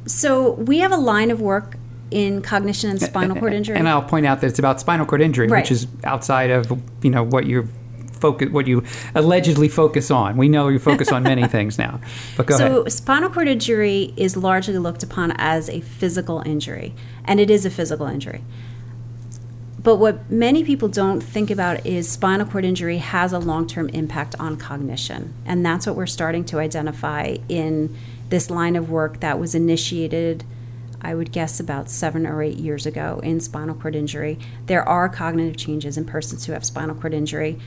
so 0.07 0.53
we 0.53 0.79
have 0.79 0.91
a 0.93 0.97
line 0.97 1.31
of 1.31 1.41
work 1.41 1.77
in 2.11 2.43
cognition 2.43 2.91
and 2.91 3.01
spinal 3.01 3.37
cord 3.37 3.53
injury. 3.55 3.77
And 3.79 3.89
I'll 3.89 4.03
point 4.03 4.27
out 4.27 4.41
that 4.43 4.49
it's 4.49 4.59
about 4.59 4.81
spinal 4.81 5.07
cord 5.07 5.21
injury, 5.23 5.47
Right. 5.49 5.63
which 5.63 5.71
is 5.71 5.87
outside 6.05 6.51
of 6.51 6.71
you 7.03 7.11
know 7.11 7.23
what 7.23 7.47
you 7.47 7.69
focus, 8.23 8.49
what 8.51 8.67
you 8.67 8.83
allegedly 9.15 9.69
focus 9.69 10.11
on. 10.11 10.37
We 10.37 10.49
know 10.49 10.69
you 10.69 10.79
focus 10.79 11.13
on 11.13 11.23
many 11.23 11.47
things 11.57 11.79
now, 11.79 12.01
but 12.37 12.47
go 12.47 12.57
so 12.57 12.67
ahead. 12.81 12.93
spinal 12.93 13.29
cord 13.29 13.49
injury 13.49 14.15
is 14.17 14.37
largely 14.37 14.79
looked 14.79 15.03
upon 15.03 15.33
as 15.37 15.69
a 15.69 15.81
physical 15.81 16.43
injury, 16.47 16.95
and 17.25 17.39
it 17.39 17.51
is 17.51 17.67
a 17.67 17.71
physical 17.71 18.07
injury. 18.07 18.43
But 19.83 19.97
what 19.97 20.31
many 20.31 20.63
people 20.63 20.89
don't 20.89 21.21
think 21.21 21.51
about 21.51 21.85
is 21.85 22.09
spinal 22.09 22.47
cord 22.47 22.65
injury 22.65 22.99
has 22.99 23.33
a 23.33 23.41
long 23.41 23.67
term 23.67 23.89
impact 23.89 24.37
on 24.39 24.57
cognition. 24.57 25.35
And 25.45 25.67
that's 25.67 25.87
what 25.87 25.97
we're 25.97 26.07
starting 26.07 26.45
to 26.47 26.61
identify 26.61 27.37
in 27.49 27.97
this 28.29 28.49
line 28.49 28.77
of 28.77 28.91
work 28.91 29.21
that 29.21 29.41
was 29.41 29.55
initiated, 29.55 30.45
I 31.01 31.17
would 31.17 31.33
guess, 31.33 31.59
about 31.59 31.91
seven 31.91 32.27
or 32.27 32.43
eight 32.43 32.59
years 32.59 32.87
ago 32.87 33.21
in 33.25 33.41
spinal 33.41 33.75
cord 33.75 33.97
injury. 33.97 34.39
There 34.67 34.89
are 34.89 35.09
cognitive 35.09 35.57
changes 35.57 35.99
in 35.99 36.05
persons 36.05 36.47
who 36.47 36.53
have 36.53 36.65
spinal 36.65 36.95
cord 36.95 37.13
injury. 37.13 37.59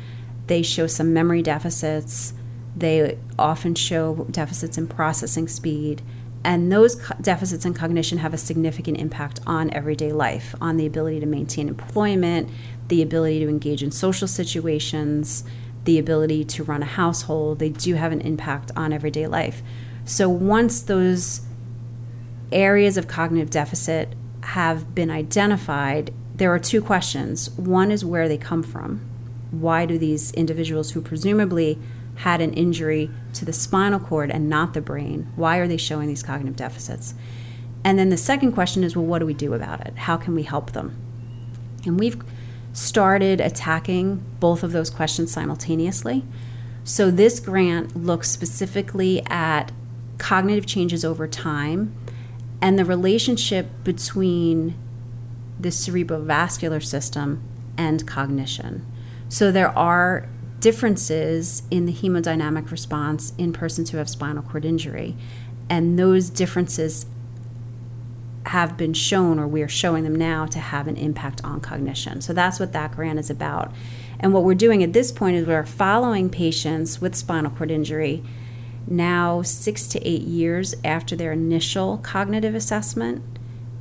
They 0.47 0.61
show 0.61 0.87
some 0.87 1.13
memory 1.13 1.41
deficits, 1.41 2.33
they 2.75 3.17
often 3.39 3.75
show 3.75 4.27
deficits 4.29 4.77
in 4.77 4.87
processing 4.87 5.47
speed. 5.47 6.01
And 6.43 6.71
those 6.71 6.95
co- 6.95 7.15
deficits 7.19 7.65
in 7.65 7.73
cognition 7.73 8.19
have 8.19 8.33
a 8.33 8.37
significant 8.37 8.97
impact 8.97 9.39
on 9.47 9.73
everyday 9.73 10.11
life, 10.11 10.53
on 10.61 10.77
the 10.77 10.85
ability 10.85 11.19
to 11.21 11.25
maintain 11.25 11.67
employment, 11.67 12.49
the 12.89 13.01
ability 13.01 13.39
to 13.39 13.49
engage 13.49 13.81
in 13.81 13.89
social 13.89 14.27
situations, 14.27 15.43
the 15.85 15.97
ability 15.97 16.43
to 16.43 16.63
run 16.63 16.83
a 16.83 16.85
household. 16.85 17.59
They 17.59 17.69
do 17.69 17.95
have 17.95 18.11
an 18.11 18.21
impact 18.21 18.71
on 18.75 18.93
everyday 18.93 19.25
life. 19.25 19.63
So 20.03 20.29
once 20.29 20.81
those 20.81 21.41
areas 22.51 22.97
of 22.97 23.07
cognitive 23.07 23.49
deficit 23.49 24.13
have 24.41 24.93
been 24.93 25.09
identified, 25.09 26.13
there 26.35 26.53
are 26.53 26.59
two 26.59 26.81
questions. 26.81 27.49
One 27.51 27.89
is 27.89 28.05
where 28.05 28.27
they 28.27 28.37
come 28.37 28.61
from. 28.61 29.01
Why 29.61 29.85
do 29.85 29.97
these 29.97 30.31
individuals 30.33 30.91
who 30.91 31.01
presumably 31.01 31.79
had 32.15 32.41
an 32.41 32.53
injury 32.53 33.09
to 33.33 33.45
the 33.45 33.53
spinal 33.53 33.99
cord 33.99 34.31
and 34.31 34.49
not 34.49 34.73
the 34.73 34.81
brain, 34.81 35.31
why 35.35 35.57
are 35.57 35.67
they 35.67 35.77
showing 35.77 36.07
these 36.07 36.23
cognitive 36.23 36.55
deficits? 36.55 37.13
And 37.83 37.99
then 37.99 38.09
the 38.09 38.17
second 38.17 38.53
question 38.53 38.83
is, 38.83 38.95
well, 38.95 39.05
what 39.05 39.19
do 39.19 39.25
we 39.25 39.33
do 39.33 39.53
about 39.53 39.85
it? 39.85 39.95
How 39.97 40.17
can 40.17 40.33
we 40.33 40.43
help 40.43 40.71
them? 40.71 40.97
And 41.85 41.99
we've 41.99 42.21
started 42.73 43.39
attacking 43.39 44.23
both 44.39 44.63
of 44.63 44.71
those 44.71 44.89
questions 44.89 45.31
simultaneously. 45.31 46.23
So 46.83 47.11
this 47.11 47.39
grant 47.39 47.95
looks 47.95 48.29
specifically 48.29 49.23
at 49.27 49.71
cognitive 50.17 50.65
changes 50.65 51.05
over 51.05 51.27
time 51.27 51.95
and 52.61 52.79
the 52.79 52.85
relationship 52.85 53.67
between 53.83 54.75
the 55.59 55.69
cerebrovascular 55.69 56.83
system 56.83 57.41
and 57.77 58.07
cognition. 58.07 58.85
So 59.35 59.51
there 59.51 59.77
are 59.77 60.29
differences 60.61 61.63
in 61.69 61.85
the 61.85 61.91
hemodynamic 61.91 62.71
response 62.71 63.33
in 63.37 63.51
persons 63.51 63.89
who 63.89 63.97
have 63.97 64.07
spinal 64.07 64.43
cord 64.43 64.63
injury, 64.63 65.17
and 65.69 65.99
those 65.99 66.29
differences 66.29 67.05
have 68.45 68.77
been 68.77 68.93
shown, 68.93 69.37
or 69.37 69.45
we 69.45 69.61
are 69.61 69.67
showing 69.67 70.05
them 70.05 70.15
now, 70.15 70.45
to 70.45 70.59
have 70.59 70.87
an 70.87 70.95
impact 70.95 71.43
on 71.43 71.59
cognition. 71.59 72.21
So 72.21 72.31
that's 72.31 72.61
what 72.61 72.71
that 72.71 72.93
grant 72.93 73.19
is 73.19 73.29
about. 73.29 73.73
And 74.21 74.33
what 74.33 74.45
we're 74.45 74.55
doing 74.55 74.81
at 74.81 74.93
this 74.93 75.11
point 75.11 75.35
is 75.35 75.45
we're 75.45 75.65
following 75.65 76.29
patients 76.29 77.01
with 77.01 77.13
spinal 77.13 77.51
cord 77.51 77.71
injury 77.71 78.23
now 78.87 79.41
six 79.41 79.89
to 79.89 80.07
eight 80.07 80.21
years 80.21 80.75
after 80.85 81.13
their 81.13 81.33
initial 81.33 81.97
cognitive 81.97 82.55
assessment. 82.55 83.34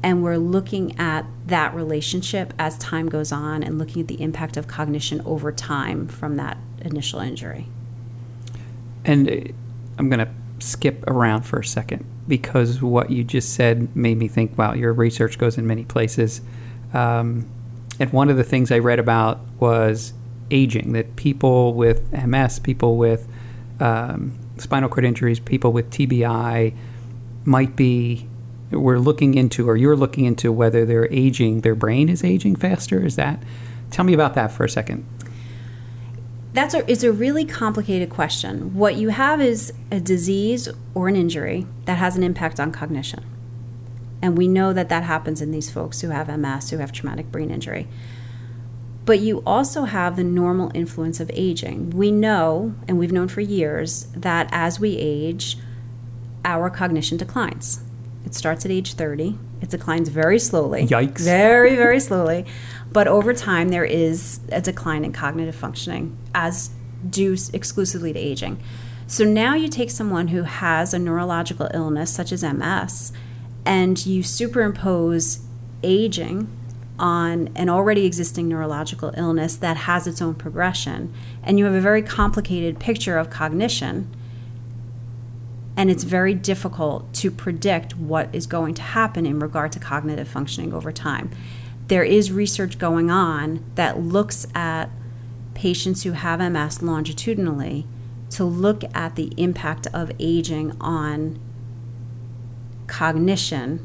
And 0.05 0.23
we're 0.23 0.37
looking 0.37 0.99
at 0.99 1.25
that 1.47 1.75
relationship 1.75 2.53
as 2.59 2.77
time 2.77 3.09
goes 3.09 3.33
on 3.33 3.63
and 3.63 3.79
looking 3.79 4.03
at 4.03 4.09
the 4.09 4.21
impact 4.21 4.59
of 4.59 4.69
cognition 4.69 5.23
over 5.25 5.51
time 5.51 6.09
from 6.09 6.37
that 6.37 6.59
initial 6.83 7.21
injury. 7.21 7.69
And 9.07 9.31
uh, 9.31 9.53
I'm 9.99 10.11
going 10.11 10.19
to 10.19 10.29
skip 10.59 11.03
around 11.07 11.45
for 11.45 11.61
a 11.61 11.65
second 11.65 12.05
because 12.29 12.83
what 12.83 13.11
you 13.11 13.25
just 13.25 13.55
said 13.55 13.97
made 13.97 14.19
me 14.19 14.29
think, 14.29 14.59
wow, 14.59 14.75
your 14.75 14.93
research 14.93 15.39
goes 15.39 15.57
in 15.57 15.67
many 15.67 15.87
places. 15.87 16.43
Um, 16.93 17.49
and 17.99 18.13
one 18.13 18.29
of 18.29 18.37
the 18.37 18.45
things 18.45 18.71
I 18.71 18.81
read 18.81 18.99
about 18.99 19.41
was 19.59 20.13
aging, 20.51 20.93
that 20.93 21.17
people 21.17 21.73
with 21.73 22.13
MS, 22.13 22.59
people 22.59 22.99
with 22.99 23.27
um, 23.81 24.39
spinal 24.59 24.91
cord 24.91 25.07
injuries, 25.07 25.41
people 25.41 25.73
with 25.73 25.89
TBI 25.89 26.75
might 27.47 27.75
be, 27.75 28.29
we're 28.71 28.99
looking 28.99 29.35
into, 29.35 29.69
or 29.69 29.77
you're 29.77 29.97
looking 29.97 30.25
into 30.25 30.51
whether 30.51 30.85
they're 30.85 31.13
aging, 31.13 31.61
their 31.61 31.75
brain 31.75 32.09
is 32.09 32.25
aging 32.25 32.57
faster. 32.57 33.05
Is 33.05 33.17
that? 33.17 33.43
Tell 33.91 34.05
me 34.05 34.15
about 34.15 34.35
that 34.35 34.51
for 34.51 34.65
a 34.65 34.69
second. 34.69 35.07
That's 36.53 36.73
a, 36.73 36.89
it's 36.91 37.03
a 37.03 37.13
really 37.13 37.45
complicated 37.45 38.11
question. 38.11 38.75
What 38.75 38.95
you 38.95 39.09
have 39.09 39.41
is 39.41 39.73
a 39.91 39.99
disease 39.99 40.69
or 40.95 41.09
an 41.09 41.17
injury 41.17 41.67
that 41.85 41.99
has 41.99 42.17
an 42.17 42.23
impact 42.23 42.61
on 42.61 42.71
cognition. 42.71 43.25
And 44.23 44.39
we 44.39 44.49
know 44.49 44.73
that 44.73 44.89
that 44.89 45.03
happens 45.03 45.43
in 45.43 45.51
these 45.51 45.71
folks 45.71 46.01
who 46.01 46.11
have 46.11 46.29
MS, 46.29 46.71
who 46.71 46.79
have 46.79 46.93
traumatic 46.93 47.31
brain 47.31 47.51
injury. 47.51 47.89
But 49.05 49.19
you 49.19 49.43
also 49.45 49.85
have 49.85 50.17
the 50.17 50.25
normal 50.25 50.71
influence 50.75 51.21
of 51.21 51.31
aging. 51.35 51.91
We 51.91 52.11
know, 52.11 52.75
and 52.89 52.99
we've 52.99 53.13
known 53.13 53.29
for 53.29 53.43
years, 53.43 54.07
that 54.17 54.49
as 54.51 54.81
we 54.81 54.97
age, 54.97 55.59
our 56.45 56.71
cognition 56.71 57.19
declines. 57.19 57.81
It 58.25 58.35
starts 58.35 58.65
at 58.65 58.71
age 58.71 58.95
30. 58.95 59.39
It 59.61 59.71
declines 59.71 60.09
very 60.09 60.39
slowly. 60.39 60.87
Yikes. 60.87 61.21
Very, 61.21 61.77
very 61.77 62.01
slowly. 62.01 62.47
But 62.93 63.09
over 63.09 63.33
time, 63.35 63.69
there 63.69 63.85
is 63.85 64.41
a 64.51 64.61
decline 64.61 65.05
in 65.05 65.13
cognitive 65.13 65.55
functioning 65.55 66.17
as 66.35 66.71
due 67.09 67.37
exclusively 67.53 68.13
to 68.13 68.19
aging. 68.19 68.63
So 69.07 69.25
now 69.25 69.55
you 69.55 69.69
take 69.69 69.91
someone 69.91 70.29
who 70.29 70.43
has 70.43 70.95
a 70.95 70.99
neurological 70.99 71.69
illness, 71.75 72.11
such 72.11 72.33
as 72.33 72.43
MS, 72.43 73.13
and 73.67 74.05
you 74.07 74.23
superimpose 74.23 75.41
aging 75.83 76.49
on 76.99 77.51
an 77.55 77.69
already 77.69 78.07
existing 78.07 78.49
neurological 78.49 79.13
illness 79.17 79.57
that 79.57 79.77
has 79.77 80.07
its 80.07 80.23
own 80.23 80.35
progression, 80.35 81.13
and 81.43 81.59
you 81.59 81.65
have 81.65 81.75
a 81.75 81.81
very 81.81 82.03
complicated 82.03 82.79
picture 82.79 83.19
of 83.19 83.29
cognition 83.31 84.15
and 85.77 85.91
it's 85.91 86.05
very 86.05 86.35
difficult 86.35 87.13
to 87.15 87.31
predict 87.31 87.97
what 87.97 88.33
is 88.33 88.47
going 88.47 88.75
to 88.75 88.83
happen 88.83 89.27
in 89.27 89.39
regard 89.41 89.73
to 89.73 89.81
cognitive 89.81 90.29
functioning 90.29 90.73
over 90.73 90.93
time. 90.93 91.31
There 91.89 92.05
is 92.05 92.31
research 92.31 92.79
going 92.79 93.11
on 93.11 93.65
that 93.75 94.01
looks 94.01 94.47
at 94.55 94.89
patients 95.55 96.03
who 96.05 96.13
have 96.13 96.41
MS 96.41 96.83
longitudinally 96.83 97.87
to 98.31 98.45
look 98.45 98.85
at 98.95 99.17
the 99.17 99.33
impact 99.37 99.87
of 99.93 100.11
aging 100.19 100.77
on 100.81 101.39
cognition. 102.87 103.85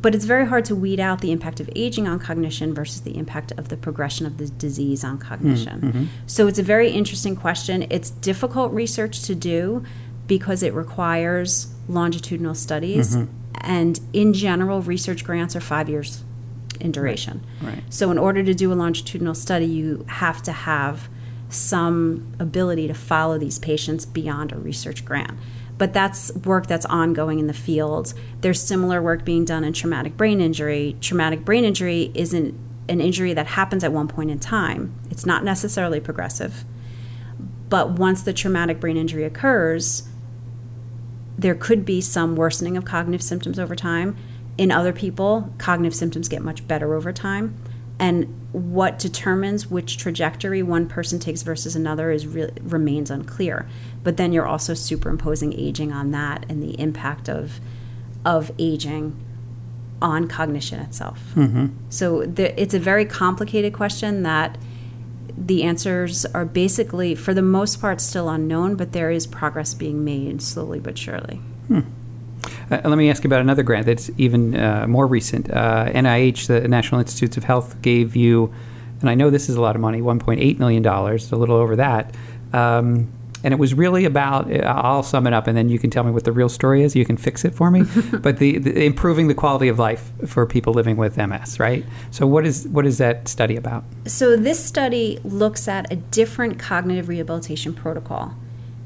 But 0.00 0.14
it's 0.14 0.24
very 0.24 0.46
hard 0.46 0.64
to 0.66 0.74
weed 0.74 0.98
out 0.98 1.20
the 1.20 1.30
impact 1.30 1.60
of 1.60 1.70
aging 1.76 2.08
on 2.08 2.18
cognition 2.18 2.74
versus 2.74 3.02
the 3.02 3.16
impact 3.16 3.52
of 3.52 3.68
the 3.68 3.76
progression 3.76 4.26
of 4.26 4.38
the 4.38 4.48
disease 4.48 5.04
on 5.04 5.18
cognition. 5.18 5.80
Mm-hmm. 5.80 6.04
So 6.26 6.48
it's 6.48 6.58
a 6.58 6.62
very 6.62 6.90
interesting 6.90 7.36
question. 7.36 7.86
It's 7.88 8.10
difficult 8.10 8.72
research 8.72 9.22
to 9.24 9.34
do 9.34 9.84
because 10.26 10.62
it 10.62 10.72
requires 10.72 11.72
longitudinal 11.88 12.54
studies 12.54 13.16
mm-hmm. 13.16 13.32
And 13.62 14.00
in 14.12 14.32
general, 14.32 14.82
research 14.82 15.24
grants 15.24 15.54
are 15.54 15.60
five 15.60 15.88
years 15.88 16.24
in 16.80 16.90
duration. 16.90 17.44
Right. 17.60 17.82
So, 17.90 18.10
in 18.10 18.18
order 18.18 18.42
to 18.42 18.54
do 18.54 18.72
a 18.72 18.74
longitudinal 18.74 19.34
study, 19.34 19.66
you 19.66 20.04
have 20.08 20.42
to 20.42 20.52
have 20.52 21.08
some 21.48 22.34
ability 22.38 22.88
to 22.88 22.94
follow 22.94 23.38
these 23.38 23.58
patients 23.58 24.04
beyond 24.04 24.52
a 24.52 24.58
research 24.58 25.04
grant. 25.04 25.32
But 25.78 25.92
that's 25.92 26.34
work 26.34 26.66
that's 26.66 26.86
ongoing 26.86 27.38
in 27.38 27.46
the 27.46 27.54
field. 27.54 28.14
There's 28.40 28.60
similar 28.60 29.02
work 29.02 29.24
being 29.24 29.44
done 29.44 29.64
in 29.64 29.72
traumatic 29.72 30.16
brain 30.16 30.40
injury. 30.40 30.96
Traumatic 31.00 31.44
brain 31.44 31.64
injury 31.64 32.10
isn't 32.14 32.58
an 32.88 33.00
injury 33.00 33.32
that 33.32 33.46
happens 33.46 33.84
at 33.84 33.92
one 33.92 34.08
point 34.08 34.30
in 34.30 34.38
time, 34.38 34.94
it's 35.10 35.24
not 35.24 35.44
necessarily 35.44 36.00
progressive. 36.00 36.64
But 37.68 37.92
once 37.92 38.22
the 38.22 38.32
traumatic 38.32 38.80
brain 38.80 38.96
injury 38.96 39.24
occurs, 39.24 40.02
there 41.38 41.54
could 41.54 41.84
be 41.84 42.00
some 42.00 42.36
worsening 42.36 42.76
of 42.76 42.84
cognitive 42.84 43.22
symptoms 43.22 43.58
over 43.58 43.74
time. 43.74 44.16
In 44.58 44.70
other 44.70 44.92
people, 44.92 45.52
cognitive 45.58 45.94
symptoms 45.94 46.28
get 46.28 46.42
much 46.42 46.66
better 46.68 46.94
over 46.94 47.12
time. 47.12 47.56
And 47.98 48.48
what 48.52 48.98
determines 48.98 49.70
which 49.70 49.96
trajectory 49.96 50.62
one 50.62 50.86
person 50.86 51.18
takes 51.18 51.42
versus 51.42 51.76
another 51.76 52.10
is 52.10 52.26
really 52.26 52.52
remains 52.62 53.10
unclear. 53.10 53.68
But 54.02 54.16
then 54.16 54.32
you're 54.32 54.46
also 54.46 54.74
superimposing 54.74 55.52
aging 55.54 55.92
on 55.92 56.10
that 56.10 56.44
and 56.48 56.62
the 56.62 56.78
impact 56.80 57.28
of 57.28 57.60
of 58.24 58.52
aging 58.58 59.16
on 60.00 60.28
cognition 60.28 60.80
itself. 60.80 61.20
Mm-hmm. 61.34 61.68
So 61.90 62.24
the, 62.24 62.60
it's 62.60 62.74
a 62.74 62.78
very 62.78 63.04
complicated 63.04 63.72
question 63.72 64.22
that 64.24 64.58
the 65.36 65.62
answers 65.62 66.24
are 66.26 66.44
basically, 66.44 67.14
for 67.14 67.34
the 67.34 67.42
most 67.42 67.80
part, 67.80 68.00
still 68.00 68.28
unknown, 68.28 68.76
but 68.76 68.92
there 68.92 69.10
is 69.10 69.26
progress 69.26 69.74
being 69.74 70.04
made 70.04 70.42
slowly 70.42 70.78
but 70.78 70.98
surely. 70.98 71.40
Uh, 72.70 72.80
let 72.84 72.96
me 72.96 73.10
ask 73.10 73.22
you 73.24 73.28
about 73.28 73.40
another 73.40 73.62
grant 73.62 73.86
that's 73.86 74.10
even 74.18 74.56
uh, 74.56 74.86
more 74.86 75.06
recent. 75.06 75.50
Uh, 75.50 75.86
NIH, 75.86 76.46
the 76.46 76.66
National 76.68 77.00
Institutes 77.00 77.36
of 77.36 77.44
Health, 77.44 77.80
gave 77.82 78.16
you, 78.16 78.52
and 79.00 79.08
I 79.08 79.14
know 79.14 79.30
this 79.30 79.48
is 79.48 79.56
a 79.56 79.60
lot 79.60 79.74
of 79.74 79.80
money, 79.80 80.00
$1.8 80.00 80.58
million, 80.58 80.84
a 80.86 81.36
little 81.36 81.56
over 81.56 81.76
that. 81.76 82.14
Um, 82.52 83.12
and 83.44 83.52
it 83.52 83.58
was 83.58 83.74
really 83.74 84.04
about 84.04 84.52
uh, 84.52 84.58
i'll 84.64 85.02
sum 85.02 85.26
it 85.26 85.32
up 85.32 85.46
and 85.46 85.56
then 85.56 85.68
you 85.68 85.78
can 85.78 85.90
tell 85.90 86.04
me 86.04 86.10
what 86.10 86.24
the 86.24 86.32
real 86.32 86.48
story 86.48 86.82
is 86.82 86.94
you 86.94 87.04
can 87.04 87.16
fix 87.16 87.44
it 87.44 87.54
for 87.54 87.70
me 87.70 87.82
but 88.20 88.38
the, 88.38 88.58
the, 88.58 88.84
improving 88.84 89.28
the 89.28 89.34
quality 89.34 89.68
of 89.68 89.78
life 89.78 90.12
for 90.26 90.46
people 90.46 90.72
living 90.72 90.96
with 90.96 91.16
ms 91.16 91.58
right 91.58 91.84
so 92.10 92.26
what 92.26 92.46
is 92.46 92.66
what 92.68 92.86
is 92.86 92.98
that 92.98 93.28
study 93.28 93.56
about 93.56 93.84
So 94.06 94.36
this 94.36 94.62
study 94.62 95.20
looks 95.24 95.68
at 95.68 95.90
a 95.92 95.96
different 95.96 96.58
cognitive 96.58 97.08
rehabilitation 97.08 97.72
protocol 97.72 98.34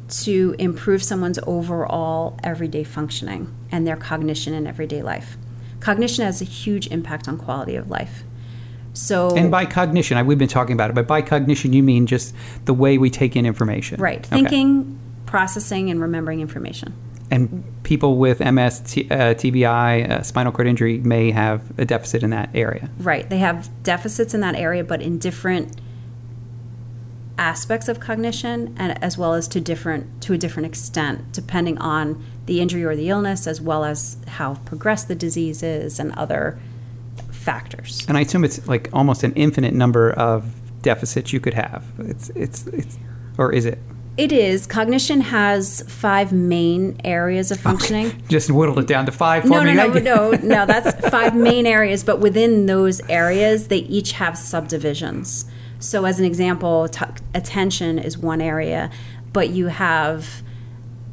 to 0.08 0.54
improve 0.58 1.02
someone's 1.02 1.38
overall 1.46 2.38
everyday 2.44 2.84
functioning 2.84 3.52
and 3.72 3.86
their 3.86 3.96
cognition 3.96 4.54
in 4.54 4.66
everyday 4.66 5.02
life. 5.02 5.36
Cognition 5.80 6.24
has 6.24 6.40
a 6.40 6.44
huge 6.44 6.86
impact 6.88 7.26
on 7.28 7.38
quality 7.38 7.76
of 7.76 7.90
life. 7.90 8.22
So 8.96 9.36
and 9.36 9.50
by 9.50 9.66
cognition 9.66 10.16
I, 10.16 10.22
we've 10.22 10.38
been 10.38 10.48
talking 10.48 10.72
about 10.72 10.88
it 10.90 10.94
but 10.94 11.06
by 11.06 11.20
cognition 11.22 11.72
you 11.72 11.82
mean 11.82 12.06
just 12.06 12.34
the 12.64 12.72
way 12.74 12.96
we 12.98 13.10
take 13.10 13.36
in 13.36 13.44
information 13.46 14.00
right, 14.00 14.18
Okay. 14.18 14.28
thinking, 14.28 14.98
processing 15.26 15.90
and 15.90 16.00
remembering 16.00 16.40
information. 16.40 16.94
and 17.30 17.64
people 17.82 18.16
with 18.16 18.40
ms 18.40 18.80
T, 18.80 19.06
uh, 19.10 19.34
tbi 19.34 20.08
uh, 20.10 20.22
spinal 20.22 20.52
cord 20.52 20.66
injury 20.66 20.98
may 20.98 21.30
have 21.30 21.62
a 21.78 21.84
deficit 21.84 22.22
in 22.22 22.30
that 22.30 22.48
area 22.54 22.88
Right. 22.98 23.28
They 23.28 23.38
have 23.38 23.68
deficits 23.82 24.32
in 24.32 24.40
that 24.40 24.54
area, 24.54 24.82
but 24.82 25.02
in 25.02 25.18
different 25.18 25.78
aspects 27.38 27.88
of 27.88 28.00
cognition 28.00 28.74
and 28.78 29.02
as 29.04 29.18
well 29.18 29.34
as 29.34 29.46
to 29.48 29.60
different 29.60 30.22
to 30.22 30.32
a 30.32 30.38
different 30.38 30.66
extent 30.66 31.32
depending 31.32 31.76
on 31.78 32.24
the 32.46 32.60
injury 32.62 32.82
or 32.82 32.96
the 32.96 33.10
illness 33.10 33.46
as 33.46 33.60
well 33.60 33.84
as 33.84 34.16
how 34.26 34.54
progressed 34.64 35.06
the 35.08 35.14
disease 35.14 35.62
is 35.62 36.00
and 36.00 36.12
other 36.12 36.58
factors. 37.46 38.04
And 38.08 38.18
I 38.18 38.22
assume 38.22 38.44
it's 38.44 38.66
like 38.66 38.90
almost 38.92 39.22
an 39.22 39.32
infinite 39.34 39.72
number 39.72 40.10
of 40.10 40.52
deficits 40.82 41.32
you 41.32 41.40
could 41.40 41.54
have. 41.54 41.84
It's 42.00 42.28
it's 42.30 42.66
it's 42.66 42.98
or 43.38 43.52
is 43.52 43.64
it? 43.64 43.78
It 44.16 44.32
is 44.32 44.66
cognition 44.66 45.20
has 45.20 45.82
five 45.88 46.32
main 46.32 47.00
areas 47.04 47.50
of 47.50 47.60
functioning. 47.60 48.22
Just 48.28 48.50
whittled 48.50 48.78
it 48.80 48.86
down 48.86 49.06
to 49.06 49.12
five 49.12 49.44
No, 49.44 49.62
no, 49.62 49.72
no, 49.72 49.92
no, 49.92 50.30
no. 50.42 50.66
That's 50.66 51.08
five 51.08 51.36
main 51.36 51.66
areas, 51.66 52.02
but 52.02 52.18
within 52.18 52.66
those 52.66 53.00
areas, 53.08 53.68
they 53.68 53.78
each 53.78 54.12
have 54.12 54.36
subdivisions. 54.36 55.44
So, 55.78 56.04
as 56.04 56.18
an 56.18 56.24
example, 56.24 56.88
t- 56.88 57.04
attention 57.34 57.98
is 57.98 58.16
one 58.18 58.40
area, 58.40 58.90
but 59.32 59.50
you 59.50 59.66
have 59.66 60.42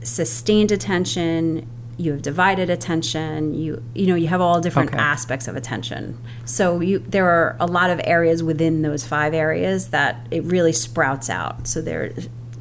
sustained 0.01 0.71
attention, 0.71 1.69
you 1.97 2.11
have 2.11 2.21
divided 2.21 2.69
attention, 2.69 3.53
you 3.53 3.83
you 3.93 4.07
know 4.07 4.15
you 4.15 4.27
have 4.27 4.41
all 4.41 4.59
different 4.59 4.89
Okay. 4.89 4.99
aspects 4.99 5.47
of 5.47 5.55
attention. 5.55 6.17
So 6.45 6.79
you 6.79 6.99
there 6.99 7.27
are 7.29 7.55
a 7.59 7.67
lot 7.67 7.89
of 7.89 8.01
areas 8.03 8.41
within 8.43 8.81
those 8.81 9.05
five 9.05 9.33
areas 9.33 9.89
that 9.89 10.25
it 10.31 10.43
really 10.43 10.73
sprouts 10.73 11.29
out. 11.29 11.67
So 11.67 11.81
there, 11.81 12.11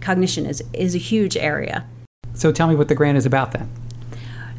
cognition 0.01 0.47
is 0.47 0.63
is 0.73 0.95
a 0.95 0.99
huge 0.99 1.37
area. 1.37 1.85
So 2.35 2.53
tell 2.53 2.69
me 2.69 2.75
what 2.75 2.89
the 2.89 2.95
grant 2.95 3.19
is 3.19 3.27
about 3.27 3.53
then. 3.53 3.71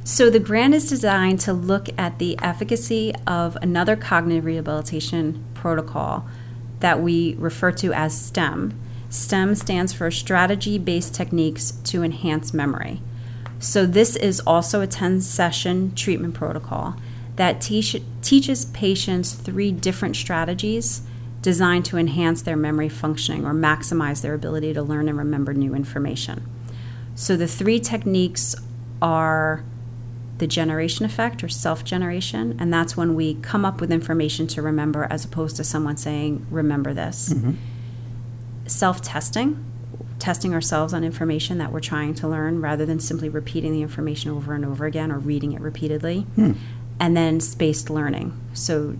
So 0.03 0.29
the 0.29 0.39
grant 0.39 0.73
is 0.73 0.89
designed 0.89 1.39
to 1.41 1.53
look 1.53 1.87
at 1.97 2.19
the 2.19 2.37
efficacy 2.41 3.13
of 3.25 3.55
another 3.61 3.95
cognitive 3.95 4.43
rehabilitation 4.43 5.43
protocol 5.53 6.27
that 6.81 7.01
we 7.01 7.35
refer 7.35 7.71
to 7.71 7.93
as 7.93 8.19
STEM. 8.19 8.77
STEM 9.09 9.55
stands 9.55 9.93
for 9.93 10.11
Strategy 10.11 10.77
Based 10.77 11.15
Techniques 11.15 11.71
to 11.85 12.03
Enhance 12.03 12.53
Memory. 12.53 13.01
So 13.63 13.85
this 13.85 14.17
is 14.17 14.41
also 14.41 14.81
a 14.81 14.87
10 14.87 15.21
session 15.21 15.95
treatment 15.95 16.33
protocol 16.33 16.97
that 17.37 17.61
teach, 17.61 17.95
teaches 18.21 18.65
patients 18.65 19.31
three 19.31 19.71
different 19.71 20.17
strategies 20.17 21.01
designed 21.41 21.85
to 21.85 21.97
enhance 21.97 22.41
their 22.41 22.57
memory 22.57 22.89
functioning 22.89 23.45
or 23.45 23.53
maximize 23.53 24.21
their 24.21 24.33
ability 24.33 24.73
to 24.73 24.83
learn 24.83 25.07
and 25.07 25.17
remember 25.17 25.53
new 25.53 25.73
information. 25.73 26.45
So 27.15 27.37
the 27.37 27.47
three 27.47 27.79
techniques 27.79 28.53
are 29.01 29.63
the 30.39 30.47
generation 30.47 31.05
effect 31.05 31.41
or 31.41 31.47
self 31.47 31.85
generation, 31.85 32.57
and 32.59 32.73
that's 32.73 32.97
when 32.97 33.15
we 33.15 33.35
come 33.35 33.63
up 33.63 33.79
with 33.79 33.93
information 33.93 34.45
to 34.47 34.61
remember 34.61 35.07
as 35.09 35.23
opposed 35.23 35.55
to 35.55 35.63
someone 35.63 35.95
saying, 35.95 36.45
Remember 36.49 36.93
this. 36.93 37.29
Mm-hmm. 37.33 37.53
Self 38.67 39.01
testing, 39.01 39.63
testing 40.23 40.53
ourselves 40.53 40.93
on 40.93 41.03
information 41.03 41.57
that 41.57 41.69
we're 41.73 41.81
trying 41.81 42.13
to 42.15 42.29
learn 42.29 42.61
rather 42.61 42.85
than 42.85 42.97
simply 42.97 43.27
repeating 43.27 43.73
the 43.73 43.81
information 43.81 44.31
over 44.31 44.53
and 44.53 44.63
over 44.63 44.85
again 44.85 45.11
or 45.11 45.19
reading 45.19 45.51
it 45.51 45.59
repeatedly. 45.59 46.21
Hmm. 46.35 46.53
And 46.97 47.17
then 47.17 47.41
spaced 47.41 47.89
learning. 47.89 48.39
So 48.53 48.95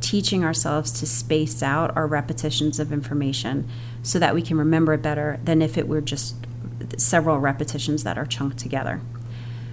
teaching 0.00 0.42
ourselves 0.42 0.90
to 0.92 1.06
space 1.06 1.62
out 1.62 1.94
our 1.94 2.06
repetitions 2.06 2.80
of 2.80 2.90
information 2.90 3.68
so 4.02 4.18
that 4.18 4.34
we 4.34 4.40
can 4.40 4.56
remember 4.56 4.94
it 4.94 5.02
better 5.02 5.38
than 5.44 5.60
if 5.60 5.76
it 5.76 5.86
were 5.86 6.00
just 6.00 6.36
several 6.96 7.38
repetitions 7.38 8.02
that 8.04 8.16
are 8.16 8.24
chunked 8.24 8.58
together. 8.58 9.02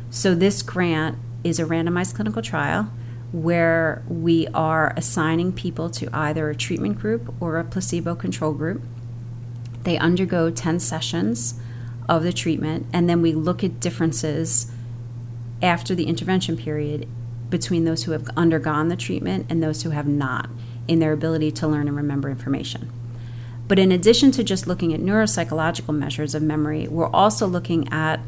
So, 0.09 0.35
this 0.35 0.61
grant 0.61 1.17
is 1.45 1.59
a 1.59 1.63
randomized 1.63 2.15
clinical 2.15 2.41
trial 2.41 2.91
where 3.31 4.03
we 4.09 4.47
are 4.47 4.93
assigning 4.97 5.53
people 5.53 5.89
to 5.91 6.09
either 6.11 6.49
a 6.49 6.55
treatment 6.55 6.99
group 6.99 7.33
or 7.39 7.57
a 7.57 7.63
placebo 7.63 8.15
control 8.15 8.51
group. 8.51 8.81
They 9.83 9.97
undergo 9.97 10.49
10 10.49 10.79
sessions 10.79 11.55
of 12.07 12.23
the 12.23 12.33
treatment, 12.33 12.87
and 12.91 13.09
then 13.09 13.21
we 13.21 13.33
look 13.33 13.63
at 13.63 13.79
differences 13.79 14.71
after 15.61 15.93
the 15.93 16.05
intervention 16.05 16.57
period 16.57 17.07
between 17.49 17.85
those 17.85 18.03
who 18.03 18.11
have 18.11 18.27
undergone 18.37 18.87
the 18.87 18.95
treatment 18.95 19.45
and 19.49 19.61
those 19.61 19.83
who 19.83 19.89
have 19.91 20.07
not 20.07 20.49
in 20.87 20.99
their 20.99 21.13
ability 21.13 21.51
to 21.51 21.67
learn 21.67 21.87
and 21.87 21.95
remember 21.95 22.29
information. 22.29 22.91
But 23.67 23.77
in 23.77 23.91
addition 23.91 24.31
to 24.31 24.43
just 24.43 24.65
looking 24.65 24.93
at 24.93 24.99
neuropsychological 24.99 25.95
measures 25.95 26.33
of 26.33 26.41
memory, 26.41 26.87
we're 26.87 27.09
also 27.09 27.45
looking 27.45 27.87
at 27.89 28.19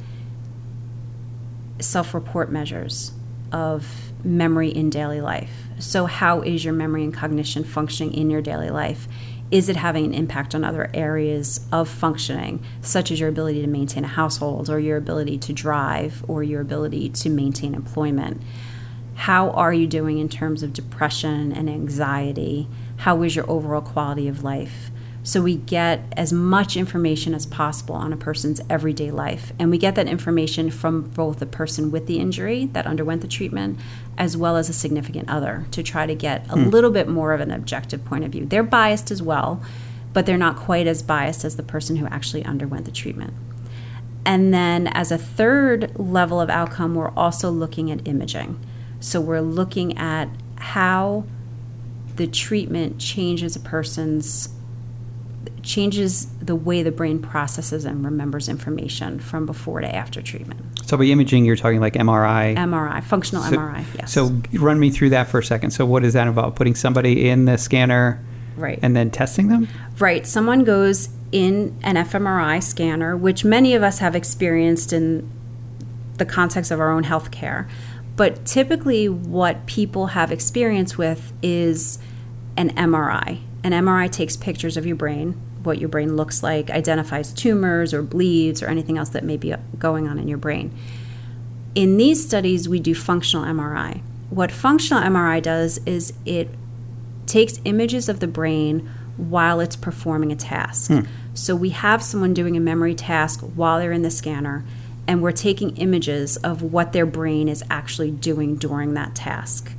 self 1.79 2.13
report 2.13 2.51
measures 2.51 3.11
of 3.51 4.11
memory 4.23 4.69
in 4.69 4.89
daily 4.89 5.19
life. 5.19 5.51
So, 5.79 6.05
how 6.05 6.41
is 6.41 6.63
your 6.63 6.75
memory 6.75 7.03
and 7.03 7.13
cognition 7.13 7.63
functioning 7.63 8.13
in 8.13 8.29
your 8.29 8.41
daily 8.41 8.69
life? 8.69 9.07
Is 9.51 9.67
it 9.67 9.75
having 9.75 10.05
an 10.05 10.13
impact 10.13 10.55
on 10.55 10.63
other 10.63 10.89
areas 10.93 11.59
of 11.73 11.89
functioning, 11.89 12.63
such 12.81 13.11
as 13.11 13.19
your 13.19 13.27
ability 13.27 13.61
to 13.61 13.67
maintain 13.67 14.05
a 14.05 14.07
household, 14.07 14.69
or 14.69 14.79
your 14.79 14.95
ability 14.95 15.37
to 15.39 15.51
drive, 15.51 16.23
or 16.27 16.41
your 16.41 16.61
ability 16.61 17.09
to 17.09 17.29
maintain 17.29 17.75
employment? 17.75 18.41
How 19.15 19.49
are 19.51 19.73
you 19.73 19.87
doing 19.87 20.19
in 20.19 20.29
terms 20.29 20.63
of 20.63 20.71
depression 20.71 21.51
and 21.51 21.69
anxiety? 21.69 22.69
How 22.97 23.21
is 23.23 23.35
your 23.35 23.49
overall 23.51 23.81
quality 23.81 24.29
of 24.29 24.41
life? 24.41 24.89
So 25.23 25.41
we 25.41 25.55
get 25.55 26.11
as 26.17 26.33
much 26.33 26.75
information 26.75 27.35
as 27.35 27.45
possible 27.45 27.93
on 27.93 28.11
a 28.11 28.17
person's 28.17 28.59
everyday 28.69 29.11
life. 29.11 29.53
And 29.59 29.69
we 29.69 29.77
get 29.77 29.93
that 29.95 30.07
information 30.07 30.71
from 30.71 31.03
both 31.03 31.39
the 31.39 31.45
person 31.45 31.91
with 31.91 32.07
the 32.07 32.19
injury 32.19 32.65
that 32.73 32.87
underwent 32.87 33.21
the 33.21 33.27
treatment 33.27 33.79
as 34.17 34.35
well 34.35 34.57
as 34.57 34.67
a 34.67 34.73
significant 34.73 35.29
other 35.29 35.67
to 35.71 35.83
try 35.83 36.07
to 36.07 36.15
get 36.15 36.45
a 36.49 36.53
hmm. 36.53 36.69
little 36.69 36.91
bit 36.91 37.07
more 37.07 37.33
of 37.33 37.41
an 37.41 37.51
objective 37.51 38.03
point 38.03 38.23
of 38.23 38.31
view. 38.31 38.45
They're 38.45 38.63
biased 38.63 39.11
as 39.11 39.21
well, 39.21 39.61
but 40.11 40.25
they're 40.25 40.37
not 40.37 40.55
quite 40.55 40.87
as 40.87 41.03
biased 41.03 41.45
as 41.45 41.55
the 41.55 41.63
person 41.63 41.97
who 41.97 42.07
actually 42.07 42.43
underwent 42.43 42.85
the 42.85 42.91
treatment. 42.91 43.33
And 44.25 44.53
then, 44.53 44.85
as 44.87 45.11
a 45.11 45.17
third 45.17 45.97
level 45.97 46.39
of 46.39 46.49
outcome, 46.49 46.93
we're 46.93 47.09
also 47.11 47.49
looking 47.49 47.89
at 47.89 48.07
imaging. 48.07 48.59
So 48.99 49.19
we're 49.19 49.41
looking 49.41 49.97
at 49.97 50.29
how 50.57 51.25
the 52.17 52.27
treatment 52.27 52.99
changes 52.99 53.55
a 53.55 53.59
person's 53.59 54.49
changes 55.63 56.27
the 56.41 56.55
way 56.55 56.83
the 56.83 56.91
brain 56.91 57.19
processes 57.19 57.85
and 57.85 58.03
remembers 58.03 58.49
information 58.49 59.19
from 59.19 59.45
before 59.45 59.81
to 59.81 59.95
after 59.95 60.21
treatment. 60.21 60.61
So 60.85 60.97
by 60.97 61.05
imaging, 61.05 61.45
you're 61.45 61.55
talking 61.55 61.79
like 61.79 61.93
MRI. 61.93 62.55
MRI, 62.55 63.03
functional 63.03 63.43
So- 63.43 63.57
MRI, 63.57 63.85
yes. 63.97 64.11
So 64.11 64.41
run 64.53 64.79
me 64.79 64.89
through 64.89 65.11
that 65.11 65.27
for 65.27 65.39
a 65.39 65.43
second. 65.43 65.71
So 65.71 65.85
what 65.85 66.03
does 66.03 66.13
that 66.13 66.27
involve? 66.27 66.55
Putting 66.55 66.75
somebody 66.75 67.29
in 67.29 67.45
the 67.45 67.57
scanner 67.57 68.23
right. 68.57 68.79
and 68.81 68.95
then 68.95 69.11
testing 69.11 69.47
them? 69.47 69.67
Right. 69.99 70.25
Someone 70.25 70.63
goes 70.63 71.09
in 71.31 71.77
an 71.83 71.95
fMRI 71.95 72.61
scanner, 72.61 73.15
which 73.15 73.45
many 73.45 73.73
of 73.73 73.83
us 73.83 73.99
have 73.99 74.15
experienced 74.15 74.91
in 74.91 75.29
the 76.17 76.25
context 76.25 76.71
of 76.71 76.79
our 76.79 76.91
own 76.91 77.03
healthcare. 77.03 77.69
But 78.15 78.45
typically, 78.45 79.07
what 79.09 79.65
people 79.65 80.07
have 80.07 80.31
experience 80.31 80.97
with 80.97 81.33
is 81.41 81.99
an 82.57 82.69
MRI. 82.71 83.39
An 83.63 83.71
MRI 83.71 84.11
takes 84.11 84.35
pictures 84.35 84.75
of 84.75 84.85
your 84.85 84.95
brain, 84.95 85.39
what 85.63 85.79
your 85.79 85.89
brain 85.89 86.15
looks 86.15 86.43
like, 86.43 86.69
identifies 86.69 87.33
tumors 87.33 87.93
or 87.93 88.01
bleeds 88.01 88.61
or 88.61 88.67
anything 88.67 88.97
else 88.97 89.09
that 89.09 89.23
may 89.23 89.37
be 89.37 89.53
going 89.77 90.07
on 90.07 90.17
in 90.19 90.27
your 90.27 90.37
brain. 90.37 90.73
In 91.75 91.97
these 91.97 92.25
studies, 92.25 92.67
we 92.67 92.79
do 92.79 92.93
functional 92.93 93.45
MRI. 93.45 94.01
What 94.29 94.51
functional 94.51 95.03
MRI 95.03 95.41
does 95.41 95.79
is 95.85 96.13
it 96.25 96.49
takes 97.25 97.59
images 97.63 98.09
of 98.09 98.19
the 98.19 98.27
brain 98.27 98.89
while 99.17 99.59
it's 99.59 99.75
performing 99.75 100.31
a 100.31 100.35
task. 100.35 100.91
Hmm. 100.91 101.01
So 101.33 101.55
we 101.55 101.69
have 101.69 102.03
someone 102.03 102.33
doing 102.33 102.57
a 102.57 102.59
memory 102.59 102.95
task 102.95 103.41
while 103.41 103.79
they're 103.79 103.91
in 103.91 104.01
the 104.01 104.11
scanner, 104.11 104.65
and 105.07 105.21
we're 105.21 105.31
taking 105.31 105.75
images 105.77 106.37
of 106.37 106.61
what 106.61 106.93
their 106.93 107.05
brain 107.05 107.47
is 107.47 107.63
actually 107.69 108.11
doing 108.11 108.55
during 108.55 108.93
that 108.95 109.15
task. 109.15 109.71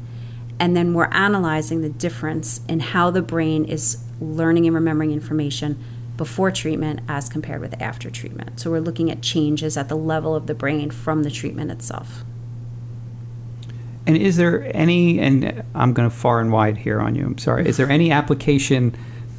And 0.59 0.77
then 0.77 0.95
we're 0.95 1.11
analyzing 1.11 1.83
the 1.83 1.89
difference 1.89 2.61
in 2.69 2.81
how 2.81 3.11
the 3.11 3.23
brain 3.23 3.65
is 3.65 3.99
learning 4.23 4.67
and 4.67 4.75
remembering 4.75 5.13
information 5.13 5.83
before 6.17 6.51
treatment 6.51 7.01
as 7.09 7.29
compared 7.29 7.61
with 7.61 7.81
after 7.81 8.11
treatment. 8.11 8.61
So 8.61 8.71
we're 8.71 8.81
looking 8.81 9.11
at 9.11 9.23
changes 9.23 9.77
at 9.77 9.89
the 9.89 9.97
level 9.97 10.35
of 10.35 10.47
the 10.47 10.55
brain 10.55 10.91
from 10.91 11.23
the 11.23 11.31
treatment 11.31 11.71
itself. 11.71 12.25
And 14.07 14.17
is 14.17 14.37
there 14.37 14.71
any, 14.77 15.21
and 15.21 15.63
I'm 15.75 15.93
going 15.93 16.09
to 16.09 16.15
far 16.15 16.41
and 16.41 16.53
wide 16.53 16.77
here 16.77 17.01
on 17.01 17.15
you, 17.15 17.25
I'm 17.25 17.39
sorry, 17.39 17.67
is 17.69 17.77
there 17.77 17.89
any 17.89 18.11
application 18.11 18.95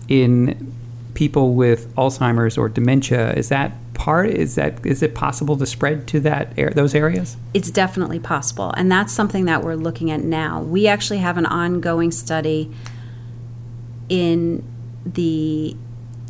in 0.08 0.74
people 1.14 1.54
with 1.54 1.94
Alzheimer's 1.96 2.58
or 2.58 2.70
dementia? 2.70 3.34
Is 3.34 3.50
that 3.50 3.74
part, 3.94 4.30
is 4.30 4.56
that, 4.56 4.84
is 4.86 5.04
it 5.04 5.14
possible 5.14 5.58
to 5.58 5.66
spread 5.66 6.08
to 6.08 6.20
that, 6.22 6.56
those 6.76 6.96
areas? 6.96 7.38
It's 7.54 7.70
definitely 7.70 8.20
possible, 8.20 8.74
and 8.76 8.92
that's 8.92 9.14
something 9.14 9.46
that 9.46 9.64
we're 9.64 9.76
looking 9.76 10.10
at 10.10 10.22
now. 10.22 10.62
We 10.62 10.88
actually 10.88 11.20
have 11.20 11.38
an 11.38 11.46
ongoing 11.46 12.12
study 12.12 12.72
in 14.10 14.66
the 15.06 15.76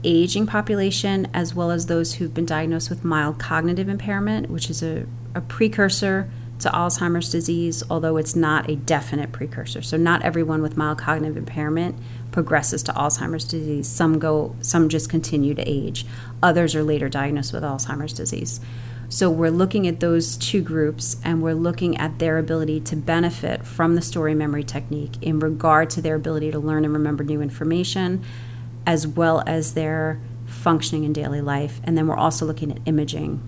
aging 0.04 0.46
population 0.46 1.28
as 1.34 1.56
well 1.56 1.72
as 1.72 1.86
those 1.86 2.16
who've 2.16 2.34
been 2.34 2.46
diagnosed 2.46 2.90
with 2.90 3.04
mild 3.04 3.40
cognitive 3.40 3.88
impairment, 3.88 4.50
which 4.50 4.70
is 4.70 4.84
a, 4.84 5.06
a 5.34 5.42
precursor 5.42 6.30
to 6.60 6.70
Alzheimer's 6.70 7.30
disease, 7.30 7.84
although 7.90 8.18
it's 8.18 8.36
not 8.36 8.70
a 8.70 8.76
definite 8.76 9.32
precursor. 9.32 9.82
So 9.82 9.98
not 9.98 10.22
everyone 10.22 10.62
with 10.62 10.78
mild 10.78 10.98
cognitive 10.98 11.38
impairment 11.38 11.98
progresses 12.32 12.84
to 12.84 12.94
Alzheimer's 12.94 13.46
disease. 13.46 13.88
Some 13.88 14.20
go 14.20 14.56
some 14.62 14.90
just 14.90 15.10
continue 15.10 15.54
to 15.56 15.64
age. 15.64 16.06
Others 16.42 16.76
are 16.76 16.84
later 16.84 17.10
diagnosed 17.10 17.54
with 17.54 17.64
Alzheimer's 17.64 18.14
disease. 18.14 18.60
So 19.10 19.30
we're 19.30 19.52
looking 19.52 19.88
at 19.88 20.00
those 20.00 20.38
two 20.38 20.62
groups 20.62 21.18
and 21.24 21.44
we're 21.44 21.54
looking 21.54 21.98
at 21.98 22.18
their 22.18 22.40
ability 22.40 22.80
to 22.82 22.96
benefit 22.96 23.66
from 23.66 23.96
the 23.96 24.02
story 24.02 24.34
memory 24.34 24.64
technique 24.64 25.22
in 25.22 25.40
regard 25.40 25.90
to 25.92 26.02
their 26.02 26.16
ability 26.16 26.52
to 26.52 26.60
learn 26.60 26.84
and 26.84 26.94
remember 26.94 27.24
new 27.24 27.42
information 27.42 28.24
as 28.86 29.08
well 29.08 29.44
as 29.46 29.74
their 29.74 30.20
functioning 30.46 31.04
in 31.04 31.14
daily 31.14 31.42
life. 31.42 31.82
And 31.84 31.98
then 31.98 32.08
we're 32.08 32.18
also 32.18 32.46
looking 32.46 32.72
at 32.72 32.80
imaging, 32.86 33.42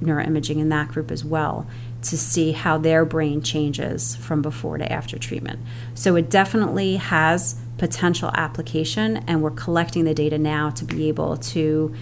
neuroimaging 0.00 0.58
in 0.58 0.68
that 0.70 0.88
group 0.88 1.10
as 1.10 1.24
well 1.24 1.66
to 2.02 2.18
see 2.18 2.52
how 2.52 2.78
their 2.78 3.04
brain 3.04 3.42
changes 3.42 4.16
from 4.16 4.42
before 4.42 4.78
to 4.78 4.92
after 4.92 5.18
treatment. 5.18 5.60
So 5.94 6.16
it 6.16 6.28
definitely 6.28 6.96
has 6.96 7.56
potential 7.78 8.30
application 8.34 9.18
and 9.28 9.42
we're 9.42 9.50
collecting 9.50 10.04
the 10.04 10.14
data 10.14 10.38
now 10.38 10.70
to 10.70 10.84
be 10.84 11.08
able 11.08 11.36
to 11.36 11.94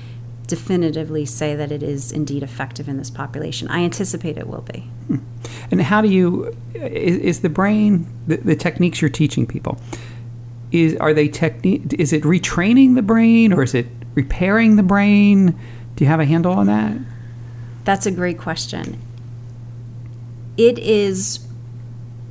definitively 0.47 1.25
say 1.25 1.55
that 1.55 1.71
it 1.71 1.83
is 1.83 2.11
indeed 2.11 2.43
effective 2.43 2.89
in 2.89 2.97
this 2.97 3.09
population. 3.09 3.69
I 3.69 3.85
anticipate 3.85 4.37
it 4.37 4.49
will 4.49 4.63
be. 4.63 4.81
Hmm. 5.07 5.19
And 5.71 5.81
how 5.81 6.01
do 6.01 6.09
you, 6.09 6.57
is, 6.75 7.19
is 7.19 7.41
the 7.41 7.49
brain, 7.49 8.07
the, 8.27 8.39
the 8.39 8.57
techniques 8.57 9.01
you're 9.01 9.11
teaching 9.11 9.47
people, 9.47 9.79
is, 10.73 10.97
are 10.97 11.13
they 11.13 11.29
technique, 11.29 11.95
is 11.99 12.13
it 12.13 12.23
retraining 12.23 12.95
the 12.95 13.03
brain 13.03 13.53
or 13.53 13.63
is 13.63 13.75
it 13.75 13.87
repairing 14.15 14.77
the 14.77 14.83
brain? 14.83 15.59
Do 15.97 16.05
you 16.05 16.07
have 16.07 16.21
a 16.21 16.25
handle 16.25 16.53
on 16.53 16.67
that? 16.67 16.97
That's 17.85 18.07
a 18.07 18.11
great 18.11 18.39
question. 18.39 19.01
It 20.57 20.79
is 20.79 21.47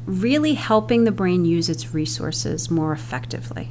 really 0.06 0.56
helping 0.56 1.04
the 1.04 1.12
brain 1.12 1.46
use 1.46 1.70
its 1.70 1.94
resources 1.94 2.72
more 2.72 2.92
effectively. 2.92 3.70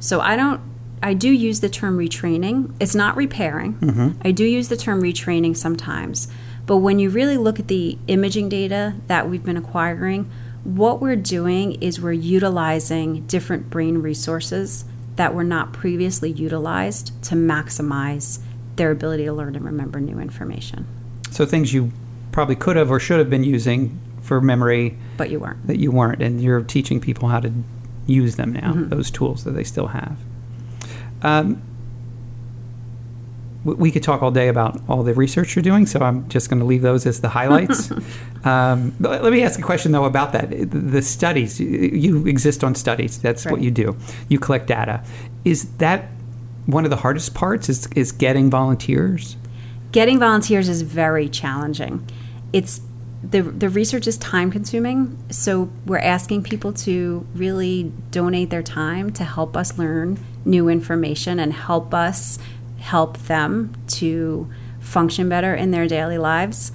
So 0.00 0.20
I 0.20 0.36
don't 0.36 0.60
I 1.02 1.12
do 1.12 1.30
use 1.30 1.60
the 1.60 1.68
term 1.68 1.98
retraining. 1.98 2.74
It's 2.80 2.94
not 2.94 3.14
repairing. 3.16 3.74
Mm-hmm. 3.74 4.22
I 4.24 4.30
do 4.30 4.44
use 4.44 4.68
the 4.68 4.76
term 4.76 5.02
retraining 5.02 5.54
sometimes. 5.54 6.28
But 6.64 6.78
when 6.78 6.98
you 6.98 7.10
really 7.10 7.36
look 7.36 7.60
at 7.60 7.68
the 7.68 7.98
imaging 8.06 8.48
data 8.48 8.94
that 9.06 9.28
we've 9.28 9.44
been 9.44 9.58
acquiring, 9.58 10.30
what 10.64 11.00
we're 11.00 11.16
doing 11.16 11.72
is 11.82 12.00
we're 12.00 12.12
utilizing 12.12 13.26
different 13.26 13.70
brain 13.70 13.98
resources 13.98 14.84
that 15.16 15.34
were 15.34 15.44
not 15.44 15.72
previously 15.72 16.30
utilized 16.30 17.12
to 17.24 17.34
maximize 17.34 18.38
their 18.76 18.90
ability 18.90 19.24
to 19.26 19.32
learn 19.32 19.54
and 19.54 19.64
remember 19.64 20.00
new 20.00 20.18
information. 20.18 20.86
So 21.30 21.46
things 21.46 21.72
you 21.72 21.92
probably 22.32 22.56
could 22.56 22.76
have 22.76 22.90
or 22.90 22.98
should 22.98 23.18
have 23.18 23.30
been 23.30 23.44
using 23.44 24.00
for 24.20 24.40
memory 24.40 24.96
But 25.16 25.30
you 25.30 25.38
weren't. 25.38 25.66
that 25.66 25.78
you 25.78 25.92
weren't, 25.92 26.22
and 26.22 26.42
you're 26.42 26.62
teaching 26.62 27.00
people 27.00 27.28
how 27.28 27.40
to 27.40 27.52
use 28.06 28.36
them 28.36 28.52
now, 28.52 28.72
Mm-hmm. 28.72 28.88
those 28.88 29.10
tools 29.10 29.44
that 29.44 29.52
they 29.52 29.64
still 29.64 29.88
have. 29.88 30.16
Um, 31.22 31.62
we 33.64 33.90
could 33.90 34.02
talk 34.02 34.22
all 34.22 34.30
day 34.30 34.48
about 34.48 34.80
all 34.88 35.02
the 35.02 35.14
research 35.14 35.56
you're 35.56 35.62
doing, 35.62 35.86
so 35.86 36.00
I'm 36.00 36.28
just 36.28 36.50
going 36.50 36.60
to 36.60 36.66
leave 36.66 36.82
those 36.82 37.06
as 37.06 37.20
the 37.20 37.30
highlights. 37.30 37.90
um, 38.44 38.94
let 39.00 39.32
me 39.32 39.42
ask 39.42 39.58
a 39.58 39.62
question 39.62 39.92
though 39.92 40.04
about 40.04 40.32
that. 40.32 40.50
The- 40.50 41.02
studies 41.02 41.58
you- 41.60 41.68
you 41.92 42.26
exist 42.26 42.62
on 42.62 42.74
studies. 42.74 43.18
That's 43.18 43.44
what 43.46 43.60
you 43.62 43.70
do. 43.70 43.96
You 44.28 44.38
collect 44.38 44.66
data. 44.66 45.02
Is 45.44 45.64
that 45.78 46.08
one 46.66 46.84
of 46.84 46.90
the 46.90 46.96
hardest 46.96 47.34
parts? 47.34 47.68
Is 47.68 47.86
is 47.94 48.12
getting 48.12 48.50
volunteers? 48.50 49.36
Getting 49.92 50.18
volunteers 50.18 50.68
is 50.68 50.82
very 50.82 51.28
challenging. 51.28 52.06
It's 52.52 52.80
the 53.22 53.42
the 53.42 53.68
research 53.68 54.06
is 54.06 54.16
time 54.18 54.50
consuming, 54.50 55.16
so 55.30 55.70
we're 55.86 55.98
asking 55.98 56.42
people 56.42 56.72
to 56.72 57.26
really 57.34 57.92
donate 58.10 58.50
their 58.50 58.62
time 58.62 59.10
to 59.12 59.24
help 59.24 59.56
us 59.56 59.78
learn 59.78 60.18
new 60.44 60.68
information 60.68 61.38
and 61.38 61.52
help 61.52 61.94
us 61.94 62.38
help 62.84 63.18
them 63.18 63.74
to 63.88 64.48
function 64.80 65.28
better 65.28 65.54
in 65.54 65.70
their 65.70 65.86
daily 65.86 66.18
lives. 66.18 66.72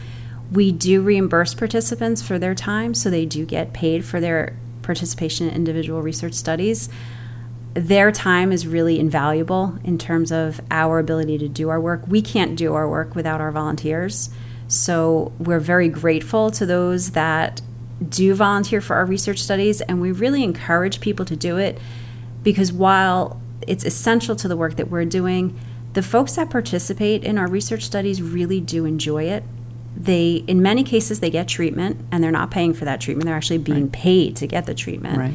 We 0.52 0.72
do 0.72 1.02
reimburse 1.02 1.54
participants 1.54 2.22
for 2.22 2.40
their 2.40 2.56
time, 2.56 2.94
so 2.94 3.10
they 3.10 3.26
do 3.26 3.46
get 3.46 3.74
paid 3.74 4.04
for 4.04 4.20
their 4.20 4.58
participation 4.82 5.48
in 5.48 5.56
individual 5.56 6.02
research 6.02 6.34
studies 6.34 6.90
their 7.74 8.12
time 8.12 8.52
is 8.52 8.66
really 8.66 9.00
invaluable 9.00 9.78
in 9.84 9.98
terms 9.98 10.32
of 10.32 10.60
our 10.72 11.00
ability 11.00 11.38
to 11.38 11.48
do 11.48 11.70
our 11.70 11.80
work. 11.80 12.08
We 12.08 12.22
can't 12.22 12.56
do 12.56 12.74
our 12.74 12.90
work 12.90 13.16
without 13.16 13.42
our 13.42 13.52
volunteers. 13.52 14.30
So 14.68 15.32
we're 15.40 15.60
very 15.60 15.88
grateful 15.88 16.52
to 16.52 16.66
those 16.66 17.12
that 17.12 17.62
do 18.08 18.34
volunteer 18.34 18.82
for 18.82 18.96
our 18.96 19.06
research 19.06 19.40
studies, 19.40 19.82
and 19.82 20.02
we 20.02 20.12
really 20.12 20.44
encourage 20.44 21.00
people 21.02 21.26
to 21.26 21.36
do 21.36 21.58
it 21.58 21.78
because 22.44 22.72
while 22.72 23.42
it's 23.68 23.84
essential 23.84 24.36
to 24.38 24.48
the 24.48 24.56
work 24.56 24.76
that 24.78 24.90
we're 24.90 25.06
doing, 25.06 25.60
the 25.94 26.04
folks 26.04 26.36
that 26.36 26.50
participate 26.50 27.24
in 27.24 27.38
our 27.38 27.48
research 27.48 27.84
studies 27.84 28.22
really 28.22 28.62
do 28.62 28.86
enjoy 28.86 29.24
it. 29.24 29.44
They, 29.96 30.44
in 30.48 30.62
many 30.62 30.84
cases, 30.84 31.20
they 31.20 31.30
get 31.30 31.48
treatment, 31.48 32.06
and 32.12 32.24
they're 32.24 32.32
not 32.32 32.52
paying 32.52 32.74
for 32.74 32.86
that 32.86 33.02
treatment. 33.02 33.26
They're 33.26 33.36
actually 33.36 33.58
being 33.58 33.90
paid 33.90 34.36
to 34.38 34.48
get 34.48 34.66
the 34.66 34.74
treatment. 34.74 35.18
Right. 35.18 35.34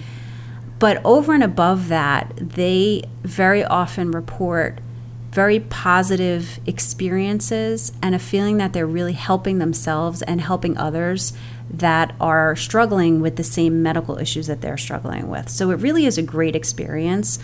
But 0.79 1.05
over 1.05 1.35
and 1.35 1.43
above 1.43 1.89
that, 1.89 2.33
they 2.37 3.03
very 3.23 3.65
often 3.65 4.11
report 4.11 4.81
very 5.31 5.59
positive 5.59 6.61
experiences 6.65 7.93
and 8.01 8.15
a 8.15 8.19
feeling 8.21 8.57
that 8.59 8.73
they're 8.73 8.87
really 8.87 9.13
helping 9.13 9.59
themselves 9.59 10.23
and 10.23 10.41
helping 10.41 10.79
others 10.79 11.33
that 11.69 12.15
are 12.21 12.55
struggling 12.55 13.21
with 13.21 13.35
the 13.37 13.43
same 13.43 13.83
medical 13.83 14.17
issues 14.19 14.47
that 14.47 14.61
they're 14.61 14.77
struggling 14.77 15.29
with. 15.29 15.49
So 15.49 15.71
it 15.71 15.81
really 15.81 16.07
is 16.07 16.19
a 16.19 16.23
great 16.23 16.55
experience 16.55 17.41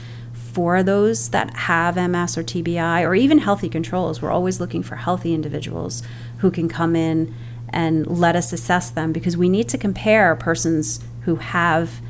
for 0.53 0.83
those 0.83 1.31
that 1.31 1.55
have 1.55 1.97
MS 1.97 2.37
or 2.37 2.43
TBI 2.43 3.03
or 3.03 3.15
even 3.15 3.39
healthy 3.39 3.69
controls. 3.69 4.21
We're 4.21 4.33
always 4.33 4.61
looking 4.61 4.83
for 4.83 4.97
healthy 4.97 5.33
individuals 5.33 6.03
who 6.39 6.51
can 6.51 6.69
come 6.69 6.97
in 6.97 7.35
and 7.69 8.07
let 8.07 8.35
us 8.35 8.53
assess 8.53 8.91
them 8.91 9.13
because 9.13 9.37
we 9.37 9.49
need 9.49 9.69
to 9.69 9.79
compare 9.79 10.35
person's 10.35 11.01
who 11.23 11.37
have 11.37 12.01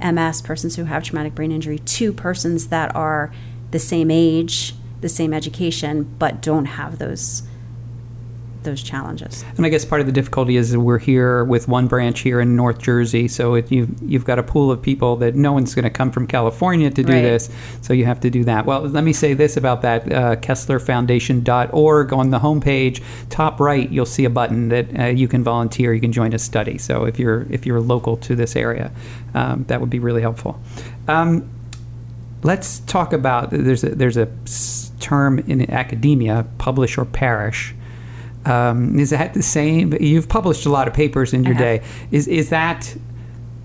MS, 0.00 0.42
persons 0.42 0.76
who 0.76 0.84
have 0.84 1.02
traumatic 1.02 1.34
brain 1.34 1.50
injury, 1.50 1.78
to 1.80 2.12
persons 2.12 2.68
that 2.68 2.94
are 2.94 3.32
the 3.72 3.78
same 3.78 4.10
age, 4.10 4.74
the 5.00 5.08
same 5.08 5.32
education, 5.32 6.14
but 6.18 6.40
don't 6.40 6.66
have 6.66 6.98
those 6.98 7.42
those 8.62 8.82
challenges. 8.82 9.44
And 9.56 9.64
I 9.64 9.68
guess 9.68 9.84
part 9.84 10.00
of 10.00 10.06
the 10.06 10.12
difficulty 10.12 10.56
is 10.56 10.76
we're 10.76 10.98
here 10.98 11.44
with 11.44 11.68
one 11.68 11.86
branch 11.86 12.20
here 12.20 12.40
in 12.40 12.56
North 12.56 12.80
Jersey, 12.80 13.28
so 13.28 13.54
it, 13.54 13.70
you've 13.70 13.90
you've 14.02 14.24
got 14.24 14.38
a 14.38 14.42
pool 14.42 14.70
of 14.70 14.82
people 14.82 15.16
that 15.16 15.34
no 15.34 15.52
one's 15.52 15.74
going 15.74 15.84
to 15.84 15.90
come 15.90 16.10
from 16.10 16.26
California 16.26 16.90
to 16.90 17.02
do 17.02 17.12
Right. 17.12 17.22
this, 17.22 17.50
so 17.82 17.92
you 17.92 18.04
have 18.04 18.20
to 18.20 18.30
do 18.30 18.44
that. 18.44 18.66
Well, 18.66 18.82
let 18.82 19.04
me 19.04 19.12
say 19.12 19.34
this 19.34 19.56
about 19.56 19.82
that: 19.82 20.10
uh, 20.12 20.36
KesslerFoundation.org 20.36 22.12
on 22.12 22.30
the 22.30 22.38
homepage, 22.38 23.02
top 23.30 23.60
right, 23.60 23.90
you'll 23.90 24.06
see 24.06 24.24
a 24.24 24.30
button 24.30 24.68
that 24.68 24.98
uh, 24.98 25.04
you 25.06 25.28
can 25.28 25.42
volunteer, 25.44 25.94
you 25.94 26.00
can 26.00 26.12
join 26.12 26.32
a 26.32 26.38
study. 26.38 26.78
So 26.78 27.04
if 27.04 27.18
you're 27.18 27.46
if 27.50 27.66
you're 27.66 27.80
local 27.80 28.16
to 28.18 28.34
this 28.34 28.56
area, 28.56 28.90
um, 29.34 29.64
that 29.68 29.80
would 29.80 29.90
be 29.90 29.98
really 29.98 30.22
helpful. 30.22 30.60
Um, 31.06 31.48
let's 32.42 32.80
talk 32.80 33.12
about 33.12 33.50
there's 33.50 33.84
a, 33.84 33.90
there's 33.94 34.16
a 34.16 34.28
term 35.00 35.38
in 35.40 35.70
academia, 35.70 36.46
publish 36.58 36.98
or 36.98 37.04
perish. 37.04 37.74
Um, 38.48 38.98
is 38.98 39.10
that 39.10 39.34
the 39.34 39.42
same? 39.42 39.94
You've 40.00 40.28
published 40.28 40.66
a 40.66 40.70
lot 40.70 40.88
of 40.88 40.94
papers 40.94 41.32
in 41.32 41.44
your 41.44 41.54
day. 41.54 41.82
Is 42.10 42.26
is 42.26 42.50
that 42.50 42.96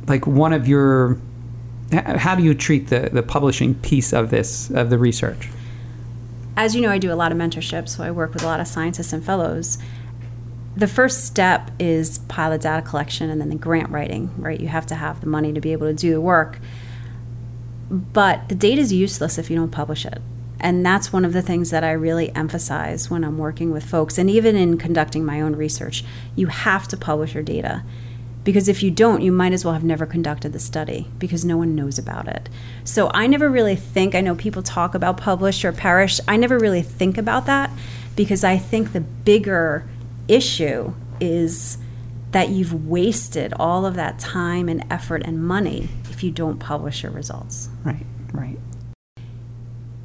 like 0.07 0.27
one 0.27 0.53
of 0.53 0.67
your? 0.67 1.19
How 1.91 2.35
do 2.35 2.43
you 2.43 2.53
treat 2.53 2.87
the 2.87 3.09
the 3.11 3.23
publishing 3.23 3.75
piece 3.75 4.13
of 4.13 4.29
this 4.29 4.69
of 4.71 4.89
the 4.89 4.97
research? 4.97 5.49
as 6.55 6.75
you 6.75 6.81
know, 6.81 6.89
I 6.89 6.97
do 6.97 7.11
a 7.11 7.15
lot 7.15 7.31
of 7.31 7.37
mentorship, 7.37 7.89
so 7.89 8.03
I 8.03 8.11
work 8.11 8.33
with 8.33 8.43
a 8.43 8.45
lot 8.45 8.59
of 8.59 8.67
scientists 8.67 9.13
and 9.13 9.23
fellows. 9.23 9.77
The 10.75 10.87
first 10.87 11.25
step 11.25 11.71
is 11.79 12.19
pilot 12.19 12.61
data 12.61 12.81
collection 12.81 13.29
and 13.29 13.39
then 13.39 13.49
the 13.49 13.55
grant 13.55 13.89
writing, 13.89 14.31
right? 14.37 14.59
You 14.59 14.67
have 14.67 14.85
to 14.87 14.95
have 14.95 15.21
the 15.21 15.27
money 15.27 15.53
to 15.53 15.61
be 15.61 15.71
able 15.71 15.87
to 15.87 15.93
do 15.93 16.11
the 16.11 16.21
work. 16.21 16.59
But 17.89 18.49
the 18.49 18.55
data 18.55 18.81
is 18.81 18.91
useless 18.91 19.37
if 19.37 19.49
you 19.49 19.55
don't 19.55 19.71
publish 19.71 20.05
it. 20.05 20.21
And 20.63 20.85
that's 20.85 21.11
one 21.11 21.25
of 21.25 21.33
the 21.33 21.41
things 21.41 21.71
that 21.71 21.83
I 21.83 21.91
really 21.91 22.33
emphasize 22.33 23.09
when 23.09 23.25
I'm 23.25 23.37
working 23.37 23.71
with 23.71 23.83
folks, 23.83 24.17
and 24.17 24.29
even 24.29 24.55
in 24.55 24.77
conducting 24.77 25.25
my 25.25 25.41
own 25.41 25.57
research. 25.57 26.05
You 26.35 26.47
have 26.47 26.87
to 26.87 26.97
publish 26.97 27.33
your 27.33 27.43
data. 27.43 27.83
Because 28.45 28.67
if 28.67 28.81
you 28.81 28.89
don't, 28.89 29.21
you 29.21 29.31
might 29.31 29.53
as 29.53 29.63
well 29.63 29.73
have 29.73 29.83
never 29.83 30.05
conducted 30.05 30.51
the 30.51 30.59
study 30.59 31.07
because 31.19 31.45
no 31.45 31.57
one 31.57 31.75
knows 31.75 31.97
about 31.97 32.27
it. 32.27 32.49
So 32.83 33.09
I 33.13 33.27
never 33.27 33.49
really 33.49 33.75
think, 33.75 34.15
I 34.15 34.21
know 34.21 34.35
people 34.35 34.61
talk 34.61 34.95
about 34.95 35.17
publish 35.17 35.63
or 35.63 35.71
perish. 35.71 36.19
I 36.27 36.35
never 36.35 36.57
really 36.57 36.81
think 36.81 37.17
about 37.17 37.45
that 37.45 37.69
because 38.15 38.43
I 38.43 38.57
think 38.57 38.91
the 38.91 38.99
bigger 38.99 39.87
issue 40.27 40.93
is 41.21 41.77
that 42.31 42.49
you've 42.49 42.87
wasted 42.87 43.53
all 43.59 43.85
of 43.85 43.95
that 43.95 44.19
time 44.19 44.67
and 44.67 44.83
effort 44.89 45.23
and 45.23 45.45
money 45.45 45.87
if 46.09 46.23
you 46.23 46.31
don't 46.31 46.57
publish 46.57 47.03
your 47.03 47.11
results 47.11 47.69
Right, 47.83 48.05
right. 48.33 48.57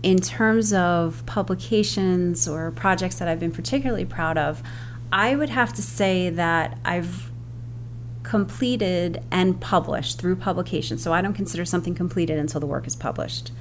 In 0.08 0.18
terms 0.18 0.72
of 0.72 1.22
publications 1.26 2.48
or 2.48 2.70
projects 2.70 3.16
that 3.16 3.28
I've 3.28 3.38
been 3.38 3.52
particularly 3.52 4.06
proud 4.06 4.38
of, 4.38 4.62
I 5.12 5.36
would 5.36 5.50
have 5.50 5.74
to 5.74 5.82
say 5.82 6.30
that 6.30 6.78
I've 6.82 7.30
completed 8.22 9.22
and 9.30 9.60
published 9.60 10.18
through 10.18 10.36
publication. 10.36 10.96
So 10.96 11.12
I 11.12 11.20
don't 11.20 11.34
consider 11.34 11.66
something 11.66 11.94
completed 11.94 12.38
until 12.38 12.58
the 12.58 12.66
work 12.66 12.86
is 12.86 12.96
published. 12.96 13.52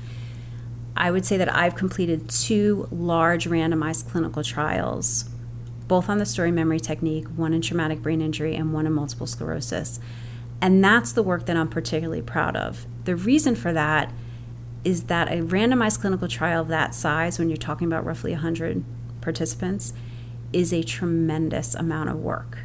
I 0.95 1.11
would 1.11 1.25
say 1.25 1.35
that 1.35 1.53
I've 1.53 1.75
completed 1.75 2.29
two 2.29 2.87
large 2.91 3.45
randomized 3.45 4.09
clinical 4.09 4.41
trials, 4.41 5.25
both 5.89 6.07
on 6.07 6.17
the 6.17 6.25
story 6.25 6.51
memory 6.51 6.79
technique, 6.79 7.27
one 7.27 7.53
in 7.53 7.61
traumatic 7.61 8.01
brain 8.01 8.21
injury 8.21 8.55
and 8.55 8.71
one 8.71 8.85
in 8.85 8.93
multiple 8.93 9.27
sclerosis. 9.27 9.99
And 10.61 10.81
that's 10.81 11.11
the 11.11 11.23
work 11.23 11.45
that 11.47 11.57
I'm 11.57 11.67
particularly 11.67 12.21
proud 12.21 12.55
of. 12.55 12.85
The 13.03 13.17
reason 13.17 13.53
for 13.53 13.73
that 13.73 14.13
is 14.87 15.03
that 15.03 15.27
a 15.27 15.41
randomized 15.41 15.99
clinical 15.99 16.29
trial 16.29 16.61
of 16.61 16.69
that 16.69 16.95
size, 16.95 17.37
when 17.37 17.49
you're 17.49 17.57
talking 17.57 17.87
about 17.87 18.05
roughly 18.05 18.31
100 18.31 18.85
participants, 19.19 19.91
is 20.53 20.71
a 20.71 20.81
tremendous 20.81 21.75
amount 21.75 22.09
of 22.09 22.15
work. 22.15 22.59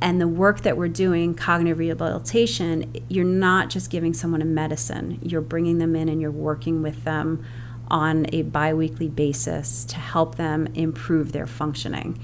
And 0.00 0.18
the 0.18 0.26
work 0.26 0.62
that 0.62 0.78
we're 0.78 0.88
doing, 0.88 1.34
cognitive 1.34 1.78
rehabilitation, 1.78 2.94
you're 3.10 3.26
not 3.26 3.68
just 3.68 3.90
giving 3.90 4.14
someone 4.14 4.40
a 4.40 4.46
medicine, 4.46 5.18
you're 5.22 5.42
bringing 5.42 5.76
them 5.76 5.94
in 5.94 6.08
and 6.08 6.18
you're 6.18 6.30
working 6.30 6.80
with 6.80 7.04
them 7.04 7.44
on 7.88 8.24
a 8.32 8.40
biweekly 8.40 9.08
basis 9.08 9.84
to 9.84 9.96
help 9.96 10.36
them 10.36 10.66
improve 10.68 11.32
their 11.32 11.46
functioning. 11.46 12.18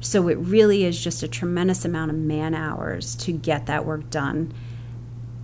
So 0.00 0.28
it 0.28 0.36
really 0.36 0.84
is 0.84 1.02
just 1.02 1.22
a 1.22 1.28
tremendous 1.28 1.86
amount 1.86 2.10
of 2.10 2.18
man 2.18 2.54
hours 2.54 3.14
to 3.16 3.32
get 3.32 3.64
that 3.66 3.86
work 3.86 4.10
done. 4.10 4.52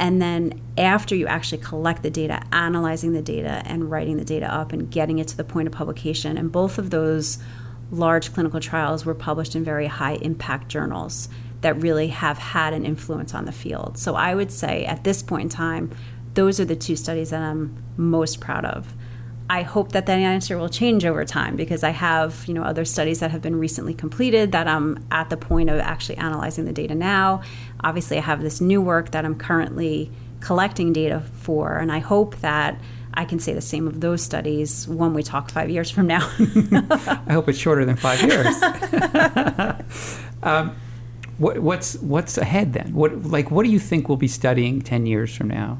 And 0.01 0.23
then 0.23 0.61
after 0.77 1.15
you 1.15 1.27
actually 1.27 1.59
collect 1.59 2.03
the 2.03 2.11
data, 2.11 2.43
analyzing 2.53 3.13
the 3.13 3.23
data 3.23 3.63
and 3.65 3.91
writing 3.91 4.17
the 4.17 4.25
data 4.25 4.53
up 4.53 4.73
and 4.73 4.91
getting 4.91 5.19
it 5.19 5.29
to 5.29 5.37
the 5.37 5.45
point 5.45 5.67
of 5.67 5.75
publication. 5.75 6.39
And 6.39 6.53
both 6.53 6.79
of 6.79 6.91
those 6.91 7.39
large 7.91 8.33
clinical 8.33 8.61
trials 8.61 9.05
were 9.05 9.15
published 9.15 9.57
in 9.57 9.65
very 9.65 9.87
high 9.87 10.15
impact 10.17 10.69
journals 10.69 11.29
that 11.63 11.77
really 11.77 12.09
have 12.09 12.39
had 12.39 12.73
an 12.73 12.85
influence 12.85 13.35
on 13.35 13.45
the 13.45 13.53
field. 13.53 13.99
So 13.99 14.15
I 14.15 14.35
would 14.35 14.53
say 14.53 14.85
at 14.85 15.05
this 15.05 15.23
point 15.23 15.43
in 15.43 15.49
time, 15.49 15.91
those 16.35 16.61
are 16.61 16.65
the 16.65 16.77
two 16.77 16.95
studies 16.95 17.31
that 17.31 17.43
I'm 17.43 17.83
most 17.97 18.41
proud 18.41 18.65
of. 18.65 18.95
I 19.51 19.63
hope 19.63 19.93
that 19.93 20.05
that 20.07 20.19
answer 20.19 20.59
will 20.59 20.69
change 20.69 21.07
over 21.07 21.25
time 21.25 21.57
because 21.57 21.83
I 21.83 21.91
have, 21.91 22.45
you 22.47 22.53
know, 22.53 22.63
other 22.63 22.85
studies 22.85 23.21
that 23.21 23.31
have 23.31 23.41
been 23.41 23.57
recently 23.59 23.95
completed 23.95 24.53
that 24.53 24.69
I'm 24.69 25.03
at 25.11 25.31
the 25.31 25.39
point 25.39 25.71
of 25.71 25.81
actually 25.81 26.19
analyzing 26.19 26.67
the 26.67 26.73
data 26.73 26.95
now. 26.95 27.43
Obviously, 27.83 28.19
I 28.19 28.21
have 28.21 28.43
this 28.43 28.61
new 28.61 28.83
work 28.83 29.13
that 29.13 29.25
I'm 29.25 29.37
currently 29.37 30.11
collecting 30.41 30.93
data 30.93 31.23
for, 31.33 31.79
and 31.79 31.91
I 31.91 31.99
hope 31.99 32.37
that 32.41 32.79
I 33.15 33.25
can 33.25 33.41
say 33.41 33.55
the 33.55 33.63
same 33.63 33.89
of 33.89 34.01
those 34.01 34.23
studies 34.23 34.87
when 34.87 35.15
we 35.15 35.23
talk 35.23 35.51
five 35.51 35.71
years 35.71 35.91
from 35.91 36.07
now. 36.07 36.31
I 36.39 37.33
hope 37.33 37.49
it's 37.49 37.59
shorter 37.59 37.87
than 37.87 37.97
five 37.97 38.23
years. 38.23 38.55
um, 40.43 40.77
what, 41.39 41.59
what's 41.61 41.95
what's 41.97 42.37
ahead 42.37 42.75
then? 42.75 42.93
What 42.93 43.25
like 43.25 43.51
what 43.51 43.65
do 43.65 43.71
you 43.71 43.79
think 43.79 44.09
we'll 44.09 44.19
be 44.19 44.29
studying 44.29 44.83
ten 44.83 45.07
years 45.07 45.35
from 45.35 45.49
now? 45.49 45.79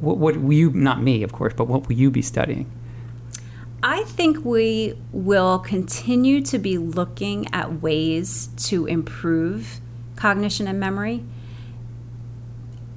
What, 0.00 0.18
what 0.18 0.36
will 0.36 0.52
you 0.52 0.70
not 0.70 1.02
me 1.02 1.22
of 1.22 1.32
course, 1.32 1.54
but 1.54 1.68
what 1.68 1.88
will 1.88 1.96
you 1.96 2.10
be 2.10 2.22
studying? 2.22 2.70
I 3.82 4.04
think 4.04 4.44
we 4.44 4.98
will 5.12 5.58
continue 5.58 6.40
to 6.42 6.58
be 6.58 6.78
looking 6.78 7.52
at 7.52 7.80
ways 7.82 8.48
to 8.68 8.86
improve 8.86 9.80
cognition 10.16 10.66
and 10.66 10.80
memory. 10.80 11.22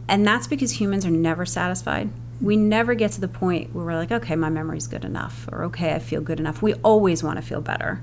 And 0.08 0.26
that's 0.26 0.48
because 0.48 0.80
humans 0.80 1.06
are 1.06 1.12
never 1.12 1.46
satisfied. 1.46 2.10
We 2.42 2.56
never 2.56 2.96
get 2.96 3.12
to 3.12 3.22
the 3.22 3.28
point 3.28 3.76
where 3.76 3.86
we're 3.86 3.96
like, 3.96 4.12
okay, 4.12 4.36
my 4.36 4.50
memory's 4.50 4.88
good 4.88 5.06
enough, 5.06 5.48
or 5.52 5.64
okay, 5.66 5.94
I 5.94 6.00
feel 6.00 6.22
good 6.22 6.40
enough. 6.40 6.62
We 6.62 6.74
always 6.76 7.22
want 7.22 7.36
to 7.36 7.44
feel 7.44 7.62
better. 7.62 8.02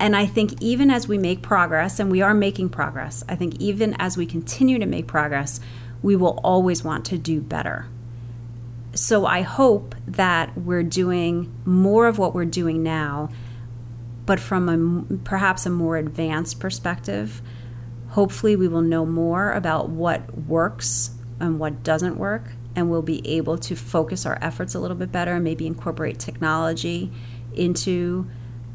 And 0.00 0.16
I 0.16 0.26
think 0.26 0.60
even 0.60 0.90
as 0.90 1.06
we 1.06 1.18
make 1.18 1.42
progress, 1.42 2.00
and 2.00 2.10
we 2.10 2.22
are 2.22 2.34
making 2.34 2.70
progress, 2.70 3.22
I 3.28 3.36
think 3.36 3.60
even 3.60 3.94
as 4.00 4.16
we 4.16 4.26
continue 4.26 4.80
to 4.80 4.86
make 4.86 5.06
progress, 5.06 5.60
we 6.02 6.16
will 6.16 6.40
always 6.42 6.82
want 6.82 7.04
to 7.04 7.18
do 7.18 7.40
better. 7.40 7.86
So 8.94 9.24
I 9.24 9.40
hope 9.40 9.94
that 10.06 10.56
we're 10.56 10.82
doing 10.82 11.52
more 11.64 12.06
of 12.06 12.18
what 12.18 12.34
we're 12.34 12.44
doing 12.44 12.82
now, 12.82 13.30
but 14.26 14.38
from 14.38 14.68
a 14.68 15.16
perhaps 15.24 15.64
a 15.64 15.70
more 15.70 15.96
advanced 15.96 16.60
perspective. 16.60 17.40
Hopefully, 18.10 18.54
we 18.54 18.68
will 18.68 18.82
know 18.82 19.06
more 19.06 19.52
about 19.52 19.88
what 19.88 20.36
works 20.36 21.12
and 21.40 21.58
what 21.58 21.82
doesn't 21.82 22.18
work, 22.18 22.52
and 22.76 22.90
we'll 22.90 23.00
be 23.00 23.26
able 23.26 23.56
to 23.56 23.74
focus 23.74 24.26
our 24.26 24.38
efforts 24.42 24.74
a 24.74 24.78
little 24.78 24.96
bit 24.96 25.10
better 25.10 25.34
and 25.34 25.44
maybe 25.44 25.66
incorporate 25.66 26.18
technology 26.18 27.10
into 27.54 28.28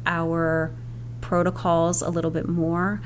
our 0.04 0.72
protocols 1.20 2.02
a 2.02 2.10
little 2.10 2.32
bit 2.32 2.48
more. 2.48 3.00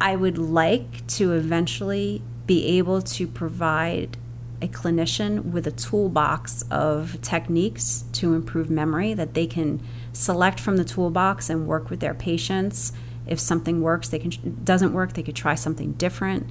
I 0.00 0.16
would 0.16 0.38
like 0.38 1.06
to 1.08 1.32
eventually 1.32 2.22
be 2.46 2.78
able 2.78 3.02
to 3.02 3.26
provide 3.26 4.16
a 4.64 4.68
clinician 4.68 5.44
with 5.52 5.66
a 5.66 5.70
toolbox 5.70 6.62
of 6.70 7.20
techniques 7.22 8.04
to 8.12 8.34
improve 8.34 8.70
memory 8.70 9.14
that 9.14 9.34
they 9.34 9.46
can 9.46 9.80
select 10.12 10.58
from 10.58 10.76
the 10.76 10.84
toolbox 10.84 11.50
and 11.50 11.66
work 11.66 11.90
with 11.90 12.00
their 12.00 12.14
patients. 12.14 12.92
If 13.26 13.38
something 13.38 13.80
works, 13.82 14.08
they 14.08 14.18
can 14.18 14.32
doesn't 14.64 14.92
work, 14.92 15.12
they 15.12 15.22
could 15.22 15.36
try 15.36 15.54
something 15.54 15.92
different 15.92 16.48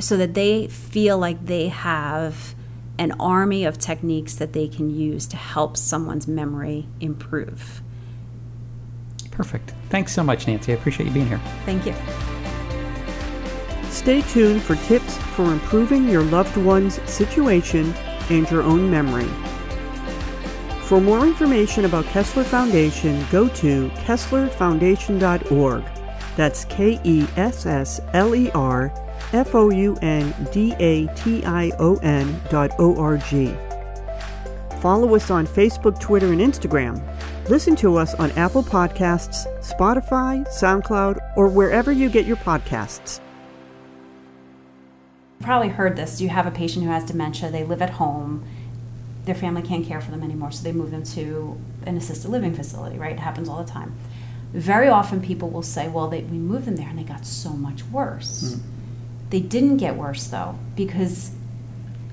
so 0.00 0.16
that 0.16 0.34
they 0.34 0.68
feel 0.68 1.18
like 1.18 1.46
they 1.46 1.68
have 1.68 2.54
an 2.98 3.12
army 3.20 3.64
of 3.64 3.78
techniques 3.78 4.34
that 4.36 4.52
they 4.52 4.68
can 4.68 4.90
use 4.90 5.26
to 5.28 5.36
help 5.36 5.76
someone's 5.76 6.26
memory 6.26 6.86
improve. 7.00 7.80
Perfect. 9.30 9.72
Thanks 9.88 10.12
so 10.12 10.24
much, 10.24 10.48
Nancy. 10.48 10.72
I 10.72 10.76
appreciate 10.76 11.06
you 11.06 11.12
being 11.12 11.28
here. 11.28 11.40
Thank 11.64 11.86
you. 11.86 11.94
Stay 13.98 14.22
tuned 14.22 14.62
for 14.62 14.76
tips 14.76 15.18
for 15.34 15.52
improving 15.52 16.08
your 16.08 16.22
loved 16.22 16.56
one's 16.56 17.02
situation 17.10 17.92
and 18.30 18.48
your 18.48 18.62
own 18.62 18.88
memory. 18.88 19.28
For 20.82 21.00
more 21.00 21.26
information 21.26 21.84
about 21.84 22.04
Kessler 22.04 22.44
Foundation, 22.44 23.26
go 23.32 23.48
to 23.48 23.88
KesslerFoundation.org. 24.06 25.84
That's 26.36 26.64
K 26.66 27.00
E 27.02 27.26
S 27.36 27.66
S 27.66 28.00
L 28.12 28.36
E 28.36 28.52
R 28.52 28.92
F 29.32 29.56
O 29.56 29.68
U 29.70 29.98
N 30.00 30.32
D 30.52 30.76
A 30.78 31.08
T 31.16 31.44
I 31.44 31.72
O 31.80 31.96
N 31.96 32.40
dot 32.50 32.70
O 32.78 32.96
R 32.96 33.16
G. 33.18 33.52
Follow 34.80 35.16
us 35.16 35.28
on 35.28 35.44
Facebook, 35.44 35.98
Twitter, 35.98 36.32
and 36.32 36.40
Instagram. 36.40 37.02
Listen 37.50 37.74
to 37.74 37.96
us 37.96 38.14
on 38.14 38.30
Apple 38.32 38.62
Podcasts, 38.62 39.44
Spotify, 39.60 40.46
SoundCloud, 40.46 41.18
or 41.36 41.48
wherever 41.48 41.90
you 41.90 42.08
get 42.08 42.26
your 42.26 42.36
podcasts. 42.36 43.18
Probably 45.40 45.68
heard 45.68 45.96
this. 45.96 46.20
You 46.20 46.28
have 46.30 46.46
a 46.46 46.50
patient 46.50 46.84
who 46.84 46.90
has 46.90 47.04
dementia, 47.04 47.50
they 47.50 47.64
live 47.64 47.80
at 47.80 47.90
home, 47.90 48.44
their 49.24 49.34
family 49.34 49.62
can't 49.62 49.86
care 49.86 50.00
for 50.00 50.10
them 50.10 50.22
anymore, 50.22 50.50
so 50.50 50.62
they 50.64 50.72
move 50.72 50.90
them 50.90 51.04
to 51.04 51.60
an 51.86 51.96
assisted 51.96 52.30
living 52.30 52.54
facility, 52.54 52.98
right? 52.98 53.12
It 53.12 53.20
happens 53.20 53.48
all 53.48 53.62
the 53.62 53.70
time. 53.70 53.94
Very 54.52 54.88
often 54.88 55.20
people 55.20 55.50
will 55.50 55.62
say, 55.62 55.88
well, 55.88 56.08
they, 56.08 56.22
we 56.22 56.38
moved 56.38 56.64
them 56.64 56.76
there 56.76 56.88
and 56.88 56.98
they 56.98 57.02
got 57.04 57.26
so 57.26 57.50
much 57.50 57.84
worse. 57.84 58.54
Mm. 58.54 58.60
They 59.30 59.40
didn't 59.40 59.76
get 59.76 59.96
worse 59.96 60.26
though, 60.26 60.58
because 60.74 61.32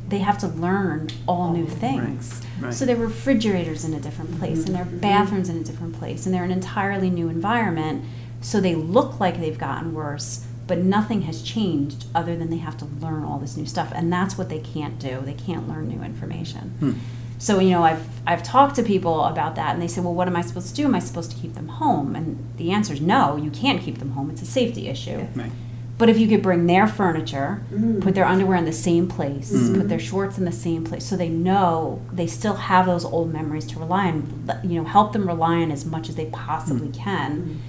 they 0.07 0.19
have 0.19 0.38
to 0.39 0.47
learn 0.47 1.09
all 1.28 1.51
new 1.51 1.67
things. 1.67 2.41
right. 2.59 2.73
So 2.73 2.86
their 2.86 2.95
refrigerators 2.95 3.84
in 3.86 3.93
a 3.93 3.99
different 3.99 4.38
place, 4.38 4.65
and 4.65 4.76
their 4.76 4.86
bathrooms 4.86 5.49
in 5.49 5.57
a 5.57 5.63
different 5.63 5.97
place, 5.97 6.26
and 6.26 6.36
they're 6.36 6.43
an 6.43 6.51
entirely 6.51 7.09
new 7.09 7.30
environment. 7.30 8.03
So 8.41 8.59
they 8.59 8.76
look 8.76 9.19
like 9.19 9.39
they've 9.39 9.57
gotten 9.57 9.93
worse, 9.93 10.45
but 10.68 10.80
nothing 10.80 11.24
has 11.24 11.41
changed 11.41 12.05
other 12.16 12.36
than 12.36 12.49
they 12.49 12.57
have 12.57 12.78
to 12.78 12.86
learn 12.86 13.24
all 13.24 13.38
this 13.38 13.55
new 13.55 13.66
stuff, 13.66 13.91
and 13.93 14.11
that's 14.11 14.38
what 14.38 14.49
they 14.49 14.59
can't 14.59 14.99
do. 14.99 15.22
They 15.24 15.34
can't 15.34 15.68
learn 15.68 15.88
new 15.88 16.03
information. 16.03 16.76
Hmm. 16.80 16.93
So 17.38 17.59
you 17.59 17.72
know, 17.72 17.84
I've 17.84 18.07
I've 18.26 18.43
talked 18.43 18.76
to 18.78 18.84
people 18.84 19.26
about 19.26 19.55
that, 19.55 19.74
and 19.74 19.82
they 19.82 19.88
say, 19.88 20.01
"Well, 20.01 20.13
what 20.13 20.28
am 20.28 20.36
I 20.36 20.41
supposed 20.41 20.70
to 20.70 20.76
do? 20.76 20.86
Am 20.86 20.95
I 20.95 20.99
supposed 20.99 21.32
to 21.32 21.38
keep 21.38 21.53
them 21.53 21.68
home?" 21.68 22.16
And 22.16 22.53
the 22.57 22.72
answer 22.72 22.93
is 22.93 23.01
no. 23.01 23.36
You 23.36 23.51
can't 23.51 23.82
keep 23.82 23.99
them 23.99 24.11
home. 24.11 24.30
It's 24.30 24.41
a 24.41 24.45
safety 24.45 24.88
issue. 24.88 25.28
Right. 25.36 25.51
But 25.97 26.09
if 26.09 26.18
you 26.20 26.28
could 26.28 26.41
bring 26.41 26.66
their 26.66 26.88
furniture, 26.88 27.63
mm. 27.72 28.01
put 28.01 28.16
their 28.16 28.26
underwear 28.26 28.57
in 28.57 28.66
the 28.66 28.74
same 28.74 29.07
place, 29.07 29.51
hmm. 29.51 29.76
put 29.76 29.88
their 29.88 29.99
shorts 29.99 30.38
in 30.38 30.43
the 30.43 30.51
same 30.51 30.84
place, 30.84 31.05
so 31.05 31.16
they 31.16 31.30
know 31.30 32.01
they 32.11 32.28
still 32.28 32.55
have 32.55 32.86
those 32.86 33.05
old 33.05 33.32
memories 33.32 33.66
to 33.68 33.80
rely 33.80 34.07
on. 34.07 34.49
You 34.63 34.82
know, 34.82 34.84
help 34.84 35.13
them 35.13 35.26
rely 35.26 35.61
on 35.61 35.72
as 35.72 35.86
much 35.86 36.09
as 36.09 36.16
they 36.16 36.26
possibly 36.26 36.88
hmm. 36.88 36.93
can, 36.93 37.61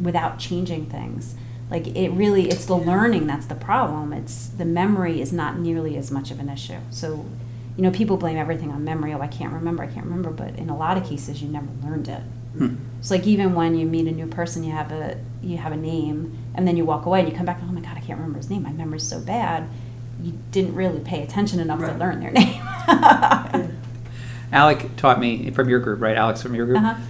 without 0.00 0.38
changing 0.38 0.86
things. 0.86 1.34
Like 1.72 1.86
it 1.96 2.10
really, 2.10 2.50
it's 2.50 2.66
the 2.66 2.76
learning 2.76 3.26
that's 3.26 3.46
the 3.46 3.54
problem. 3.54 4.12
It's 4.12 4.48
the 4.48 4.66
memory 4.66 5.22
is 5.22 5.32
not 5.32 5.58
nearly 5.58 5.96
as 5.96 6.10
much 6.10 6.30
of 6.30 6.38
an 6.38 6.50
issue. 6.50 6.78
So, 6.90 7.24
you 7.78 7.82
know, 7.82 7.90
people 7.90 8.18
blame 8.18 8.36
everything 8.36 8.70
on 8.70 8.84
memory. 8.84 9.14
Oh, 9.14 9.20
I 9.22 9.26
can't 9.26 9.54
remember. 9.54 9.82
I 9.82 9.86
can't 9.86 10.04
remember. 10.04 10.30
But 10.30 10.56
in 10.58 10.68
a 10.68 10.76
lot 10.76 10.98
of 10.98 11.04
cases, 11.08 11.42
you 11.42 11.48
never 11.48 11.68
learned 11.82 12.08
it. 12.08 12.20
It's 12.98 13.10
like 13.10 13.26
even 13.26 13.54
when 13.54 13.74
you 13.74 13.86
meet 13.86 14.06
a 14.06 14.10
new 14.12 14.26
person, 14.26 14.62
you 14.62 14.72
have 14.72 14.92
a 14.92 15.16
you 15.42 15.56
have 15.56 15.72
a 15.72 15.76
name, 15.76 16.36
and 16.54 16.68
then 16.68 16.76
you 16.76 16.84
walk 16.84 17.06
away 17.06 17.20
and 17.20 17.28
you 17.30 17.34
come 17.34 17.46
back. 17.46 17.58
And 17.62 17.70
oh 17.70 17.72
my 17.72 17.80
god, 17.80 17.96
I 17.96 18.00
can't 18.00 18.18
remember 18.18 18.36
his 18.36 18.50
name. 18.50 18.64
My 18.64 18.72
memory's 18.72 19.08
so 19.08 19.18
bad. 19.18 19.66
You 20.22 20.34
didn't 20.50 20.74
really 20.74 21.00
pay 21.00 21.22
attention 21.22 21.58
enough 21.60 21.80
to 21.80 21.94
learn 21.94 22.20
their 22.20 22.30
name. 22.42 22.60
Alec 24.52 24.96
taught 24.98 25.18
me 25.18 25.50
from 25.52 25.70
your 25.70 25.80
group, 25.80 26.02
right? 26.02 26.16
Alex 26.16 26.42
from 26.42 26.54
your 26.54 26.66
group. 26.66 26.78
uh-huh. 26.78 27.00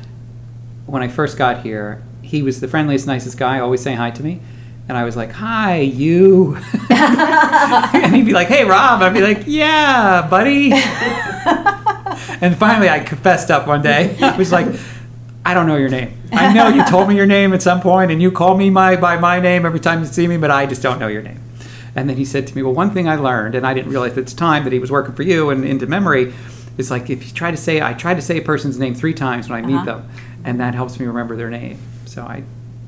When 0.86 1.02
I 1.02 1.08
first 1.08 1.36
got 1.36 1.62
here, 1.64 2.02
he 2.32 2.42
was 2.42 2.60
the 2.60 2.66
friendliest, 2.66 3.06
nicest 3.06 3.36
guy, 3.36 3.60
always 3.60 3.82
saying 3.82 3.98
hi 3.98 4.10
to 4.10 4.22
me. 4.22 4.40
And 4.88 4.96
I 4.96 5.04
was 5.04 5.16
like, 5.16 5.32
hi, 5.32 5.80
you. 5.80 6.56
and 6.90 8.16
he'd 8.16 8.24
be 8.24 8.32
like, 8.32 8.48
hey, 8.48 8.64
Rob. 8.64 9.02
I'd 9.02 9.12
be 9.12 9.20
like, 9.20 9.42
yeah, 9.46 10.26
buddy. 10.30 10.72
and 12.40 12.56
finally, 12.56 12.88
I 12.88 13.00
confessed 13.00 13.50
up 13.50 13.66
one 13.66 13.82
day. 13.82 14.16
I 14.22 14.34
was 14.38 14.50
like, 14.50 14.66
I 15.44 15.52
don't 15.52 15.66
know 15.66 15.76
your 15.76 15.90
name. 15.90 16.16
I 16.32 16.54
know 16.54 16.68
you 16.68 16.82
told 16.86 17.06
me 17.10 17.16
your 17.16 17.26
name 17.26 17.52
at 17.52 17.60
some 17.60 17.82
point, 17.82 18.10
and 18.10 18.22
you 18.22 18.32
call 18.32 18.56
me 18.56 18.70
my, 18.70 18.96
by 18.96 19.18
my 19.18 19.38
name 19.38 19.66
every 19.66 19.78
time 19.80 20.00
you 20.00 20.06
see 20.06 20.26
me, 20.26 20.38
but 20.38 20.50
I 20.50 20.64
just 20.64 20.80
don't 20.80 20.98
know 20.98 21.08
your 21.08 21.22
name. 21.22 21.40
And 21.94 22.08
then 22.08 22.16
he 22.16 22.24
said 22.24 22.46
to 22.46 22.56
me, 22.56 22.62
Well, 22.62 22.72
one 22.72 22.92
thing 22.92 23.06
I 23.08 23.16
learned, 23.16 23.54
and 23.54 23.66
I 23.66 23.74
didn't 23.74 23.90
realize 23.90 24.16
at 24.16 24.26
the 24.26 24.34
time 24.34 24.64
that 24.64 24.72
he 24.72 24.78
was 24.78 24.90
working 24.90 25.14
for 25.14 25.22
you 25.22 25.50
and 25.50 25.66
into 25.66 25.86
memory, 25.86 26.32
is 26.78 26.90
like 26.90 27.10
if 27.10 27.26
you 27.26 27.32
try 27.34 27.50
to 27.50 27.56
say, 27.58 27.82
I 27.82 27.92
try 27.92 28.14
to 28.14 28.22
say 28.22 28.38
a 28.38 28.42
person's 28.42 28.78
name 28.78 28.94
three 28.94 29.12
times 29.12 29.50
when 29.50 29.62
I 29.62 29.66
meet 29.66 29.74
Uh-huh. 29.76 29.84
them, 29.98 30.08
and 30.44 30.58
that 30.60 30.74
helps 30.74 30.98
me 30.98 31.04
remember 31.04 31.36
their 31.36 31.50
name. 31.50 31.78
So 32.12 32.22
I. 32.22 32.42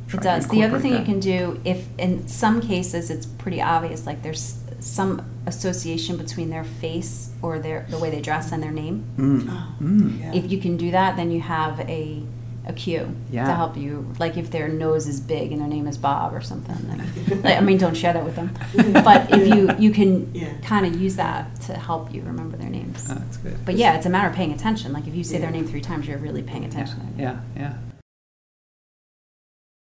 try 0.08 0.18
It 0.18 0.22
to 0.22 0.28
does. 0.28 0.48
The 0.48 0.62
other 0.64 0.76
incorporate 0.76 0.82
thing 0.82 0.98
you 1.00 1.04
can 1.12 1.20
do, 1.20 1.60
if 1.64 1.86
in 1.98 2.28
some 2.28 2.60
cases 2.60 3.10
it's 3.10 3.26
pretty 3.26 3.60
obvious, 3.62 4.06
like 4.06 4.22
there's 4.22 4.58
some 4.80 5.12
association 5.46 6.16
between 6.18 6.50
their 6.50 6.64
face 6.64 7.30
or 7.40 7.58
their 7.58 7.86
the 7.88 7.98
way 7.98 8.10
they 8.10 8.20
dress 8.20 8.52
and 8.52 8.62
their 8.62 8.70
name. 8.70 9.04
Mm. 9.16 10.34
If 10.34 10.50
you 10.52 10.58
can 10.58 10.76
do 10.76 10.90
that, 10.90 11.16
then 11.16 11.30
you 11.30 11.40
have 11.40 11.80
a 11.80 12.22
a 12.66 12.72
cue 12.72 13.14
Yeah. 13.30 13.44
to 13.46 13.54
help 13.54 13.76
you. 13.76 14.10
Like 14.18 14.38
if 14.38 14.50
their 14.50 14.68
nose 14.68 15.06
is 15.06 15.20
big 15.20 15.52
and 15.52 15.60
their 15.60 15.68
name 15.68 15.86
is 15.86 15.98
Bob 15.98 16.32
or 16.32 16.40
something. 16.40 16.76
Then, 16.88 17.42
like, 17.42 17.58
I 17.58 17.60
mean, 17.60 17.76
don't 17.76 17.94
share 17.94 18.14
that 18.14 18.24
with 18.24 18.36
them. 18.36 18.48
But 19.04 19.30
if 19.30 19.42
you 19.54 19.70
you 19.84 19.90
can 19.90 20.34
Yeah. 20.34 20.48
kind 20.62 20.86
of 20.86 20.98
use 21.00 21.16
that 21.16 21.42
to 21.66 21.74
help 21.74 22.12
you 22.14 22.22
remember 22.22 22.56
their 22.56 22.70
names. 22.70 23.06
Oh, 23.10 23.14
that's 23.16 23.36
good. 23.38 23.56
But 23.66 23.74
yeah, 23.76 23.96
it's 23.96 24.06
a 24.06 24.10
matter 24.10 24.28
of 24.28 24.34
paying 24.34 24.52
attention. 24.52 24.92
Like 24.94 25.06
if 25.06 25.14
you 25.14 25.24
say 25.24 25.36
their 25.38 25.50
name 25.50 25.66
three 25.66 25.82
times, 25.82 26.06
you're 26.08 26.18
really 26.28 26.42
paying 26.42 26.64
attention. 26.64 26.96
to 27.16 27.22
yeah, 27.22 27.36
yeah. 27.54 27.74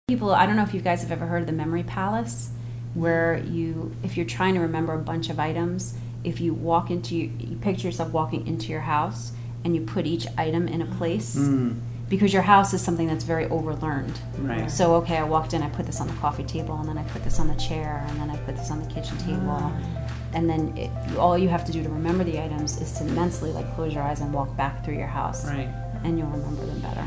People, 0.10 0.32
I 0.34 0.45
don't 0.45 0.55
know 0.55 0.64
if 0.64 0.74
you 0.74 0.80
guys 0.80 1.01
have 1.01 1.12
ever 1.12 1.26
heard 1.26 1.41
of 1.41 1.47
the 1.47 1.51
Memory 1.51 1.84
Palace, 1.84 2.49
where 2.93 3.39
you, 3.39 3.93
if 4.03 4.16
you're 4.16 4.26
trying 4.26 4.53
to 4.53 4.62
remember 4.62 4.93
a 4.93 4.97
bunch 4.99 5.30
of 5.30 5.38
items, 5.38 5.95
if 6.24 6.39
you 6.39 6.53
walk 6.53 6.89
into, 6.89 7.14
you 7.14 7.58
picture 7.58 7.89
yourself 7.89 8.14
walking 8.14 8.47
into 8.47 8.68
your 8.72 8.80
house 8.80 9.34
and 9.66 9.76
you 9.76 9.82
put 9.82 10.05
each 10.05 10.26
item 10.38 10.70
in 10.70 10.82
a 10.82 10.86
place, 10.86 11.36
Mm, 11.36 11.82
because 12.08 12.32
your 12.32 12.41
house 12.43 12.74
is 12.74 12.82
something 12.82 13.05
that's 13.05 13.26
very 13.26 13.47
overlearned. 13.47 14.16
right. 14.38 14.72
So, 14.72 14.95
okay, 14.95 15.18
I 15.18 15.24
walked 15.24 15.53
in, 15.53 15.62
I 15.62 15.68
put 15.72 15.86
this 15.86 15.99
on 15.99 16.08
the 16.08 16.14
coffee 16.14 16.45
table, 16.45 16.78
and 16.80 16.88
then 16.88 16.97
I 16.97 17.03
put 17.03 17.26
this 17.26 17.38
on 17.38 17.49
the 17.49 17.55
chair, 17.55 18.05
and 18.08 18.18
then 18.18 18.30
I 18.30 18.38
put 18.38 18.55
this 18.55 18.72
on 18.72 18.80
the 18.82 18.88
kitchen 18.89 19.18
table. 19.18 19.74
And 20.34 20.49
then 20.49 20.72
it, 20.78 20.89
all 21.18 21.38
you 21.38 21.49
have 21.49 21.66
to 21.66 21.74
do 21.74 21.84
to 21.84 21.89
remember 21.89 22.24
the 22.24 22.41
items 22.41 22.80
is 22.80 22.93
to 22.99 23.03
mentally 23.03 23.51
like 23.51 23.76
close 23.76 23.93
your 23.93 24.03
eyes 24.03 24.22
and 24.22 24.34
walk 24.34 24.55
back 24.55 24.86
through 24.86 24.95
your 24.99 25.08
house, 25.08 25.45
Right. 25.45 25.68
and 26.05 26.18
you'll 26.18 26.30
remember 26.30 26.66
them 26.66 26.80
better. 26.80 27.03